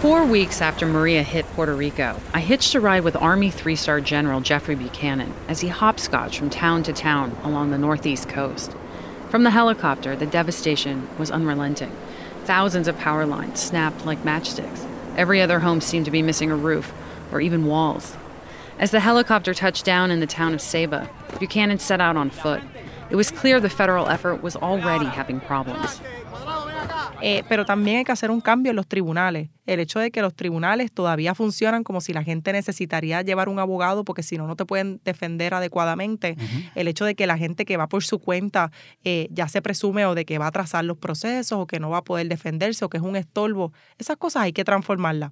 Four 0.00 0.26
weeks 0.26 0.60
after 0.60 0.86
Maria 0.86 1.22
hit 1.22 1.46
Puerto 1.54 1.74
Rico, 1.74 2.20
I 2.34 2.40
hitched 2.40 2.74
a 2.74 2.80
ride 2.80 3.04
with 3.04 3.16
Army 3.16 3.50
three 3.50 3.76
star 3.76 4.00
General 4.02 4.40
Jeffrey 4.40 4.74
Buchanan 4.74 5.32
as 5.48 5.60
he 5.60 5.68
hopscotched 5.68 6.38
from 6.38 6.50
town 6.50 6.82
to 6.82 6.92
town 6.92 7.34
along 7.42 7.70
the 7.70 7.78
northeast 7.78 8.28
coast. 8.28 8.74
From 9.30 9.44
the 9.44 9.50
helicopter, 9.50 10.14
the 10.14 10.26
devastation 10.26 11.08
was 11.18 11.30
unrelenting. 11.30 11.90
Thousands 12.44 12.86
of 12.86 12.98
power 12.98 13.24
lines 13.24 13.60
snapped 13.62 14.04
like 14.04 14.22
matchsticks. 14.24 14.86
Every 15.16 15.40
other 15.40 15.60
home 15.60 15.80
seemed 15.80 16.04
to 16.04 16.10
be 16.10 16.20
missing 16.22 16.50
a 16.50 16.56
roof 16.56 16.92
or 17.32 17.40
even 17.40 17.64
walls. 17.64 18.14
As 18.78 18.90
the 18.90 19.00
helicopter 19.00 19.54
touched 19.54 19.84
down 19.84 20.10
in 20.10 20.20
the 20.20 20.26
town 20.26 20.52
of 20.52 20.60
Saba, 20.60 21.08
Buchanan 21.38 21.78
set 21.78 22.00
out 22.00 22.16
on 22.16 22.28
foot. 22.28 22.60
It 23.14 23.16
was 23.16 23.30
clear 23.30 23.60
the 23.60 23.70
federal 23.70 24.10
effort 24.10 24.42
was 24.42 24.56
already 24.56 25.06
having 25.06 25.38
problems. 25.38 26.02
Eh, 27.22 27.44
pero 27.48 27.64
también 27.64 27.98
hay 27.98 28.04
que 28.04 28.10
hacer 28.10 28.32
un 28.32 28.40
cambio 28.40 28.70
en 28.70 28.76
los 28.76 28.88
tribunales. 28.88 29.50
El 29.66 29.78
hecho 29.78 30.00
de 30.00 30.10
que 30.10 30.20
los 30.20 30.34
tribunales 30.34 30.90
todavía 30.90 31.32
funcionan 31.36 31.84
como 31.84 32.00
si 32.00 32.12
la 32.12 32.24
gente 32.24 32.52
necesitaría 32.52 33.22
llevar 33.22 33.48
un 33.48 33.60
abogado 33.60 34.04
porque 34.04 34.24
si 34.24 34.36
no, 34.36 34.48
no 34.48 34.56
te 34.56 34.66
pueden 34.66 35.00
defender 35.04 35.54
adecuadamente. 35.54 36.36
El 36.74 36.88
hecho 36.88 37.04
de 37.04 37.14
que 37.14 37.28
la 37.28 37.38
gente 37.38 37.64
que 37.64 37.76
va 37.76 37.88
por 37.88 38.02
su 38.02 38.18
cuenta 38.18 38.72
eh, 39.04 39.28
ya 39.30 39.46
se 39.46 39.62
presume 39.62 40.06
o 40.06 40.16
de 40.16 40.24
que 40.24 40.38
va 40.38 40.46
a 40.46 40.48
atrasar 40.48 40.84
los 40.84 40.98
procesos 40.98 41.56
o 41.56 41.68
que 41.68 41.78
no 41.78 41.90
va 41.90 41.98
a 41.98 42.04
poder 42.04 42.26
defenderse 42.26 42.84
o 42.84 42.88
que 42.88 42.96
es 42.96 43.02
un 43.04 43.14
estorbo. 43.14 43.72
Esas 43.96 44.16
cosas 44.16 44.42
hay 44.42 44.52
que 44.52 44.64
transformarlas. 44.64 45.30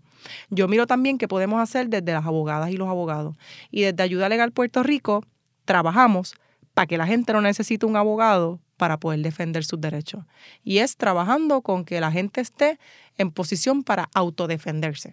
Yo 0.50 0.68
miro 0.68 0.86
también 0.86 1.18
qué 1.18 1.26
podemos 1.26 1.60
hacer 1.60 1.88
desde 1.88 2.12
las 2.12 2.26
abogadas 2.26 2.70
y 2.70 2.76
los 2.76 2.88
abogados. 2.88 3.36
Y 3.72 3.82
desde 3.82 4.04
Ayuda 4.04 4.28
Legal 4.28 4.52
Puerto 4.52 4.84
Rico 4.84 5.24
trabajamos 5.64 6.36
para 6.74 6.86
que 6.86 6.96
la 6.98 7.06
gente 7.06 7.32
no 7.32 7.40
necesite 7.40 7.86
un 7.86 7.96
abogado 7.96 8.60
para 8.76 8.98
poder 8.98 9.20
defender 9.20 9.64
sus 9.64 9.80
derechos. 9.80 10.24
Y 10.64 10.78
es 10.78 10.96
trabajando 10.96 11.60
con 11.62 11.84
que 11.84 12.00
la 12.00 12.10
gente 12.10 12.40
esté 12.40 12.78
en 13.18 13.30
posición 13.30 13.82
para 13.84 14.08
autodefenderse, 14.14 15.12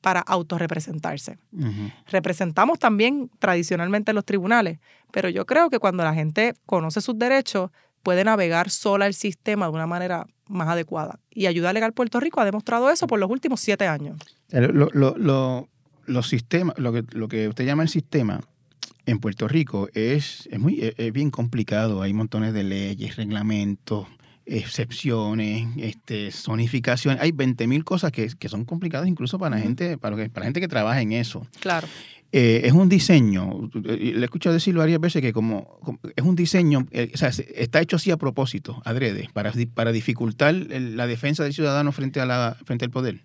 para 0.00 0.20
autorrepresentarse. 0.20 1.38
Ujú. 1.52 1.90
Representamos 2.06 2.78
también 2.78 3.30
tradicionalmente 3.38 4.12
en 4.12 4.14
los 4.14 4.24
tribunales, 4.24 4.78
pero 5.10 5.28
yo 5.28 5.44
creo 5.46 5.68
que 5.70 5.78
cuando 5.78 6.02
la 6.04 6.14
gente 6.14 6.54
conoce 6.66 7.00
sus 7.00 7.18
derechos, 7.18 7.70
puede 8.02 8.24
navegar 8.24 8.70
sola 8.70 9.06
el 9.06 9.14
sistema 9.14 9.66
de 9.66 9.72
una 9.72 9.86
manera 9.86 10.26
más 10.46 10.68
adecuada. 10.68 11.18
Y 11.30 11.46
Ayuda 11.46 11.72
Legal 11.72 11.92
Puerto 11.94 12.20
Rico 12.20 12.40
ha 12.40 12.44
demostrado 12.44 12.90
eso 12.90 13.06
por 13.06 13.18
los 13.18 13.30
últimos 13.30 13.60
siete 13.60 13.86
años. 13.86 14.18
Lo- 14.50 14.90
lo- 14.92 15.16
lo- 15.16 15.68
los 16.06 16.28
sistemas, 16.28 16.78
lo 16.78 16.92
que, 16.92 17.02
lo 17.12 17.28
que 17.28 17.48
usted 17.48 17.64
llama 17.64 17.82
el 17.82 17.88
sistema 17.88 18.40
en 19.06 19.18
Puerto 19.18 19.48
Rico 19.48 19.88
es, 19.94 20.48
es 20.50 20.58
muy 20.58 20.80
es, 20.80 20.94
es 20.96 21.12
bien 21.12 21.30
complicado. 21.30 22.02
Hay 22.02 22.12
montones 22.12 22.52
de 22.54 22.62
leyes, 22.64 23.16
reglamentos, 23.16 24.06
excepciones, 24.46 25.66
este, 25.78 26.30
zonificación. 26.32 27.18
Hay 27.20 27.32
20 27.32 27.66
mil 27.66 27.84
cosas 27.84 28.12
que, 28.12 28.28
que 28.38 28.48
son 28.48 28.64
complicadas 28.64 29.08
incluso 29.08 29.38
para 29.38 29.56
la 29.56 29.62
gente, 29.62 29.98
para, 29.98 30.16
que- 30.16 30.28
para 30.30 30.44
la 30.44 30.46
gente 30.48 30.60
que 30.60 30.68
trabaja 30.68 31.00
en 31.00 31.12
eso. 31.12 31.46
Claro. 31.60 31.86
Eh, 32.32 32.62
es 32.64 32.72
un 32.72 32.88
diseño, 32.88 33.70
le 33.74 34.18
he 34.20 34.24
escuchado 34.24 34.54
decir 34.54 34.74
varias 34.74 34.98
veces 35.00 35.22
que 35.22 35.32
como, 35.32 35.78
como- 35.80 36.00
es 36.16 36.24
un 36.24 36.34
diseño, 36.34 36.84
eh, 36.90 37.12
o 37.14 37.16
sea, 37.16 37.30
se- 37.30 37.46
está 37.62 37.80
hecho 37.80 37.94
así 37.96 38.10
a 38.10 38.16
propósito, 38.16 38.82
adrede, 38.84 39.28
para, 39.32 39.52
para 39.74 39.92
dificultar 39.92 40.52
el- 40.54 40.96
la 40.96 41.06
defensa 41.06 41.44
del 41.44 41.52
ciudadano 41.54 41.92
frente, 41.92 42.20
a 42.20 42.26
la, 42.26 42.56
frente 42.64 42.84
al 42.84 42.90
poder. 42.90 43.20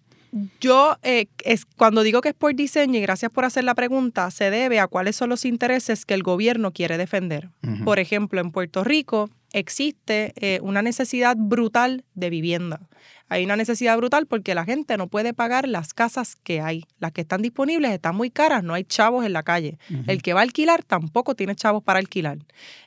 Yo, 0.60 0.98
eh, 1.04 1.28
es, 1.44 1.66
cuando 1.66 2.04
digo 2.04 2.22
que 2.22 2.30
es 2.30 2.36
por 2.36 2.54
diseño, 2.56 3.00
y 3.00 3.02
gracias 3.02 3.32
por 3.32 3.46
hacer 3.46 3.64
la 3.64 3.76
pregunta, 3.76 4.30
se 4.32 4.50
debe 4.50 4.80
a 4.80 4.88
cuáles 4.88 5.16
son 5.16 5.30
los 5.30 5.46
intereses 5.46 6.06
que 6.06 6.14
el 6.14 6.24
gobierno 6.24 6.72
quiere 6.72 6.98
defender. 6.98 7.50
Por 7.84 8.00
ejemplo, 8.00 8.42
en 8.42 8.52
Puerto 8.52 8.84
Rico 8.84 9.30
existe 9.54 10.34
eh, 10.36 10.60
una 10.62 10.82
necesidad 10.82 11.36
brutal 11.38 12.04
de 12.14 12.30
vivienda. 12.30 12.82
Hay 13.30 13.46
una 13.46 13.56
necesidad 13.56 13.96
brutal 13.96 14.26
porque 14.26 14.56
la 14.56 14.66
gente 14.66 14.98
no 14.98 15.08
puede 15.08 15.34
pagar 15.34 15.68
las 15.68 15.94
casas 15.94 16.36
que 16.36 16.62
hay. 16.62 16.84
Las 17.00 17.12
que 17.12 17.22
están 17.22 17.42
disponibles 17.42 17.92
están 17.92 18.16
muy 18.16 18.32
caras, 18.32 18.64
no 18.64 18.74
hay 18.74 18.84
chavos 18.84 19.26
en 19.26 19.34
la 19.34 19.44
calle. 19.44 19.78
El 20.08 20.22
que 20.24 20.34
va 20.34 20.40
a 20.40 20.44
alquilar 20.44 20.84
tampoco 20.84 21.36
tiene 21.36 21.56
chavos 21.56 21.84
para 21.84 22.00
alquilar. 22.00 22.40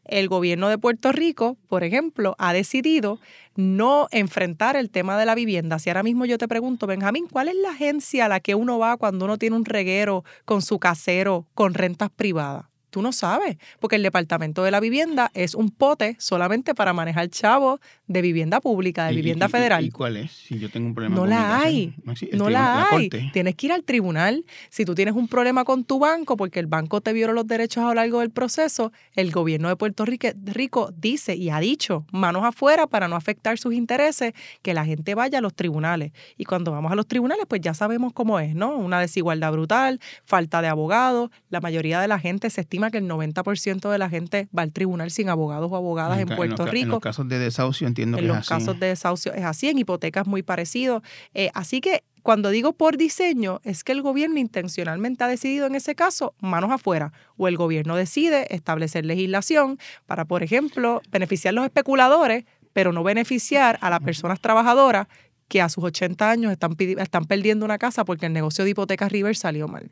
El 0.05 0.28
gobierno 0.28 0.68
de 0.68 0.78
Puerto 0.78 1.12
Rico, 1.12 1.57
por 1.68 1.85
ejemplo, 1.85 2.35
ha 2.38 2.52
decidido 2.52 3.20
no 3.55 4.09
enfrentar 4.11 4.76
el 4.76 4.90
tema 4.90 5.16
de 5.16 5.26
la 5.26 5.35
vivienda. 5.35 5.78
Si 5.78 5.90
ahora 5.90 6.02
mismo 6.02 6.24
yo 6.24 6.38
te 6.38 6.48
pregunto, 6.48 6.87
Benjamín, 6.87 7.28
¿cuál 7.31 7.48
es 7.48 7.55
la 7.55 7.70
agencia 7.70 8.24
a 8.24 8.28
la 8.28 8.40
que 8.40 8.55
uno 8.55 8.78
va 8.78 8.96
cuando 8.96 9.24
uno 9.26 9.38
tiene 9.38 9.57
un 9.57 9.64
reguero 9.64 10.24
con 10.44 10.61
su 10.61 10.78
casero 10.78 11.46
con 11.55 11.74
rentas 11.74 12.11
privadas? 12.11 12.64
Tú 12.92 13.00
no 13.00 13.12
sabes, 13.12 13.57
porque 13.81 13.96
el 13.96 14.02
departamento 14.02 14.62
de 14.62 14.70
la 14.70 14.78
vivienda 14.78 15.31
es 15.33 15.55
un 15.55 15.70
pote 15.70 16.14
solamente 16.18 16.74
para 16.74 16.92
manejar 16.92 17.31
chavos 17.31 17.81
de 18.12 18.22
vivienda 18.22 18.61
pública, 18.61 19.07
de 19.07 19.12
¿Y- 19.12 19.16
vivienda 19.16 19.46
y- 19.46 19.48
y- 19.48 19.53
federal. 19.53 19.85
¿Y 19.85 19.90
cuál 19.90 20.16
es? 20.16 20.33
Si 20.33 20.59
yo 20.59 20.68
tengo 20.70 20.87
un 20.88 20.94
problema 20.94 21.14
No 21.16 21.22
con 21.22 21.31
la 21.31 21.61
hay. 21.61 21.94
No, 22.05 22.12
No 22.12 22.14
tribunal- 22.14 22.53
la 22.53 22.87
hay. 22.90 23.09
Tienes 23.33 23.55
que 23.57 23.66
ir 23.66 23.72
al 23.72 23.85
tribunal. 23.85 24.44
Si 24.70 24.85
tú 24.85 24.94
tienes 24.94 25.14
un 25.14 25.29
problema 25.29 25.64
con 25.64 25.85
tu 25.85 25.98
banco 25.98 26.37
porque 26.37 26.61
el 26.61 26.66
banco 26.66 27.01
te 27.01 27.12
violó 27.12 27.33
los 27.33 27.46
derechos 27.46 27.83
a 27.85 27.88
lo 27.88 27.94
largo 27.94 28.20
del 28.20 28.31
proceso, 28.31 28.92
el 29.14 29.31
gobierno 29.31 29.68
de 29.68 29.77
Puerto 29.77 30.05
Rico, 30.05 30.90
dice 30.96 31.35
y 31.37 31.51
ha 31.51 31.61
dicho, 31.61 32.05
manos 32.12 32.44
afuera 32.44 32.87
para 32.87 33.09
no 33.09 33.16
afectar 33.16 33.59
sus 33.59 33.75
intereses, 33.75 34.33
que 34.62 34.75
la 34.75 34.85
gente 34.85 35.14
vaya 35.14 35.38
a 35.38 35.40
los 35.40 35.55
tribunales. 35.55 36.12
Y 36.37 36.44
cuando 36.44 36.72
vamos 36.72 36.92
a 36.92 36.94
los 36.94 37.07
tribunales, 37.07 37.44
pues 37.48 37.61
ya 37.61 37.75
sabemos 37.75 38.12
cómo 38.12 38.38
es, 38.40 38.55
¿no? 38.55 38.77
Una 38.77 39.01
desigualdad 39.01 39.53
brutal, 39.53 40.01
falta 40.25 40.61
de 40.62 40.68
abogados. 40.68 41.31
La 41.51 41.61
mayoría 41.61 42.01
de 42.01 42.09
la 42.09 42.18
gente, 42.18 42.51
se 42.51 42.61
estima 42.62 42.90
que 42.90 42.98
el 42.98 43.07
90% 43.09 43.90
de 43.90 43.98
la 43.98 44.09
gente 44.09 44.48
va 44.57 44.62
al 44.62 44.72
tribunal 44.72 45.11
sin 45.11 45.29
abogados 45.29 45.70
o 45.70 45.77
abogadas 45.77 46.18
en, 46.18 46.29
Puerto 46.29 46.64
los 46.64 46.70
Rico. 46.72 46.85
En 46.85 46.88
los 46.90 47.01
casos 47.01 47.29
de 47.29 47.38
desahucio 47.38 47.87
entiendo 47.87 48.01
En 48.02 48.14
que 48.14 48.22
los 48.22 48.36
es 48.36 48.40
así. 48.40 48.48
casos 48.48 48.80
de 48.80 48.86
desahucio 48.88 49.32
es 49.34 49.44
así, 49.44 49.68
en 49.68 49.78
hipotecas 49.78 50.26
muy 50.26 50.42
parecido. 50.42 51.02
Eh, 51.34 51.50
así 51.54 51.80
que 51.80 52.04
cuando 52.22 52.50
digo 52.50 52.72
por 52.72 52.96
diseño, 52.96 53.60
es 53.64 53.82
que 53.82 53.92
el 53.92 54.00
gobierno 54.00 54.38
intencionalmente 54.38 55.24
ha 55.24 55.28
decidido 55.28 55.66
en 55.66 55.74
ese 55.74 55.94
caso 55.94 56.34
manos 56.40 56.70
afuera. 56.70 57.12
O 57.36 57.48
el 57.48 57.56
gobierno 57.56 57.96
decide 57.96 58.54
establecer 58.54 59.04
legislación 59.04 59.78
para, 60.06 60.24
por 60.24 60.42
ejemplo, 60.42 61.02
beneficiar 61.10 61.52
a 61.52 61.56
los 61.56 61.64
especuladores, 61.64 62.44
pero 62.72 62.92
no 62.92 63.02
beneficiar 63.02 63.78
a 63.80 63.90
las 63.90 64.00
personas 64.00 64.40
trabajadoras 64.40 65.08
que 65.48 65.60
a 65.60 65.68
sus 65.68 65.84
80 65.84 66.30
años 66.30 66.52
están, 66.52 66.76
están 66.78 67.24
perdiendo 67.26 67.64
una 67.64 67.76
casa 67.76 68.04
porque 68.04 68.26
el 68.26 68.32
negocio 68.32 68.64
de 68.64 68.70
hipotecas 68.70 69.12
River 69.12 69.36
salió 69.36 69.68
mal. 69.68 69.90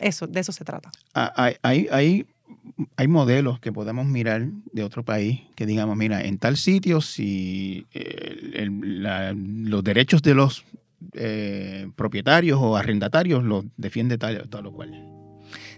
Eso, 0.00 0.26
de 0.26 0.40
eso 0.40 0.52
se 0.52 0.64
trata. 0.64 0.90
Ah, 1.14 1.32
Hay, 1.36 1.56
hay, 1.62 1.88
hay, 1.90 2.26
hay 2.96 3.08
modelos 3.08 3.58
que 3.60 3.72
podemos 3.72 4.06
mirar 4.06 4.48
de 4.72 4.82
otro 4.84 5.04
país 5.04 5.40
que 5.54 5.66
digamos, 5.66 5.96
mira, 5.96 6.22
en 6.24 6.38
tal 6.38 6.56
sitio 6.56 7.00
si 7.00 7.86
eh, 7.94 8.50
el- 8.54 9.02
la- 9.02 9.32
los 9.34 9.82
derechos 9.84 10.22
de 10.22 10.34
los 10.34 10.64
eh, 11.12 11.88
propietarios 11.96 12.58
o 12.60 12.76
arrendatarios 12.76 13.44
los 13.44 13.64
defiende 13.76 14.18
tal, 14.18 14.48
tal 14.48 14.66
o 14.66 14.72
cual. 14.72 15.15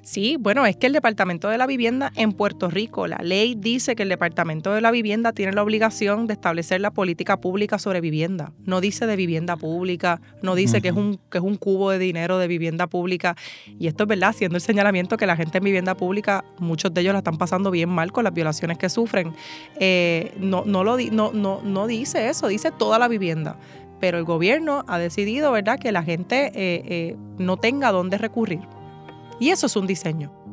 Sí, 0.09 0.39
bueno, 0.41 0.65
es 0.65 0.75
que 0.75 0.87
el 0.87 0.95
Departamento 0.95 1.51
de 1.51 1.59
la 1.59 1.67
Vivienda 1.67 2.13
en 2.17 2.33
Puerto 2.33 2.71
Rico, 2.71 3.07
la 3.07 3.19
ley 3.19 3.55
dice 3.55 3.95
que 3.95 4.05
el 4.05 4.09
Departamento 4.09 4.73
de 4.73 4.81
la 4.81 4.91
Vivienda 4.91 5.33
tiene 5.35 5.53
la 5.53 5.63
obligación 5.63 6.27
de 6.27 6.33
establecer 6.33 6.81
la 6.81 6.91
política 6.91 7.43
pública 7.43 7.79
sobre 7.79 8.01
vivienda. 8.01 8.53
No 8.65 8.81
dice 8.81 9.07
de 9.07 9.17
vivienda 9.17 9.59
pública, 9.59 10.23
no 10.41 10.55
dice 10.55 10.81
que, 10.81 10.89
es 10.89 10.95
un, 10.95 11.21
que 11.31 11.37
es 11.37 11.45
un 11.45 11.57
cubo 11.57 11.91
de 11.91 11.99
dinero 11.99 12.39
de 12.39 12.49
vivienda 12.49 12.87
pública. 12.87 13.37
Y 13.79 13.87
esto 13.87 14.05
es 14.05 14.09
verdad, 14.09 14.31
haciendo 14.31 14.57
el 14.57 14.63
señalamiento 14.63 15.19
que 15.19 15.27
la 15.27 15.37
gente 15.37 15.59
en 15.59 15.65
vivienda 15.65 15.95
pública, 15.95 16.43
muchos 16.59 16.95
de 16.95 17.03
ellos 17.03 17.13
la 17.13 17.19
están 17.19 17.37
pasando 17.37 17.71
bien 17.71 17.91
mal 17.91 18.11
con 18.11 18.25
las 18.25 18.33
violaciones 18.33 18.79
que 18.79 18.89
sufren. 18.89 19.35
Eh, 19.79 20.33
no, 20.39 20.63
no, 20.65 20.85
lo, 20.85 20.97
di- 20.97 21.11
no, 21.11 21.33
no, 21.35 21.61
no 21.63 21.87
dice 21.87 22.31
eso, 22.31 22.49
dice 22.49 22.71
toda 22.71 22.99
la 22.99 23.09
vivienda. 23.09 23.59
Pero 24.01 24.17
el 24.17 24.25
gobierno 24.25 24.87
ha 24.89 24.99
decidido, 24.99 25.53
¿verdad?, 25.53 25.79
que 25.79 25.93
la 25.93 26.03
gente 26.03 26.47
eh, 26.47 26.83
eh, 26.87 27.17
no 27.37 27.59
tenga 27.59 27.93
dónde 27.93 28.17
recurrir. 28.17 28.61
Y 29.41 29.51
eso 29.51 29.67
es 29.67 29.77
un 29.77 29.87
diseño. 29.87 30.48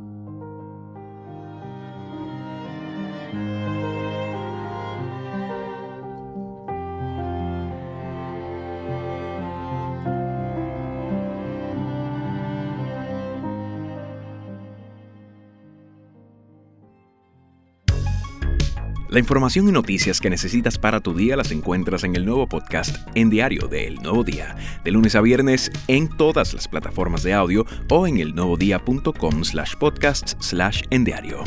La 19.15 19.19
información 19.19 19.69
y 19.69 19.71
noticias 19.71 20.19
que 20.19 20.29
necesitas 20.29 20.77
para 20.77 20.99
tu 20.99 21.13
día 21.13 21.37
las 21.37 21.49
encuentras 21.51 22.03
en 22.03 22.17
el 22.17 22.25
nuevo 22.25 22.49
podcast 22.49 22.97
En 23.15 23.29
Diario 23.29 23.69
de 23.69 23.87
El 23.87 23.95
Nuevo 23.95 24.25
Día, 24.25 24.57
de 24.83 24.91
lunes 24.91 25.15
a 25.15 25.21
viernes 25.21 25.71
en 25.87 26.09
todas 26.09 26.53
las 26.53 26.67
plataformas 26.67 27.23
de 27.23 27.33
audio 27.33 27.65
o 27.89 28.07
en 28.07 28.17
elnuevodía.com 28.17 29.45
slash 29.45 29.75
podcasts 29.79 30.35
slash 30.41 30.81
en 30.89 31.05
diario. 31.05 31.45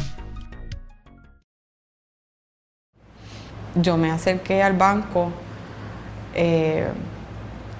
yo 3.74 3.98
me 3.98 4.10
acerqué 4.10 4.62
al 4.62 4.72
banco 4.72 5.30
eh, 6.34 6.88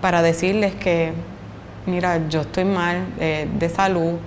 para 0.02 0.20
decirles 0.20 0.74
que, 0.74 1.14
mira, 1.86 2.28
yo 2.28 2.42
estoy 2.42 2.66
mal 2.66 3.06
eh, 3.18 3.48
de 3.58 3.68
salud, 3.70 4.18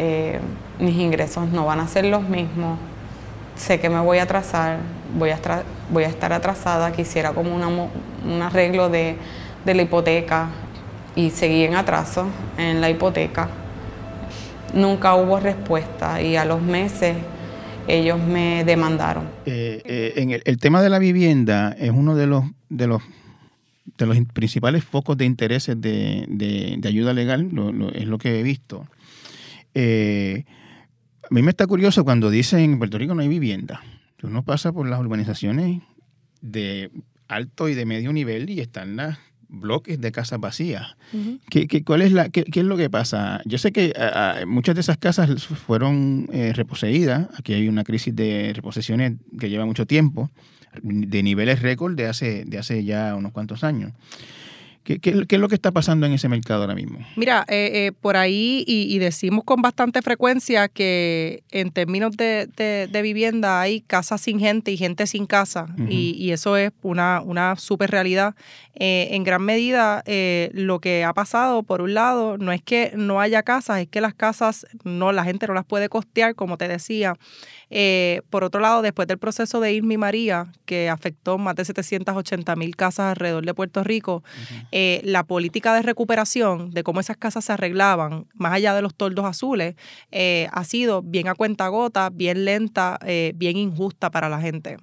eh, 0.00 0.40
mis 0.80 0.96
ingresos 0.96 1.46
no 1.46 1.64
van 1.64 1.78
a 1.78 1.86
ser 1.86 2.06
los 2.06 2.28
mismos, 2.28 2.76
sé 3.58 3.80
que 3.80 3.90
me 3.90 4.00
voy 4.00 4.18
a 4.18 4.22
atrasar, 4.22 4.78
voy 5.18 5.30
a, 5.30 5.34
estar 6.08 6.32
atrasada, 6.32 6.92
quisiera 6.92 7.32
como 7.32 7.54
una 7.54 7.68
un 7.68 8.42
arreglo 8.42 8.88
de, 8.88 9.16
la 9.64 9.82
hipoteca 9.82 10.48
y 11.14 11.30
seguí 11.30 11.64
en 11.64 11.74
atraso 11.74 12.26
en 12.56 12.80
la 12.80 12.88
hipoteca. 12.88 13.48
Nunca 14.72 15.14
hubo 15.14 15.40
respuesta 15.40 16.22
y 16.22 16.36
a 16.36 16.44
los 16.44 16.62
meses 16.62 17.16
ellos 17.86 18.18
me 18.18 18.64
demandaron. 18.64 19.24
Eh, 19.44 19.82
eh, 19.84 20.12
en 20.16 20.30
el, 20.30 20.58
tema 20.58 20.82
de 20.82 20.90
la 20.90 20.98
vivienda 20.98 21.74
es 21.78 21.90
uno 21.90 22.14
de 22.14 22.26
los 22.26 22.44
de 22.68 22.86
los 22.86 23.02
de 23.96 24.06
los 24.06 24.16
in- 24.16 24.26
principales 24.26 24.84
focos 24.84 25.16
de 25.16 25.24
intereses 25.24 25.78
de, 25.80 26.80
ayuda 26.84 27.12
legal, 27.12 27.50
es 27.94 28.06
lo 28.06 28.18
que 28.18 28.38
he 28.38 28.42
visto. 28.42 28.86
Eh, 29.74 30.44
a 31.30 31.34
mí 31.34 31.42
me 31.42 31.50
está 31.50 31.66
curioso 31.66 32.04
cuando 32.04 32.30
dicen 32.30 32.60
en 32.60 32.78
Puerto 32.78 32.98
Rico 32.98 33.14
no 33.14 33.22
hay 33.22 33.28
vivienda. 33.28 33.82
Uno 34.22 34.42
pasa 34.44 34.72
por 34.72 34.88
las 34.88 34.98
urbanizaciones 35.00 35.82
de 36.40 36.90
alto 37.28 37.68
y 37.68 37.74
de 37.74 37.84
medio 37.86 38.12
nivel 38.12 38.50
y 38.50 38.60
están 38.60 38.96
las 38.96 39.18
bloques 39.50 40.00
de 40.00 40.12
casas 40.12 40.40
vacías. 40.40 40.96
¿Qué, 41.50 41.66
qué- 41.68 41.82
cuál 41.84 42.02
es 42.02 42.12
la, 42.12 42.28
qué, 42.28 42.44
qué 42.44 42.60
es 42.60 42.66
lo 42.66 42.76
que 42.76 42.90
pasa? 42.90 43.40
Yo 43.44 43.58
sé 43.58 43.72
que 43.72 43.92
ah, 43.98 44.38
ah, 44.42 44.46
muchas 44.46 44.74
de 44.74 44.80
esas 44.82 44.98
casas 44.98 45.44
fueron 45.46 46.28
eh, 46.32 46.52
reposeídas. 46.54 47.28
Aquí 47.38 47.54
hay 47.54 47.68
una 47.68 47.84
crisis 47.84 48.14
de 48.14 48.52
reposesiones 48.54 49.14
que 49.38 49.48
lleva 49.48 49.64
mucho 49.66 49.86
tiempo, 49.86 50.30
de 50.82 51.22
niveles 51.22 51.62
récord 51.62 51.94
de 51.96 52.06
hace, 52.06 52.44
de 52.44 52.58
hace 52.58 52.84
ya 52.84 53.14
unos 53.14 53.32
cuantos 53.32 53.64
años. 53.64 53.92
¿Qué, 54.84 54.98
qué- 55.00 55.26
qué 55.26 55.34
es 55.36 55.40
lo 55.40 55.48
que 55.48 55.54
está 55.54 55.70
pasando 55.70 56.06
en 56.06 56.12
ese 56.12 56.28
mercado 56.28 56.62
ahora 56.62 56.74
mismo? 56.74 56.98
Mira, 57.16 57.44
eh, 57.48 57.70
eh, 57.88 57.92
por 58.00 58.16
ahí, 58.16 58.64
y, 58.66 58.94
y 58.94 58.98
decimos 58.98 59.44
con 59.44 59.60
bastante 59.60 60.00
frecuencia 60.00 60.68
que 60.68 61.42
en 61.50 61.70
términos 61.70 62.16
de, 62.16 62.48
de- 62.56 62.88
de 62.90 63.02
vivienda 63.02 63.60
hay 63.60 63.82
casas 63.82 64.20
sin 64.22 64.40
gente 64.40 64.70
y 64.70 64.76
gente 64.76 65.06
sin 65.06 65.26
casa, 65.26 65.66
y, 65.88 66.14
y 66.18 66.32
eso 66.32 66.56
es 66.56 66.70
una, 66.82 67.20
una 67.20 67.56
super 67.56 67.90
realidad. 67.90 68.34
Eh, 68.80 69.08
en 69.10 69.24
gran 69.24 69.42
medida, 69.42 70.02
lo 70.52 70.78
que 70.80 71.04
ha 71.04 71.12
pasado, 71.12 71.62
por 71.64 71.82
un 71.82 71.94
lado, 71.94 72.38
no 72.38 72.52
es 72.52 72.62
que 72.62 72.92
no 72.96 73.20
haya 73.20 73.42
casas, 73.42 73.80
es 73.80 73.88
que 73.88 74.00
las 74.00 74.14
casas, 74.14 74.66
no 74.84 75.12
la 75.12 75.24
gente 75.24 75.46
no 75.48 75.54
las 75.54 75.64
puede 75.66 75.88
costear, 75.88 76.34
como 76.34 76.56
te 76.56 76.68
decía. 76.68 77.14
Eh, 77.70 78.22
por 78.30 78.44
otro 78.44 78.60
lado, 78.60 78.82
después 78.82 79.08
del 79.08 79.18
proceso 79.18 79.60
de 79.60 79.72
Irma 79.72 79.94
y 79.94 79.98
María, 79.98 80.52
que 80.64 80.88
afectó 80.88 81.38
más 81.38 81.54
de 81.56 81.64
780 81.64 82.56
mil 82.56 82.76
casas 82.76 83.10
alrededor 83.10 83.44
de 83.44 83.54
Puerto 83.54 83.84
Rico, 83.84 84.22
eh, 84.72 85.00
la 85.04 85.24
política 85.24 85.74
de 85.74 85.82
recuperación, 85.82 86.70
de 86.70 86.82
cómo 86.82 87.00
esas 87.00 87.16
casas 87.16 87.44
se 87.44 87.52
arreglaban, 87.52 88.26
más 88.34 88.52
allá 88.52 88.74
de 88.74 88.82
los 88.82 88.94
toldos 88.94 89.24
azules, 89.24 89.76
eh, 90.10 90.48
ha 90.52 90.64
sido 90.64 91.02
bien 91.02 91.28
a 91.28 91.34
cuenta 91.34 91.68
gota, 91.68 92.10
bien 92.10 92.44
lenta, 92.44 92.98
bien 93.34 93.56
injusta 93.56 94.10
para 94.10 94.28
la 94.28 94.40
gente. 94.40 94.78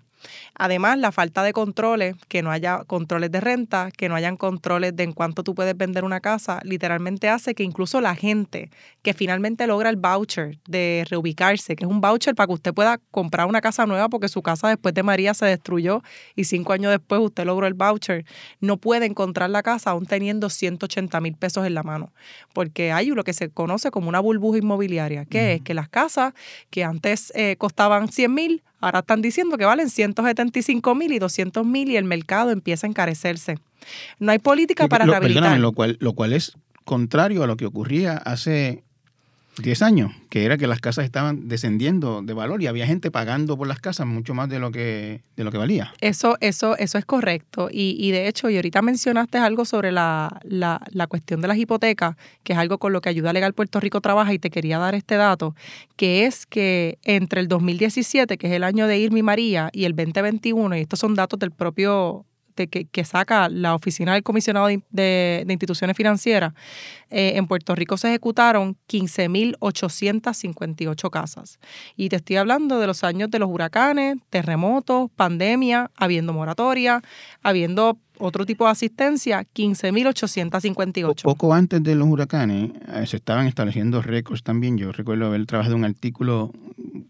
Además, 0.57 0.97
la 0.97 1.11
falta 1.11 1.43
de 1.43 1.53
controles, 1.53 2.15
que 2.27 2.41
no 2.41 2.51
haya 2.51 2.83
controles 2.85 3.31
de 3.31 3.41
renta, 3.41 3.89
que 3.91 4.09
no 4.09 4.15
hayan 4.15 4.37
controles 4.37 4.95
de 4.95 5.03
en 5.03 5.13
cuánto 5.13 5.43
tú 5.43 5.55
puedes 5.55 5.75
vender 5.77 6.03
una 6.03 6.19
casa, 6.19 6.59
literalmente 6.63 7.29
hace 7.29 7.55
que 7.55 7.63
incluso 7.63 8.01
la 8.01 8.15
gente 8.15 8.69
que 9.01 9.13
finalmente 9.13 9.67
logra 9.67 9.89
el 9.89 9.95
voucher 9.95 10.57
de 10.67 11.05
reubicarse, 11.09 11.75
que 11.75 11.85
es 11.85 11.89
un 11.89 12.01
voucher 12.01 12.35
para 12.35 12.47
que 12.47 12.53
usted 12.53 12.73
pueda 12.73 12.99
comprar 13.11 13.47
una 13.47 13.61
casa 13.61 13.85
nueva 13.85 14.09
porque 14.09 14.29
su 14.29 14.41
casa 14.41 14.69
después 14.69 14.93
de 14.93 15.03
María 15.03 15.33
se 15.33 15.45
destruyó 15.45 16.01
y 16.35 16.45
cinco 16.45 16.73
años 16.73 16.91
después 16.91 17.21
usted 17.21 17.45
logró 17.45 17.67
el 17.67 17.73
voucher, 17.73 18.25
no 18.59 18.77
puede 18.77 19.05
encontrar 19.05 19.49
la 19.49 19.61
casa 19.61 19.91
aún 19.91 20.05
teniendo 20.05 20.49
180 20.49 21.19
mil 21.21 21.35
pesos 21.35 21.65
en 21.65 21.73
la 21.73 21.83
mano, 21.83 22.13
porque 22.53 22.91
hay 22.91 23.05
lo 23.15 23.23
que 23.23 23.33
se 23.33 23.49
conoce 23.49 23.91
como 23.91 24.09
una 24.09 24.19
burbuja 24.19 24.57
inmobiliaria, 24.57 25.25
que 25.25 25.53
es 25.53 25.61
que 25.61 25.73
las 25.73 25.89
casas 25.89 26.33
que 26.69 26.83
antes 26.83 27.31
eh, 27.35 27.55
costaban 27.57 28.07
100 28.07 28.33
mil, 28.33 28.63
ahora 28.81 28.99
están 28.99 29.21
diciendo 29.21 29.57
que 29.57 29.65
valen 29.65 29.89
175 30.51 30.95
mil 30.95 31.11
y 31.11 31.19
200 31.19 31.65
mil 31.65 31.89
y 31.89 31.97
el 31.97 32.03
mercado 32.05 32.51
empieza 32.51 32.87
a 32.87 32.89
encarecerse. 32.89 33.57
No 34.19 34.31
hay 34.31 34.39
política 34.39 34.87
para 34.87 35.05
Lo- 35.05 35.11
rehabilitar. 35.13 35.59
lo 35.59 35.71
cual, 35.73 35.97
lo 35.99 36.13
cual 36.13 36.33
es 36.33 36.53
contrario 36.83 37.43
a 37.43 37.47
lo 37.47 37.57
que 37.57 37.65
ocurría 37.65 38.17
hace 38.17 38.83
10 39.61 39.81
años, 39.81 40.11
que 40.29 40.45
era 40.45 40.57
que 40.57 40.67
las 40.67 40.81
casas 40.81 41.05
estaban 41.05 41.47
descendiendo 41.47 42.21
de 42.21 42.33
valor 42.33 42.61
y 42.61 42.67
había 42.67 42.85
gente 42.85 43.11
pagando 43.11 43.57
por 43.57 43.67
las 43.67 43.79
casas 43.79 44.05
mucho 44.05 44.33
más 44.33 44.49
de 44.49 44.59
lo 44.59 44.71
que, 44.71 45.21
de 45.35 45.43
lo 45.43 45.51
que 45.51 45.57
valía. 45.57 45.93
Eso, 46.01 46.37
eso, 46.41 46.77
eso 46.77 46.97
es 46.97 47.05
correcto. 47.05 47.69
Y, 47.71 47.95
y 47.99 48.11
de 48.11 48.27
hecho, 48.27 48.49
y 48.49 48.57
ahorita 48.57 48.81
mencionaste 48.81 49.37
algo 49.37 49.65
sobre 49.65 49.91
la, 49.91 50.39
la, 50.43 50.81
la, 50.91 51.07
cuestión 51.07 51.41
de 51.41 51.47
las 51.47 51.57
hipotecas, 51.57 52.15
que 52.43 52.53
es 52.53 52.59
algo 52.59 52.77
con 52.77 52.91
lo 52.93 53.01
que 53.01 53.09
Ayuda 53.09 53.33
Legal 53.33 53.53
Puerto 53.53 53.79
Rico 53.79 54.01
trabaja, 54.01 54.33
y 54.33 54.39
te 54.39 54.49
quería 54.49 54.77
dar 54.77 54.95
este 54.95 55.15
dato, 55.15 55.55
que 55.95 56.25
es 56.25 56.45
que 56.45 56.97
entre 57.03 57.41
el 57.41 57.47
2017, 57.47 58.37
que 58.37 58.47
es 58.47 58.53
el 58.53 58.63
año 58.63 58.87
de 58.87 58.97
Irma 58.99 59.19
y 59.19 59.23
María, 59.23 59.69
y 59.71 59.85
el 59.85 59.95
2021, 59.95 60.77
y 60.77 60.81
estos 60.81 60.99
son 60.99 61.15
datos 61.15 61.39
del 61.39 61.51
propio 61.51 62.25
que, 62.55 63.05
saca 63.05 63.49
la 63.49 63.75
Oficina 63.75 64.13
del 64.13 64.23
Comisionado 64.23 64.69
de, 64.89 65.45
Instituciones 65.47 65.95
Financieras, 65.95 66.55
eh, 67.09 67.33
en 67.35 67.45
Puerto 67.47 67.75
Rico 67.75 67.97
se 67.97 68.07
ejecutaron 68.09 68.77
15.858 68.89 71.09
casas. 71.09 71.59
Y 71.95 72.09
te 72.09 72.15
estoy 72.15 72.37
hablando 72.37 72.79
de 72.79 72.87
los 72.87 73.03
años 73.03 73.29
de 73.29 73.37
los 73.39 73.49
huracanes, 73.49 74.17
terremotos, 74.29 75.11
pandemia, 75.15 75.91
habiendo 75.95 76.33
moratoria, 76.33 77.03
habiendo 77.43 77.99
otro 78.17 78.45
tipo 78.45 78.63
de 78.65 78.71
asistencia, 78.71 79.45
15.858. 79.53 81.23
Poco 81.23 81.53
antes 81.53 81.83
de 81.83 81.95
los 81.95 82.07
huracanes 82.07 82.71
eh, 82.93 83.05
se 83.05 83.17
estaban 83.17 83.47
estableciendo 83.47 84.01
récords 84.01 84.43
también. 84.43 84.77
Yo 84.77 84.93
recuerdo 84.93 85.25
haber 85.27 85.45
trabajado 85.45 85.75
un 85.75 85.83
artículo 85.83 86.53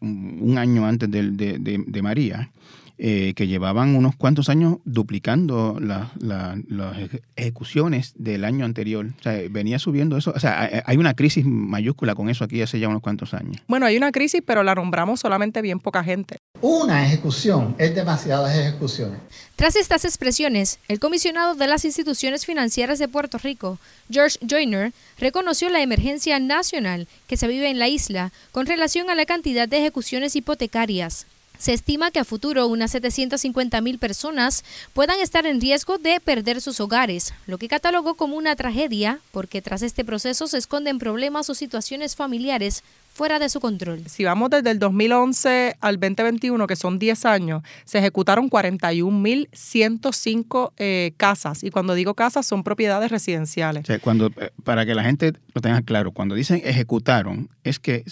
un 0.02 0.58
año 0.58 0.86
antes 0.86 1.10
de, 1.10 1.32
de 1.32 2.02
María 2.02 2.52
eh, 2.98 3.34
que 3.36 3.48
llevaban 3.48 3.96
unos 3.96 4.16
cuantos 4.16 4.50
años 4.50 4.78
duplicando 4.86 5.78
las 5.80 6.98
ejecuciones 7.36 8.14
del 8.16 8.46
año 8.46 8.66
anterior. 8.66 9.08
O 9.20 9.24
sea, 9.24 9.42
venía 9.50 9.80
subiendo 9.80 10.18
eso. 10.18 10.32
O 10.36 10.40
sea, 10.40 10.84
hay 10.86 10.98
una 10.98 11.14
crisis 11.14 11.46
mayúscula 11.46 12.16
con 12.16 12.30
eso 12.30 12.44
aquí 12.44 12.62
hace 12.62 12.80
ya 12.80 12.88
unos 12.88 13.02
cuantos 13.02 13.34
años. 13.34 13.62
Bueno, 13.68 13.86
hay 13.86 13.98
una 13.98 14.12
crisis, 14.12 14.42
pero 14.46 14.64
la 14.64 14.76
nombramos 14.76 15.20
solamente 15.20 15.62
bien 15.62 15.80
poca 15.80 16.04
gente. 16.04 16.38
Una 16.62 17.06
ejecución 17.06 17.76
es 17.78 17.94
demasiadas 17.94 18.56
ejecuciones. 18.58 19.20
Tras 19.56 19.76
estas 19.76 20.06
expresiones, 20.06 20.80
el 20.88 21.00
comisionado 21.00 21.56
de 21.56 21.68
las 21.68 21.86
instituciones 21.86 22.46
financieras 22.46 23.00
de 23.00 23.08
Puerto 23.08 23.38
Rico, 23.38 23.78
George 24.10 24.40
Joyner, 24.48 24.94
reconoció 25.20 25.70
la 25.70 25.82
emergencia 25.82 26.40
nacional 26.40 27.08
que 27.28 27.38
se 27.38 27.48
vive 27.48 27.70
en 27.70 27.80
la 27.80 27.88
isla 27.88 28.32
con 28.52 28.66
relación 28.66 29.10
a 29.10 29.16
la 29.16 29.26
cantidad 29.26 29.68
de 29.68 29.78
ejecuciones 29.80 30.36
hipotecarias. 30.36 31.28
Se 31.58 31.74
estima 31.74 32.12
que 32.12 32.20
a 32.20 32.26
futuro 32.26 32.68
unas 32.68 32.92
750 32.92 33.82
mil 33.82 34.00
personas 34.00 34.64
puedan 34.94 35.20
estar 35.20 35.46
en 35.46 35.62
riesgo 35.62 35.98
de 35.98 36.20
perder 36.20 36.62
sus 36.62 36.80
hogares, 36.80 37.34
lo 37.48 37.58
que 37.58 37.68
catalogó 37.68 38.16
como 38.16 38.36
una 38.36 38.56
tragedia 38.56 39.20
porque 39.32 39.62
tras 39.62 39.82
este 39.82 40.06
proceso 40.06 40.48
se 40.48 40.58
esconden 40.58 41.00
problemas 41.00 41.50
o 41.50 41.56
situaciones 41.56 42.16
familiares 42.16 42.84
fuera 43.16 43.40
de 43.40 43.50
su 43.50 43.60
control. 43.62 44.04
Si 44.08 44.26
vamos 44.26 44.50
desde 44.50 44.72
el 44.72 44.80
2011 44.80 45.78
al 45.80 45.98
2021, 45.98 46.68
que 46.68 46.76
son 46.76 47.00
10 47.00 47.24
años, 47.26 47.64
se 47.86 48.00
ejecutaron 48.00 48.50
41.105 48.50 50.74
eh, 50.78 51.14
casas. 51.16 51.64
Y 51.64 51.72
cuando 51.72 51.94
digo 51.94 52.14
casas, 52.14 52.46
son 52.46 52.64
propiedades 52.64 53.10
residenciales. 53.10 53.86
cuando, 54.02 54.28
eh, 54.28 54.52
para 54.66 54.86
que 54.86 54.96
la 54.96 55.06
gente 55.06 55.32
lo 55.54 55.62
tenga 55.62 55.82
claro, 55.82 56.12
cuando 56.12 56.36
dicen 56.36 56.62
ejecutaron, 56.66 57.48
es 57.64 57.80
que 57.80 58.04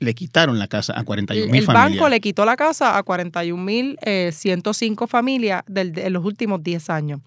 le 0.00 0.14
quitaron 0.14 0.58
la 0.58 0.66
casa 0.66 0.98
a 0.98 1.04
41 1.04 1.52
mil 1.52 1.62
familias. 1.62 1.86
El 1.86 1.98
banco 1.98 2.08
le 2.08 2.20
quitó 2.20 2.44
la 2.44 2.56
casa 2.56 2.96
a 2.96 3.02
41 3.02 3.62
mil 3.62 3.98
105 4.32 5.04
eh, 5.04 5.08
familias 5.08 5.62
de 5.66 6.10
los 6.10 6.24
últimos 6.24 6.62
10 6.62 6.90
años. 6.90 7.20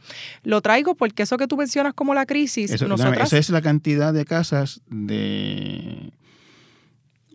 Lo 0.44 0.62
traigo 0.62 0.96
porque 0.96 1.24
eso 1.24 1.38
que 1.38 1.48
tú 1.48 1.56
mencionas 1.56 1.94
como 1.94 2.14
la 2.14 2.26
crisis. 2.26 2.72
esa 2.72 3.38
es 3.38 3.50
la 3.50 3.62
cantidad 3.62 4.14
de 4.14 4.26
casas 4.26 4.82
de 4.90 6.12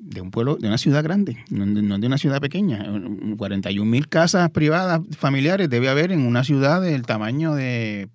de 0.00 0.20
un 0.20 0.30
pueblo, 0.30 0.56
de 0.56 0.68
una 0.68 0.78
ciudad 0.78 1.02
grande, 1.04 1.44
no 1.50 1.98
de 1.98 2.06
una 2.06 2.18
ciudad 2.18 2.40
pequeña. 2.40 2.86
41 3.36 3.90
mil 3.90 4.08
casas 4.08 4.50
privadas 4.50 5.00
familiares 5.16 5.68
debe 5.68 5.88
haber 5.88 6.12
en 6.12 6.20
una 6.20 6.44
ciudad 6.44 6.80
del 6.80 7.02
tamaño 7.02 7.54
de 7.54 8.08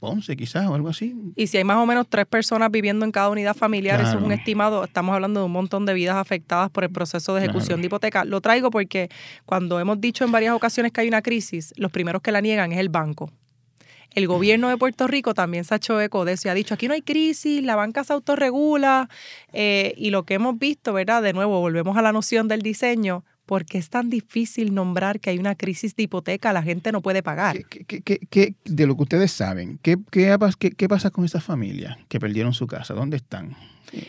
11 0.00 0.36
quizás 0.36 0.66
o 0.66 0.74
algo 0.74 0.88
así. 0.88 1.14
Y 1.36 1.46
si 1.46 1.58
hay 1.58 1.64
más 1.64 1.76
o 1.76 1.86
menos 1.86 2.06
tres 2.08 2.26
personas 2.26 2.70
viviendo 2.70 3.04
en 3.04 3.12
cada 3.12 3.28
unidad 3.28 3.54
familiar, 3.54 4.00
eso 4.00 4.18
es 4.18 4.24
un 4.24 4.32
estimado, 4.32 4.84
estamos 4.84 5.14
hablando 5.14 5.40
de 5.40 5.46
un 5.46 5.52
montón 5.52 5.86
de 5.86 5.94
vidas 5.94 6.16
afectadas 6.16 6.70
por 6.70 6.84
el 6.84 6.90
proceso 6.90 7.34
de 7.34 7.44
ejecución 7.44 7.80
de 7.80 7.86
hipoteca. 7.86 8.24
Lo 8.24 8.40
traigo 8.40 8.70
porque 8.70 9.10
cuando 9.44 9.78
hemos 9.78 10.00
dicho 10.00 10.24
en 10.24 10.32
varias 10.32 10.54
ocasiones 10.54 10.92
que 10.92 11.02
hay 11.02 11.08
una 11.08 11.22
crisis, 11.22 11.72
los 11.76 11.92
primeros 11.92 12.22
que 12.22 12.32
la 12.32 12.40
niegan 12.40 12.72
es 12.72 12.78
el 12.78 12.88
banco. 12.88 13.30
El 14.12 14.26
gobierno 14.26 14.68
de 14.68 14.76
Puerto 14.76 15.06
Rico 15.06 15.34
también 15.34 15.64
se 15.64 15.74
ha 15.74 15.76
hecho 15.76 16.00
eco 16.00 16.24
de 16.24 16.32
eso 16.32 16.48
y 16.48 16.50
ha 16.50 16.54
dicho, 16.54 16.74
aquí 16.74 16.88
no 16.88 16.94
hay 16.94 17.02
crisis, 17.02 17.62
la 17.62 17.76
banca 17.76 18.02
se 18.02 18.12
autorregula 18.12 19.08
eh, 19.52 19.94
y 19.96 20.10
lo 20.10 20.24
que 20.24 20.34
hemos 20.34 20.58
visto, 20.58 20.92
¿verdad? 20.92 21.22
De 21.22 21.32
nuevo, 21.32 21.60
volvemos 21.60 21.96
a 21.96 22.02
la 22.02 22.12
noción 22.12 22.48
del 22.48 22.62
diseño, 22.62 23.24
¿por 23.50 23.64
qué 23.64 23.78
es 23.78 23.90
tan 23.90 24.10
difícil 24.10 24.72
nombrar 24.72 25.18
que 25.18 25.28
hay 25.28 25.40
una 25.40 25.56
crisis 25.56 25.96
de 25.96 26.04
hipoteca? 26.04 26.52
La 26.52 26.62
gente 26.62 26.92
no 26.92 27.00
puede 27.00 27.20
pagar. 27.20 27.56
¿Qué, 27.66 28.54
de 28.64 28.86
lo 28.86 28.94
que 28.94 29.02
ustedes 29.02 29.32
saben, 29.32 29.80
¿qué, 29.82 29.98
pasa 30.88 31.10
con 31.10 31.24
esas 31.24 31.42
familias 31.42 31.98
que 32.06 32.20
perdieron 32.20 32.54
su 32.54 32.68
casa? 32.68 32.94
¿Dónde 32.94 33.16
están? 33.16 33.56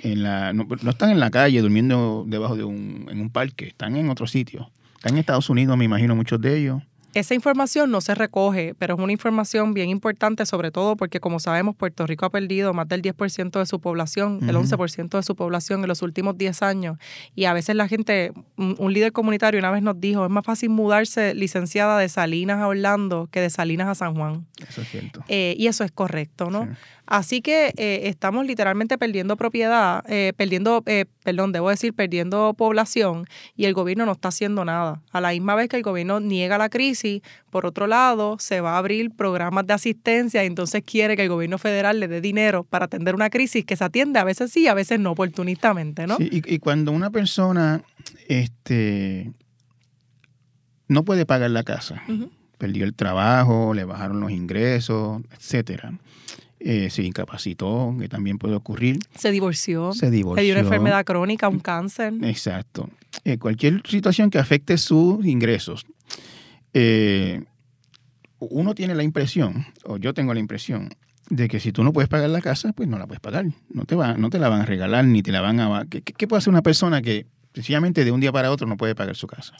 En 0.03 0.21
la, 0.21 0.53
no, 0.53 0.67
están 0.87 1.09
en 1.09 1.19
la 1.19 1.31
calle 1.31 1.59
durmiendo 1.59 2.23
debajo 2.27 2.55
de 2.55 2.65
un, 2.65 3.07
en 3.09 3.19
un 3.19 3.31
parque, 3.31 3.69
están 3.69 3.95
en 3.95 4.11
otro 4.11 4.27
sitio. 4.27 4.69
Están 4.97 5.13
en 5.13 5.17
Estados 5.17 5.49
Unidos, 5.49 5.75
me 5.75 5.85
imagino, 5.85 6.15
muchos 6.15 6.39
de 6.39 6.59
ellos. 6.59 6.83
Esa 7.13 7.33
información 7.33 7.91
no 7.91 7.99
se 7.99 8.15
recoge, 8.15 8.73
pero 8.77 8.95
es 8.95 8.99
una 8.99 9.11
información 9.11 9.73
bien 9.73 9.89
importante, 9.89 10.45
sobre 10.45 10.71
todo 10.71 10.95
porque, 10.95 11.19
como 11.19 11.39
sabemos, 11.39 11.75
Puerto 11.75 12.07
Rico 12.07 12.25
ha 12.25 12.29
perdido 12.29 12.73
más 12.73 12.87
del 12.87 13.01
10% 13.01 13.59
de 13.59 13.65
su 13.65 13.81
población, 13.81 14.39
el 14.47 14.55
11% 14.55 15.17
de 15.17 15.23
su 15.23 15.35
población 15.35 15.81
en 15.81 15.87
los 15.87 16.01
últimos 16.01 16.37
10 16.37 16.61
años. 16.61 16.97
Y 17.35 17.45
a 17.45 17.53
veces 17.53 17.75
la 17.75 17.87
gente, 17.89 18.31
un, 18.55 18.93
líder 18.93 19.11
comunitario 19.11 19.59
una 19.59 19.71
vez 19.71 19.83
nos 19.83 19.99
dijo, 19.99 20.23
es 20.23 20.31
más 20.31 20.45
fácil 20.45 20.69
mudarse 20.69 21.33
licenciada 21.33 21.97
de 21.99 22.07
Salinas 22.07 22.59
a 22.59 22.67
Orlando 22.67 23.27
que 23.31 23.41
de 23.41 23.49
Salinas 23.49 23.87
a 23.87 23.95
San 23.95 24.15
Juan. 24.15 24.45
Eso 24.67 24.81
es 24.81 24.89
cierto. 24.89 25.23
Eh, 25.27 25.55
y 25.57 25.67
eso 25.67 25.83
es 25.83 25.91
correcto, 25.91 26.49
¿no? 26.49 26.67
Así 27.11 27.41
que 27.41 27.73
eh, 27.75 28.03
estamos 28.05 28.45
literalmente 28.45 28.97
perdiendo 28.97 29.35
propiedad, 29.35 30.01
eh, 30.07 30.31
perdiendo, 30.37 30.81
eh, 30.85 31.03
perdón, 31.25 31.51
debo 31.51 31.69
decir, 31.69 31.93
perdiendo 31.93 32.53
población 32.53 33.25
y 33.53 33.65
el 33.65 33.73
gobierno 33.73 34.05
no 34.05 34.13
está 34.13 34.29
haciendo 34.29 34.63
nada. 34.63 35.01
A 35.11 35.19
la 35.19 35.31
misma 35.31 35.55
vez 35.55 35.67
que 35.67 35.75
el 35.75 35.83
gobierno 35.83 36.21
niega 36.21 36.57
la 36.57 36.69
crisis, 36.69 37.21
por 37.49 37.65
otro 37.65 37.85
lado, 37.85 38.37
se 38.39 38.61
va 38.61 38.75
a 38.75 38.77
abrir 38.77 39.11
programas 39.11 39.67
de 39.67 39.73
asistencia 39.73 40.41
y 40.45 40.47
entonces 40.47 40.83
quiere 40.85 41.17
que 41.17 41.23
el 41.23 41.27
gobierno 41.27 41.57
federal 41.57 41.99
le 41.99 42.07
dé 42.07 42.21
dinero 42.21 42.63
para 42.63 42.85
atender 42.85 43.13
una 43.13 43.29
crisis 43.29 43.65
que 43.65 43.75
se 43.75 43.83
atiende 43.83 44.17
a 44.17 44.23
veces 44.23 44.49
sí, 44.49 44.67
a 44.67 44.73
veces 44.73 44.97
no, 44.97 45.11
oportunistamente, 45.11 46.07
¿no? 46.07 46.15
Sí, 46.15 46.29
y, 46.31 46.59
cuando 46.59 46.93
una 46.93 47.09
persona 47.09 47.83
este, 48.29 49.33
no 50.87 51.03
puede 51.03 51.25
pagar 51.25 51.51
la 51.51 51.63
casa, 51.63 52.01
perdió 52.57 52.85
el 52.85 52.93
trabajo, 52.93 53.73
le 53.73 53.83
bajaron 53.83 54.21
los 54.21 54.31
ingresos, 54.31 55.21
etcétera 55.33 55.91
eh, 56.63 56.89
se 56.91 57.03
incapacitó, 57.03 57.95
que 57.99 58.07
también 58.07 58.37
puede 58.37 58.55
ocurrir. 58.55 58.99
Se 59.15 59.31
divorció. 59.31 59.93
Se 59.93 60.11
divorció. 60.11 60.43
dio 60.43 60.53
una 60.53 60.61
enfermedad 60.61 61.03
crónica, 61.05 61.49
un 61.49 61.59
cáncer. 61.59 62.13
Exacto. 62.21 62.89
Eh, 63.25 63.37
cualquier 63.37 63.81
situación 63.87 64.29
que 64.29 64.37
afecte 64.37 64.77
sus 64.77 65.25
ingresos. 65.25 65.85
Eh, 66.73 67.43
uno 68.39 68.75
tiene 68.75 68.93
la 68.93 69.03
impresión, 69.03 69.65
o 69.83 69.97
yo 69.97 70.13
tengo 70.13 70.33
la 70.33 70.39
impresión, 70.39 70.89
de 71.29 71.47
que 71.47 71.59
si 71.59 71.71
tú 71.71 71.83
no 71.83 71.93
puedes 71.93 72.09
pagar 72.09 72.29
la 72.29 72.41
casa, 72.41 72.73
pues 72.73 72.87
no 72.87 72.99
la 72.99 73.07
puedes 73.07 73.21
pagar. 73.21 73.45
No 73.69 73.85
te, 73.85 73.95
va, 73.95 74.15
no 74.15 74.29
te 74.29 74.37
la 74.37 74.49
van 74.49 74.61
a 74.61 74.65
regalar, 74.65 75.05
ni 75.05 75.23
te 75.23 75.31
la 75.31 75.41
van 75.41 75.59
a... 75.59 75.85
¿Qué, 75.89 76.01
qué 76.01 76.27
puede 76.27 76.39
hacer 76.39 76.51
una 76.51 76.61
persona 76.61 77.01
que 77.01 77.25
sencillamente 77.53 78.05
de 78.05 78.11
un 78.11 78.19
día 78.19 78.31
para 78.31 78.51
otro 78.51 78.67
no 78.67 78.77
puede 78.77 78.93
pagar 78.93 79.15
su 79.15 79.27
casa? 79.27 79.53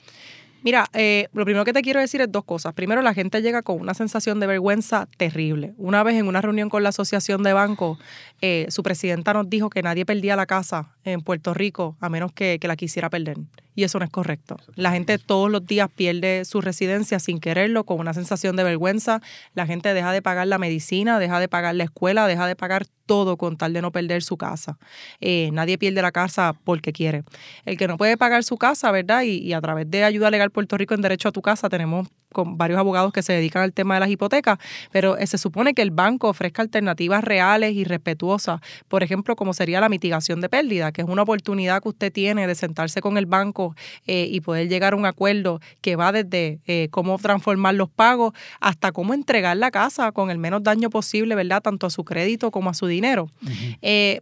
Mira, 0.64 0.86
eh, 0.94 1.28
lo 1.34 1.44
primero 1.44 1.66
que 1.66 1.74
te 1.74 1.82
quiero 1.82 2.00
decir 2.00 2.22
es 2.22 2.32
dos 2.32 2.44
cosas. 2.44 2.74
Primero, 2.74 3.02
la 3.02 3.14
gente 3.14 3.42
llega 3.42 3.64
con 3.64 3.82
una 3.82 3.94
sensación 3.94 4.40
de 4.40 4.48
vergüenza 4.48 5.08
terrible. 5.18 5.74
Una 5.78 6.04
vez 6.04 6.16
en 6.16 6.28
una 6.28 6.42
reunión 6.42 6.70
con 6.70 6.84
la 6.84 6.90
Asociación 6.90 7.42
de 7.42 7.54
Bancos, 7.54 7.98
eh, 8.42 8.68
su 8.70 8.84
presidenta 8.84 9.34
nos 9.34 9.50
dijo 9.50 9.70
que 9.70 9.82
nadie 9.82 10.06
perdía 10.06 10.36
la 10.36 10.46
casa 10.46 10.96
en 11.04 11.22
Puerto 11.22 11.54
Rico 11.54 11.98
a 12.00 12.10
menos 12.10 12.32
que, 12.32 12.60
que 12.60 12.68
la 12.68 12.76
quisiera 12.76 13.10
perder. 13.10 13.38
Y 13.76 13.84
eso 13.84 14.00
no 14.00 14.06
es 14.06 14.12
correcto. 14.12 14.58
La 14.76 14.92
gente 14.92 15.18
todos 15.18 15.50
los 15.50 15.66
días 15.66 15.90
pierde 15.94 16.44
su 16.46 16.62
residencia 16.62 17.20
sin 17.20 17.40
quererlo, 17.40 17.86
con 17.86 18.00
una 18.00 18.14
sensación 18.14 18.56
de 18.56 18.64
vergüenza. 18.64 19.22
La 19.54 19.66
gente 19.66 19.94
deja 19.94 20.12
de 20.12 20.22
pagar 20.22 20.48
la 20.48 20.58
medicina, 20.58 21.20
deja 21.20 21.40
de 21.40 21.48
pagar 21.48 21.76
la 21.76 21.86
escuela, 21.86 22.28
deja 22.28 22.48
de 22.48 22.56
pagar 22.56 22.86
todo 23.06 23.38
con 23.38 23.58
tal 23.58 23.74
de 23.74 23.82
no 23.82 23.92
perder 23.92 24.24
su 24.24 24.38
casa. 24.38 24.78
Eh, 25.20 25.50
nadie 25.54 25.78
pierde 25.78 26.02
la 26.02 26.12
casa 26.12 26.54
porque 26.64 26.94
quiere. 26.94 27.24
El 27.66 27.78
que 27.78 27.88
no 27.88 27.98
puede 27.98 28.18
pagar 28.18 28.44
su 28.44 28.58
casa, 28.58 28.92
¿verdad? 28.92 29.24
Y, 29.24 29.54
a 29.54 29.62
través 29.62 29.90
de 29.90 30.04
Ayuda 30.04 30.32
Legal 30.32 30.52
Puerto 30.52 30.78
Rico 30.78 30.94
en 30.94 31.02
Derecho 31.02 31.30
a 31.30 31.32
tu 31.32 31.42
Casa 31.42 31.70
tenemos 31.70 32.08
con 32.32 32.58
varios 32.58 32.80
abogados 32.80 33.14
que 33.14 33.22
se 33.24 33.34
dedican 33.34 33.64
al 33.64 33.74
tema 33.74 33.96
de 33.96 34.02
las 34.02 34.10
hipotecas, 34.10 34.58
pero 34.92 35.18
eh, 35.18 35.28
se 35.28 35.38
supone 35.38 35.74
que 35.74 35.82
el 35.82 35.92
banco 35.92 36.30
ofrezca 36.30 36.62
alternativas 36.62 37.24
reales 37.24 37.74
y 37.74 37.84
respetuosas, 37.84 38.62
por 38.88 39.04
ejemplo, 39.04 39.36
como 39.36 39.54
sería 39.54 39.80
la 39.80 39.90
mitigación 39.90 40.42
de 40.42 40.50
pérdida, 40.50 40.92
que 40.92 41.02
es 41.02 41.08
una 41.08 41.24
oportunidad 41.24 41.82
que 41.82 41.90
usted 41.90 42.12
tiene 42.12 42.48
de 42.48 42.56
sentarse 42.56 43.02
con 43.02 43.18
el 43.18 43.26
banco 43.26 43.76
eh, 44.08 44.28
y 44.30 44.42
poder 44.42 44.68
llegar 44.70 44.94
a 44.94 44.96
un 44.96 45.06
acuerdo 45.06 45.60
que 45.82 45.96
va 45.96 46.12
desde 46.12 46.60
eh, 46.68 46.88
cómo 46.92 47.18
transformar 47.18 47.76
los 47.76 47.90
pagos 47.90 48.34
hasta 48.60 48.92
cómo 48.92 49.14
entregar 49.14 49.58
la 49.58 49.72
casa 49.72 50.12
con 50.12 50.30
el 50.30 50.38
menos 50.38 50.64
daño 50.64 50.90
posible, 50.90 51.36
¿verdad? 51.36 51.62
Tanto 51.62 51.88
a 51.88 51.90
su 51.90 52.04
crédito 52.04 52.52
como 52.52 52.70
a 52.70 52.74
su 52.74 52.88
dinero. 52.88 53.30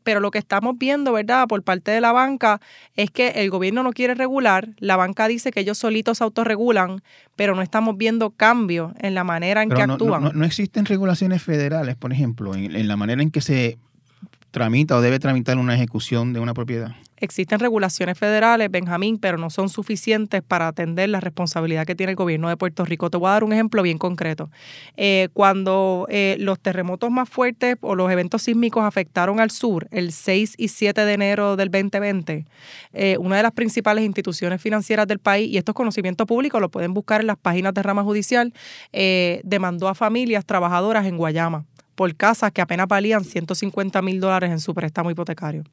pero 0.04 0.20
lo 0.20 0.32
que 0.32 0.38
estamos 0.38 0.78
viendo, 0.78 1.14
¿verdad? 1.14 1.48
Por 1.48 1.64
parte 1.64 1.92
de 1.92 2.02
la 2.02 2.12
banca 2.12 2.60
es 2.96 3.12
que 3.12 3.30
el 3.30 3.50
gobierno 3.50 3.84
no 3.84 3.92
quiere 3.92 4.16
regular, 4.16 4.70
la 4.78 4.98
banca 4.98 5.28
dice 5.28 5.52
que 5.52 5.62
ellos 5.62 5.78
solitos 5.78 6.18
se 6.18 6.24
autorregulan, 6.24 7.02
pero 7.36 7.56
no 7.56 7.62
estamos 7.62 7.98
viendo 8.00 8.32
cambios 8.32 8.94
en 9.00 9.14
la 9.14 9.24
manera 9.24 9.62
en 9.62 9.70
que 9.70 9.82
actúan. 9.82 10.32
No, 10.34 10.46
existen 10.46 10.86
regulaciones 10.86 11.44
federales, 11.44 11.98
por 11.98 12.14
ejemplo, 12.14 12.56
en, 12.56 12.88
la 12.88 12.96
manera 12.96 13.22
en 13.22 13.30
que 13.30 13.42
se 13.42 13.78
tramita 14.52 14.98
o 14.98 15.02
debe 15.02 15.20
tramitar 15.20 15.58
una 15.58 15.76
ejecución 15.76 16.34
de 16.34 16.40
una 16.40 16.54
propiedad. 16.54 16.96
Existen 17.22 17.60
regulaciones 17.60 18.18
federales, 18.18 18.72
Benjamín, 18.72 19.18
pero 19.18 19.38
no 19.38 19.50
son 19.50 19.68
suficientes 19.68 20.42
para 20.42 20.68
atender 20.68 21.10
la 21.10 21.20
responsabilidad 21.20 21.86
que 21.86 21.94
tiene 21.94 22.12
el 22.12 22.16
gobierno 22.16 22.48
de 22.48 22.56
Puerto 22.56 22.86
Rico. 22.86 23.10
Te 23.10 23.18
voy 23.18 23.28
a 23.28 23.34
dar 23.34 23.44
un 23.44 23.52
ejemplo 23.52 23.82
bien 23.84 23.98
concreto. 23.98 24.50
Eh, 24.96 25.28
cuando 25.34 26.08
eh, 26.10 26.38
los 26.40 26.60
terremotos 26.60 27.12
más 27.12 27.28
fuertes 27.28 27.76
o 27.82 27.96
los 27.96 28.10
eventos 28.10 28.44
sísmicos 28.44 28.86
afectaron 28.86 29.42
al 29.42 29.52
sur 29.52 29.90
el 29.92 30.14
6 30.14 30.56
y 30.58 30.70
7 30.70 31.04
de 31.04 31.14
enero 31.14 31.58
del 31.58 31.70
2020, 31.70 32.46
eh, 32.94 33.18
una 33.20 33.36
de 33.36 33.44
las 33.44 33.52
principales 33.52 34.06
instituciones 34.06 34.62
financieras 34.62 35.06
del 35.06 35.20
país, 35.20 35.50
y 35.50 35.58
esto 35.58 35.74
es 35.74 35.76
conocimiento 35.76 36.26
público, 36.26 36.62
lo 36.62 36.70
pueden 36.70 36.94
buscar 36.94 37.20
en 37.20 37.28
las 37.28 37.38
páginas 37.38 37.74
de 37.74 37.84
rama 37.84 38.04
judicial, 38.04 38.54
demandó 39.44 39.90
a 39.90 39.96
familias 39.96 40.46
trabajadoras 40.46 41.06
en 41.06 41.18
Guayama 41.18 41.66
por 42.00 42.16
casas 42.16 42.54
que 42.54 42.62
apenas 42.62 42.88
valían 42.88 43.26
150 43.26 44.02
mil 44.02 44.22
dólares 44.22 44.52
en 44.52 44.62
su 44.62 44.74
préstamo 44.74 45.12
hipotecario. 45.12 45.66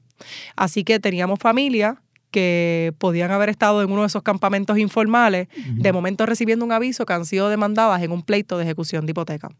Así 0.56 0.82
que 0.82 0.98
teníamos 0.98 1.38
familias 1.38 1.98
que 2.32 2.92
podían 2.98 3.30
haber 3.30 3.48
estado 3.48 3.80
en 3.80 3.92
uno 3.92 4.00
de 4.00 4.08
esos 4.08 4.24
campamentos 4.24 4.76
informales, 4.76 5.46
de 5.54 5.92
momento 5.92 6.26
recibiendo 6.26 6.64
un 6.64 6.72
aviso 6.72 7.06
que 7.06 7.12
han 7.12 7.26
sido 7.26 7.48
demandadas 7.48 8.02
en 8.02 8.10
un 8.10 8.22
pleito 8.22 8.58
de 8.58 8.64
ejecución 8.64 9.06
de 9.06 9.12
hipoteca. 9.12 9.50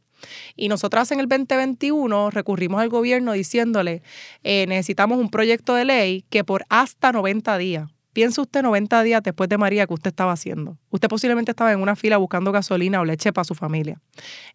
Y 0.57 0.67
nosotras 0.67 1.13
en 1.13 1.21
el 1.21 1.29
2021 1.29 2.31
recurrimos 2.31 2.81
al 2.81 2.89
gobierno 2.89 3.31
diciéndole, 3.31 4.03
eh, 4.43 4.67
necesitamos 4.67 5.19
un 5.19 5.31
proyecto 5.31 5.73
de 5.77 5.85
ley 5.85 6.25
que 6.31 6.43
por 6.43 6.65
hasta 6.69 7.13
90 7.13 7.59
días, 7.59 7.89
Piense 8.17 8.41
usted 8.41 8.63
90 8.63 9.03
días 9.03 9.23
después 9.23 9.47
de 9.51 9.59
María 9.59 9.87
que 9.87 9.93
usted 9.93 10.09
estaba 10.09 10.33
haciendo. 10.33 10.79
Usted 10.89 11.07
posiblemente 11.07 11.51
estaba 11.51 11.71
en 11.73 11.83
una 11.83 11.97
fila 11.97 12.17
buscando 12.17 12.51
gasolina 12.51 12.99
o 12.99 13.05
leche 13.05 13.31
para 13.31 13.45
su 13.45 13.55
familia. 13.55 14.01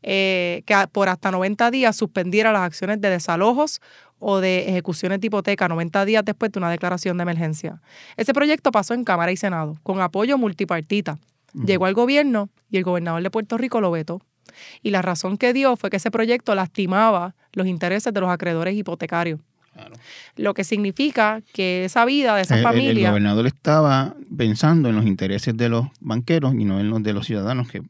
Eh, 0.01 0.63
que 0.65 0.73
por 0.91 1.09
hasta 1.09 1.29
90 1.29 1.69
días 1.69 1.95
suspendiera 1.95 2.51
las 2.51 2.63
acciones 2.63 2.99
de 2.99 3.11
desalojos 3.11 3.79
o 4.17 4.39
de 4.39 4.67
ejecuciones 4.67 5.21
de 5.21 5.27
hipoteca 5.27 5.67
90 5.67 6.05
días 6.05 6.25
después 6.25 6.51
de 6.51 6.57
una 6.57 6.71
declaración 6.71 7.17
de 7.17 7.21
emergencia. 7.21 7.83
Ese 8.17 8.33
proyecto 8.33 8.71
pasó 8.71 8.95
en 8.95 9.03
Cámara 9.03 9.31
y 9.31 9.37
Senado 9.37 9.77
con 9.83 10.01
apoyo 10.01 10.39
multipartita. 10.39 11.19
Llegó 11.53 11.85
al 11.85 11.93
gobierno 11.93 12.49
y 12.71 12.77
el 12.77 12.83
gobernador 12.83 13.21
de 13.21 13.29
Puerto 13.29 13.59
Rico 13.59 13.79
lo 13.79 13.91
vetó. 13.91 14.21
Y 14.81 14.89
la 14.89 15.03
razón 15.03 15.37
que 15.37 15.53
dio 15.53 15.75
fue 15.75 15.91
que 15.91 15.97
ese 15.97 16.09
proyecto 16.09 16.55
lastimaba 16.55 17.35
los 17.53 17.67
intereses 17.67 18.11
de 18.11 18.21
los 18.21 18.31
acreedores 18.31 18.73
hipotecarios. 18.75 19.39
Lo 20.35 20.53
que 20.53 20.63
significa 20.63 21.41
que 21.53 21.85
esa 21.85 22.05
vida 22.05 22.35
de 22.35 22.41
esa 22.41 22.61
familia... 22.61 22.91
El, 22.91 23.07
gobernador 23.07 23.47
estaba 23.47 24.15
pensando 24.35 24.89
en 24.89 24.95
los 24.95 25.05
intereses 25.05 25.55
de 25.55 25.69
los 25.69 25.87
banqueros 25.99 26.53
y 26.53 26.65
no 26.65 26.79
en 26.79 26.89
los 26.89 27.01
de 27.03 27.13
los 27.13 27.25
ciudadanos 27.25 27.69
que 27.69 27.81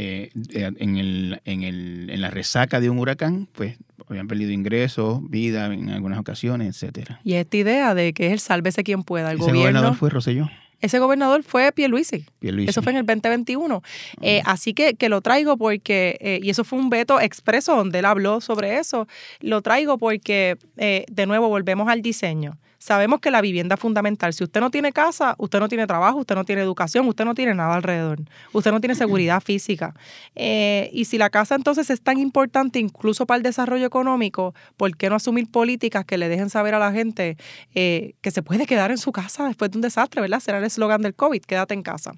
eh, 0.00 0.30
eh, 0.52 0.70
en, 0.78 0.96
el, 0.96 1.40
en, 1.44 1.64
el, 1.64 2.08
en 2.10 2.20
la 2.20 2.30
resaca 2.30 2.80
de 2.80 2.88
un 2.88 3.00
huracán, 3.00 3.48
pues 3.52 3.76
habían 4.08 4.28
perdido 4.28 4.52
ingresos, 4.52 5.20
vida 5.28 5.72
en 5.74 5.90
algunas 5.90 6.20
ocasiones, 6.20 6.68
etcétera. 6.68 7.20
Y 7.24 7.34
esta 7.34 7.56
idea 7.56 7.94
de 7.94 8.12
que 8.12 8.28
es 8.28 8.32
el 8.32 8.38
sálvese 8.38 8.84
quien 8.84 9.02
pueda. 9.02 9.32
El 9.32 9.40
Ese 9.40 9.52
gobernador 9.52 9.96
fue 9.96 10.10
Rosselló. 10.10 10.48
Ese 10.80 10.98
gobernador 11.00 11.42
fue 11.42 11.72
Pierluisi. 11.72 12.24
Pierluisi. 12.38 12.70
Eso 12.70 12.82
fue 12.82 12.92
en 12.92 12.98
el 12.98 13.06
2021. 13.06 13.82
Eh, 14.22 14.42
así 14.44 14.74
que, 14.74 14.94
que, 14.94 15.08
lo 15.08 15.20
traigo 15.20 15.56
porque, 15.56 16.16
eh, 16.20 16.38
y 16.42 16.50
eso 16.50 16.62
fue 16.62 16.78
un 16.78 16.88
veto 16.88 17.20
expreso 17.20 17.74
donde 17.74 17.98
él 17.98 18.04
habló 18.04 18.40
sobre 18.40 18.78
eso, 18.78 19.08
lo 19.40 19.60
traigo 19.60 19.98
porque, 19.98 20.56
eh, 20.76 21.04
de 21.10 21.26
nuevo, 21.26 21.48
volvemos 21.48 21.88
al 21.88 22.02
diseño. 22.02 22.58
Sabemos 22.78 23.20
que 23.20 23.30
la 23.30 23.40
vivienda 23.40 23.74
es 23.74 23.80
fundamental. 23.80 24.32
Si 24.32 24.44
usted 24.44 24.60
no 24.60 24.70
tiene 24.70 24.92
casa, 24.92 25.34
usted 25.38 25.58
no 25.58 25.68
tiene 25.68 25.86
trabajo, 25.86 26.18
usted 26.18 26.34
no 26.34 26.44
tiene 26.44 26.62
educación, 26.62 27.08
usted 27.08 27.24
no 27.24 27.34
tiene 27.34 27.54
nada 27.54 27.74
alrededor. 27.74 28.20
Usted 28.52 28.70
no 28.70 28.80
tiene 28.80 28.94
seguridad 28.94 29.42
física. 29.42 29.94
Eh, 30.36 30.88
y 30.92 31.06
si 31.06 31.18
la 31.18 31.30
casa 31.30 31.54
entonces 31.54 31.90
es 31.90 32.00
tan 32.00 32.18
importante 32.18 32.78
incluso 32.78 33.26
para 33.26 33.36
el 33.38 33.42
desarrollo 33.42 33.86
económico, 33.86 34.54
¿por 34.76 34.96
qué 34.96 35.10
no 35.10 35.16
asumir 35.16 35.50
políticas 35.50 36.04
que 36.04 36.18
le 36.18 36.28
dejen 36.28 36.50
saber 36.50 36.74
a 36.74 36.78
la 36.78 36.92
gente 36.92 37.36
eh, 37.74 38.14
que 38.20 38.30
se 38.30 38.42
puede 38.42 38.66
quedar 38.66 38.90
en 38.90 38.98
su 38.98 39.12
casa 39.12 39.46
después 39.48 39.70
de 39.70 39.78
un 39.78 39.82
desastre, 39.82 40.20
¿verdad? 40.20 40.40
Será 40.40 40.58
el 40.58 40.64
eslogan 40.64 41.02
del 41.02 41.14
COVID, 41.14 41.42
quédate 41.42 41.74
en 41.74 41.82
casa. 41.82 42.12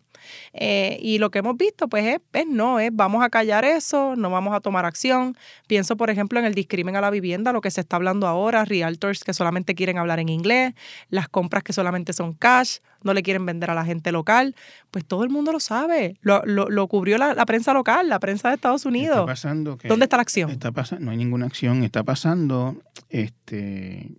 Eh, 0.52 0.98
y 1.00 1.18
lo 1.18 1.30
que 1.30 1.38
hemos 1.38 1.56
visto, 1.56 1.88
pues 1.88 2.18
es, 2.32 2.46
no, 2.46 2.80
es 2.80 2.90
vamos 2.92 3.22
a 3.24 3.30
callar 3.30 3.64
eso, 3.64 4.14
no 4.16 4.30
vamos 4.30 4.54
a 4.54 4.60
tomar 4.60 4.84
acción. 4.84 5.36
Pienso, 5.66 5.96
por 5.96 6.10
ejemplo, 6.10 6.38
en 6.38 6.44
el 6.44 6.54
discrimen 6.54 6.96
a 6.96 7.00
la 7.00 7.10
vivienda, 7.10 7.52
lo 7.52 7.60
que 7.60 7.70
se 7.70 7.80
está 7.80 7.96
hablando 7.96 8.26
ahora, 8.26 8.64
realtors 8.64 9.24
que 9.24 9.32
solamente 9.32 9.74
quieren 9.74 9.98
hablar 9.98 10.20
en 10.20 10.28
inglés, 10.28 10.49
las 11.08 11.28
compras 11.28 11.62
que 11.62 11.72
solamente 11.72 12.12
son 12.12 12.34
cash, 12.34 12.78
no 13.02 13.14
le 13.14 13.22
quieren 13.22 13.46
vender 13.46 13.70
a 13.70 13.74
la 13.74 13.84
gente 13.84 14.12
local. 14.12 14.54
Pues 14.90 15.04
todo 15.04 15.24
el 15.24 15.30
mundo 15.30 15.52
lo 15.52 15.60
sabe. 15.60 16.16
Lo, 16.22 16.44
lo, 16.44 16.88
cubrió 16.88 17.18
la, 17.18 17.34
prensa 17.46 17.72
local, 17.72 18.08
la 18.08 18.18
prensa 18.18 18.48
de 18.48 18.54
Estados 18.56 18.84
Unidos. 18.84 19.18
Está 19.18 19.26
pasando 19.26 19.78
¿Dónde 19.84 20.04
está 20.04 20.16
la 20.16 20.22
acción? 20.22 20.50
Está 20.50 20.72
pasando, 20.72 21.06
no 21.06 21.10
hay 21.10 21.16
ninguna 21.16 21.46
acción. 21.46 21.82
Está 21.82 22.02
pasando, 22.02 22.76
este, 23.08 24.10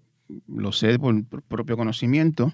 lo 0.47 0.71
sé 0.71 0.97
por 0.99 1.23
propio 1.23 1.77
conocimiento 1.77 2.53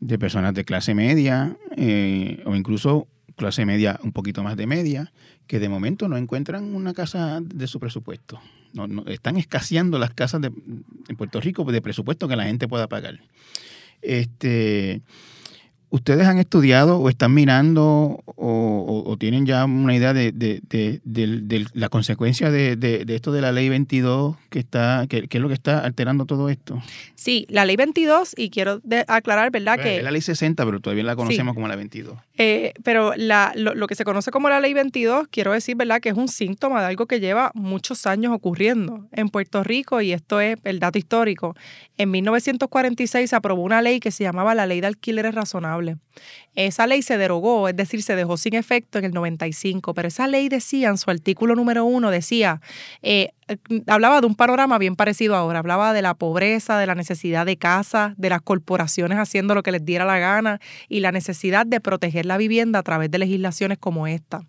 de 0.00 0.18
personas 0.18 0.54
de 0.54 0.64
clase 0.64 0.94
media 0.94 1.56
eh, 1.76 2.42
o 2.44 2.54
incluso 2.54 3.08
clase 3.36 3.66
media 3.66 4.00
un 4.02 4.12
poquito 4.12 4.42
más 4.42 4.56
de 4.56 4.66
media, 4.66 5.12
que 5.46 5.60
de 5.60 5.68
momento 5.68 6.08
no 6.08 6.16
encuentran 6.16 6.74
una 6.74 6.94
casa 6.94 7.40
de 7.42 7.66
su 7.66 7.78
presupuesto. 7.78 8.40
No, 8.72 9.04
están 9.06 9.36
escaseando 9.36 9.98
las 9.98 10.12
casas 10.12 10.40
de, 10.42 10.48
en 10.48 11.16
Puerto 11.16 11.40
Rico 11.40 11.64
de 11.64 11.80
presupuesto 11.80 12.28
que 12.28 12.36
la 12.36 12.44
gente 12.44 12.68
pueda 12.68 12.88
pagar. 12.88 13.20
Este, 14.02 15.00
¿Ustedes 15.88 16.26
han 16.26 16.38
estudiado 16.38 16.98
o 16.98 17.08
están 17.08 17.32
mirando 17.32 18.22
o, 18.26 19.16
tienen 19.18 19.46
ya 19.46 19.64
una 19.64 19.94
idea 19.94 20.12
de, 20.12 21.00
la 21.72 21.88
consecuencia 21.88 22.50
de, 22.50 23.04
esto 23.08 23.32
de 23.32 23.40
la 23.40 23.52
ley 23.52 23.68
22 23.68 24.36
que 24.50 24.58
está, 24.58 25.06
que, 25.08 25.26
es 25.30 25.40
lo 25.40 25.48
que 25.48 25.54
está 25.54 25.78
alterando 25.78 26.26
todo 26.26 26.48
esto? 26.48 26.82
Sí, 27.14 27.46
la 27.48 27.64
ley 27.64 27.76
22, 27.76 28.34
y 28.36 28.50
quiero 28.50 28.80
aclarar, 29.06 29.50
¿verdad? 29.50 29.78
que 29.78 29.98
es 29.98 30.02
la 30.02 30.10
ley 30.10 30.20
60, 30.20 30.64
pero 30.64 30.80
todavía 30.80 31.04
la 31.04 31.16
conocemos 31.16 31.54
como 31.54 31.68
la 31.68 31.76
22. 31.76 32.18
Eh, 32.36 32.74
pero 32.82 33.14
la, 33.16 33.52
lo, 33.54 33.86
que 33.86 33.94
se 33.94 34.04
conoce 34.04 34.30
como 34.30 34.48
la 34.48 34.60
ley 34.60 34.74
22, 34.74 35.28
quiero 35.28 35.52
decir, 35.52 35.76
¿verdad? 35.76 36.00
Que 36.00 36.10
es 36.10 36.16
un 36.16 36.28
síntoma 36.28 36.80
de 36.80 36.88
algo 36.88 37.06
que 37.06 37.20
lleva 37.20 37.52
muchos 37.54 38.06
años 38.06 38.32
ocurriendo 38.34 39.06
en 39.12 39.28
Puerto 39.28 39.62
Rico, 39.62 40.00
y 40.00 40.12
esto 40.12 40.40
es 40.40 40.58
el 40.64 40.80
dato 40.80 40.98
histórico. 40.98 41.54
En 41.96 42.10
1946 42.10 43.30
se 43.30 43.36
aprobó 43.36 43.62
una 43.62 43.80
ley 43.80 44.00
que 44.00 44.10
se 44.10 44.24
llamaba 44.24 44.54
la 44.54 44.66
ley 44.66 44.80
de 44.80 44.88
alquileres 44.88 45.34
razonables 45.34 45.85
responsable. 45.86 46.05
Esa 46.56 46.86
ley 46.86 47.02
se 47.02 47.18
derogó, 47.18 47.68
es 47.68 47.76
decir, 47.76 48.02
se 48.02 48.16
dejó 48.16 48.38
sin 48.38 48.54
efecto 48.54 48.98
en 48.98 49.04
el 49.04 49.12
95, 49.12 49.92
pero 49.92 50.08
esa 50.08 50.26
ley 50.26 50.48
decía, 50.48 50.88
en 50.88 50.96
su 50.96 51.10
artículo 51.10 51.54
número 51.54 51.84
uno, 51.84 52.10
decía, 52.10 52.62
eh, 53.02 53.28
hablaba 53.86 54.20
de 54.22 54.26
un 54.26 54.34
panorama 54.34 54.78
bien 54.78 54.96
parecido 54.96 55.36
ahora, 55.36 55.58
hablaba 55.58 55.92
de 55.92 56.00
la 56.00 56.14
pobreza, 56.14 56.78
de 56.78 56.86
la 56.86 56.94
necesidad 56.94 57.44
de 57.44 57.58
casa, 57.58 58.14
de 58.16 58.30
las 58.30 58.40
corporaciones 58.40 59.18
haciendo 59.18 59.54
lo 59.54 59.62
que 59.62 59.70
les 59.70 59.84
diera 59.84 60.06
la 60.06 60.18
gana 60.18 60.58
y 60.88 61.00
la 61.00 61.12
necesidad 61.12 61.66
de 61.66 61.80
proteger 61.80 62.24
la 62.24 62.38
vivienda 62.38 62.78
a 62.78 62.82
través 62.82 63.10
de 63.10 63.18
legislaciones 63.18 63.76
como 63.78 64.06
esta. 64.06 64.40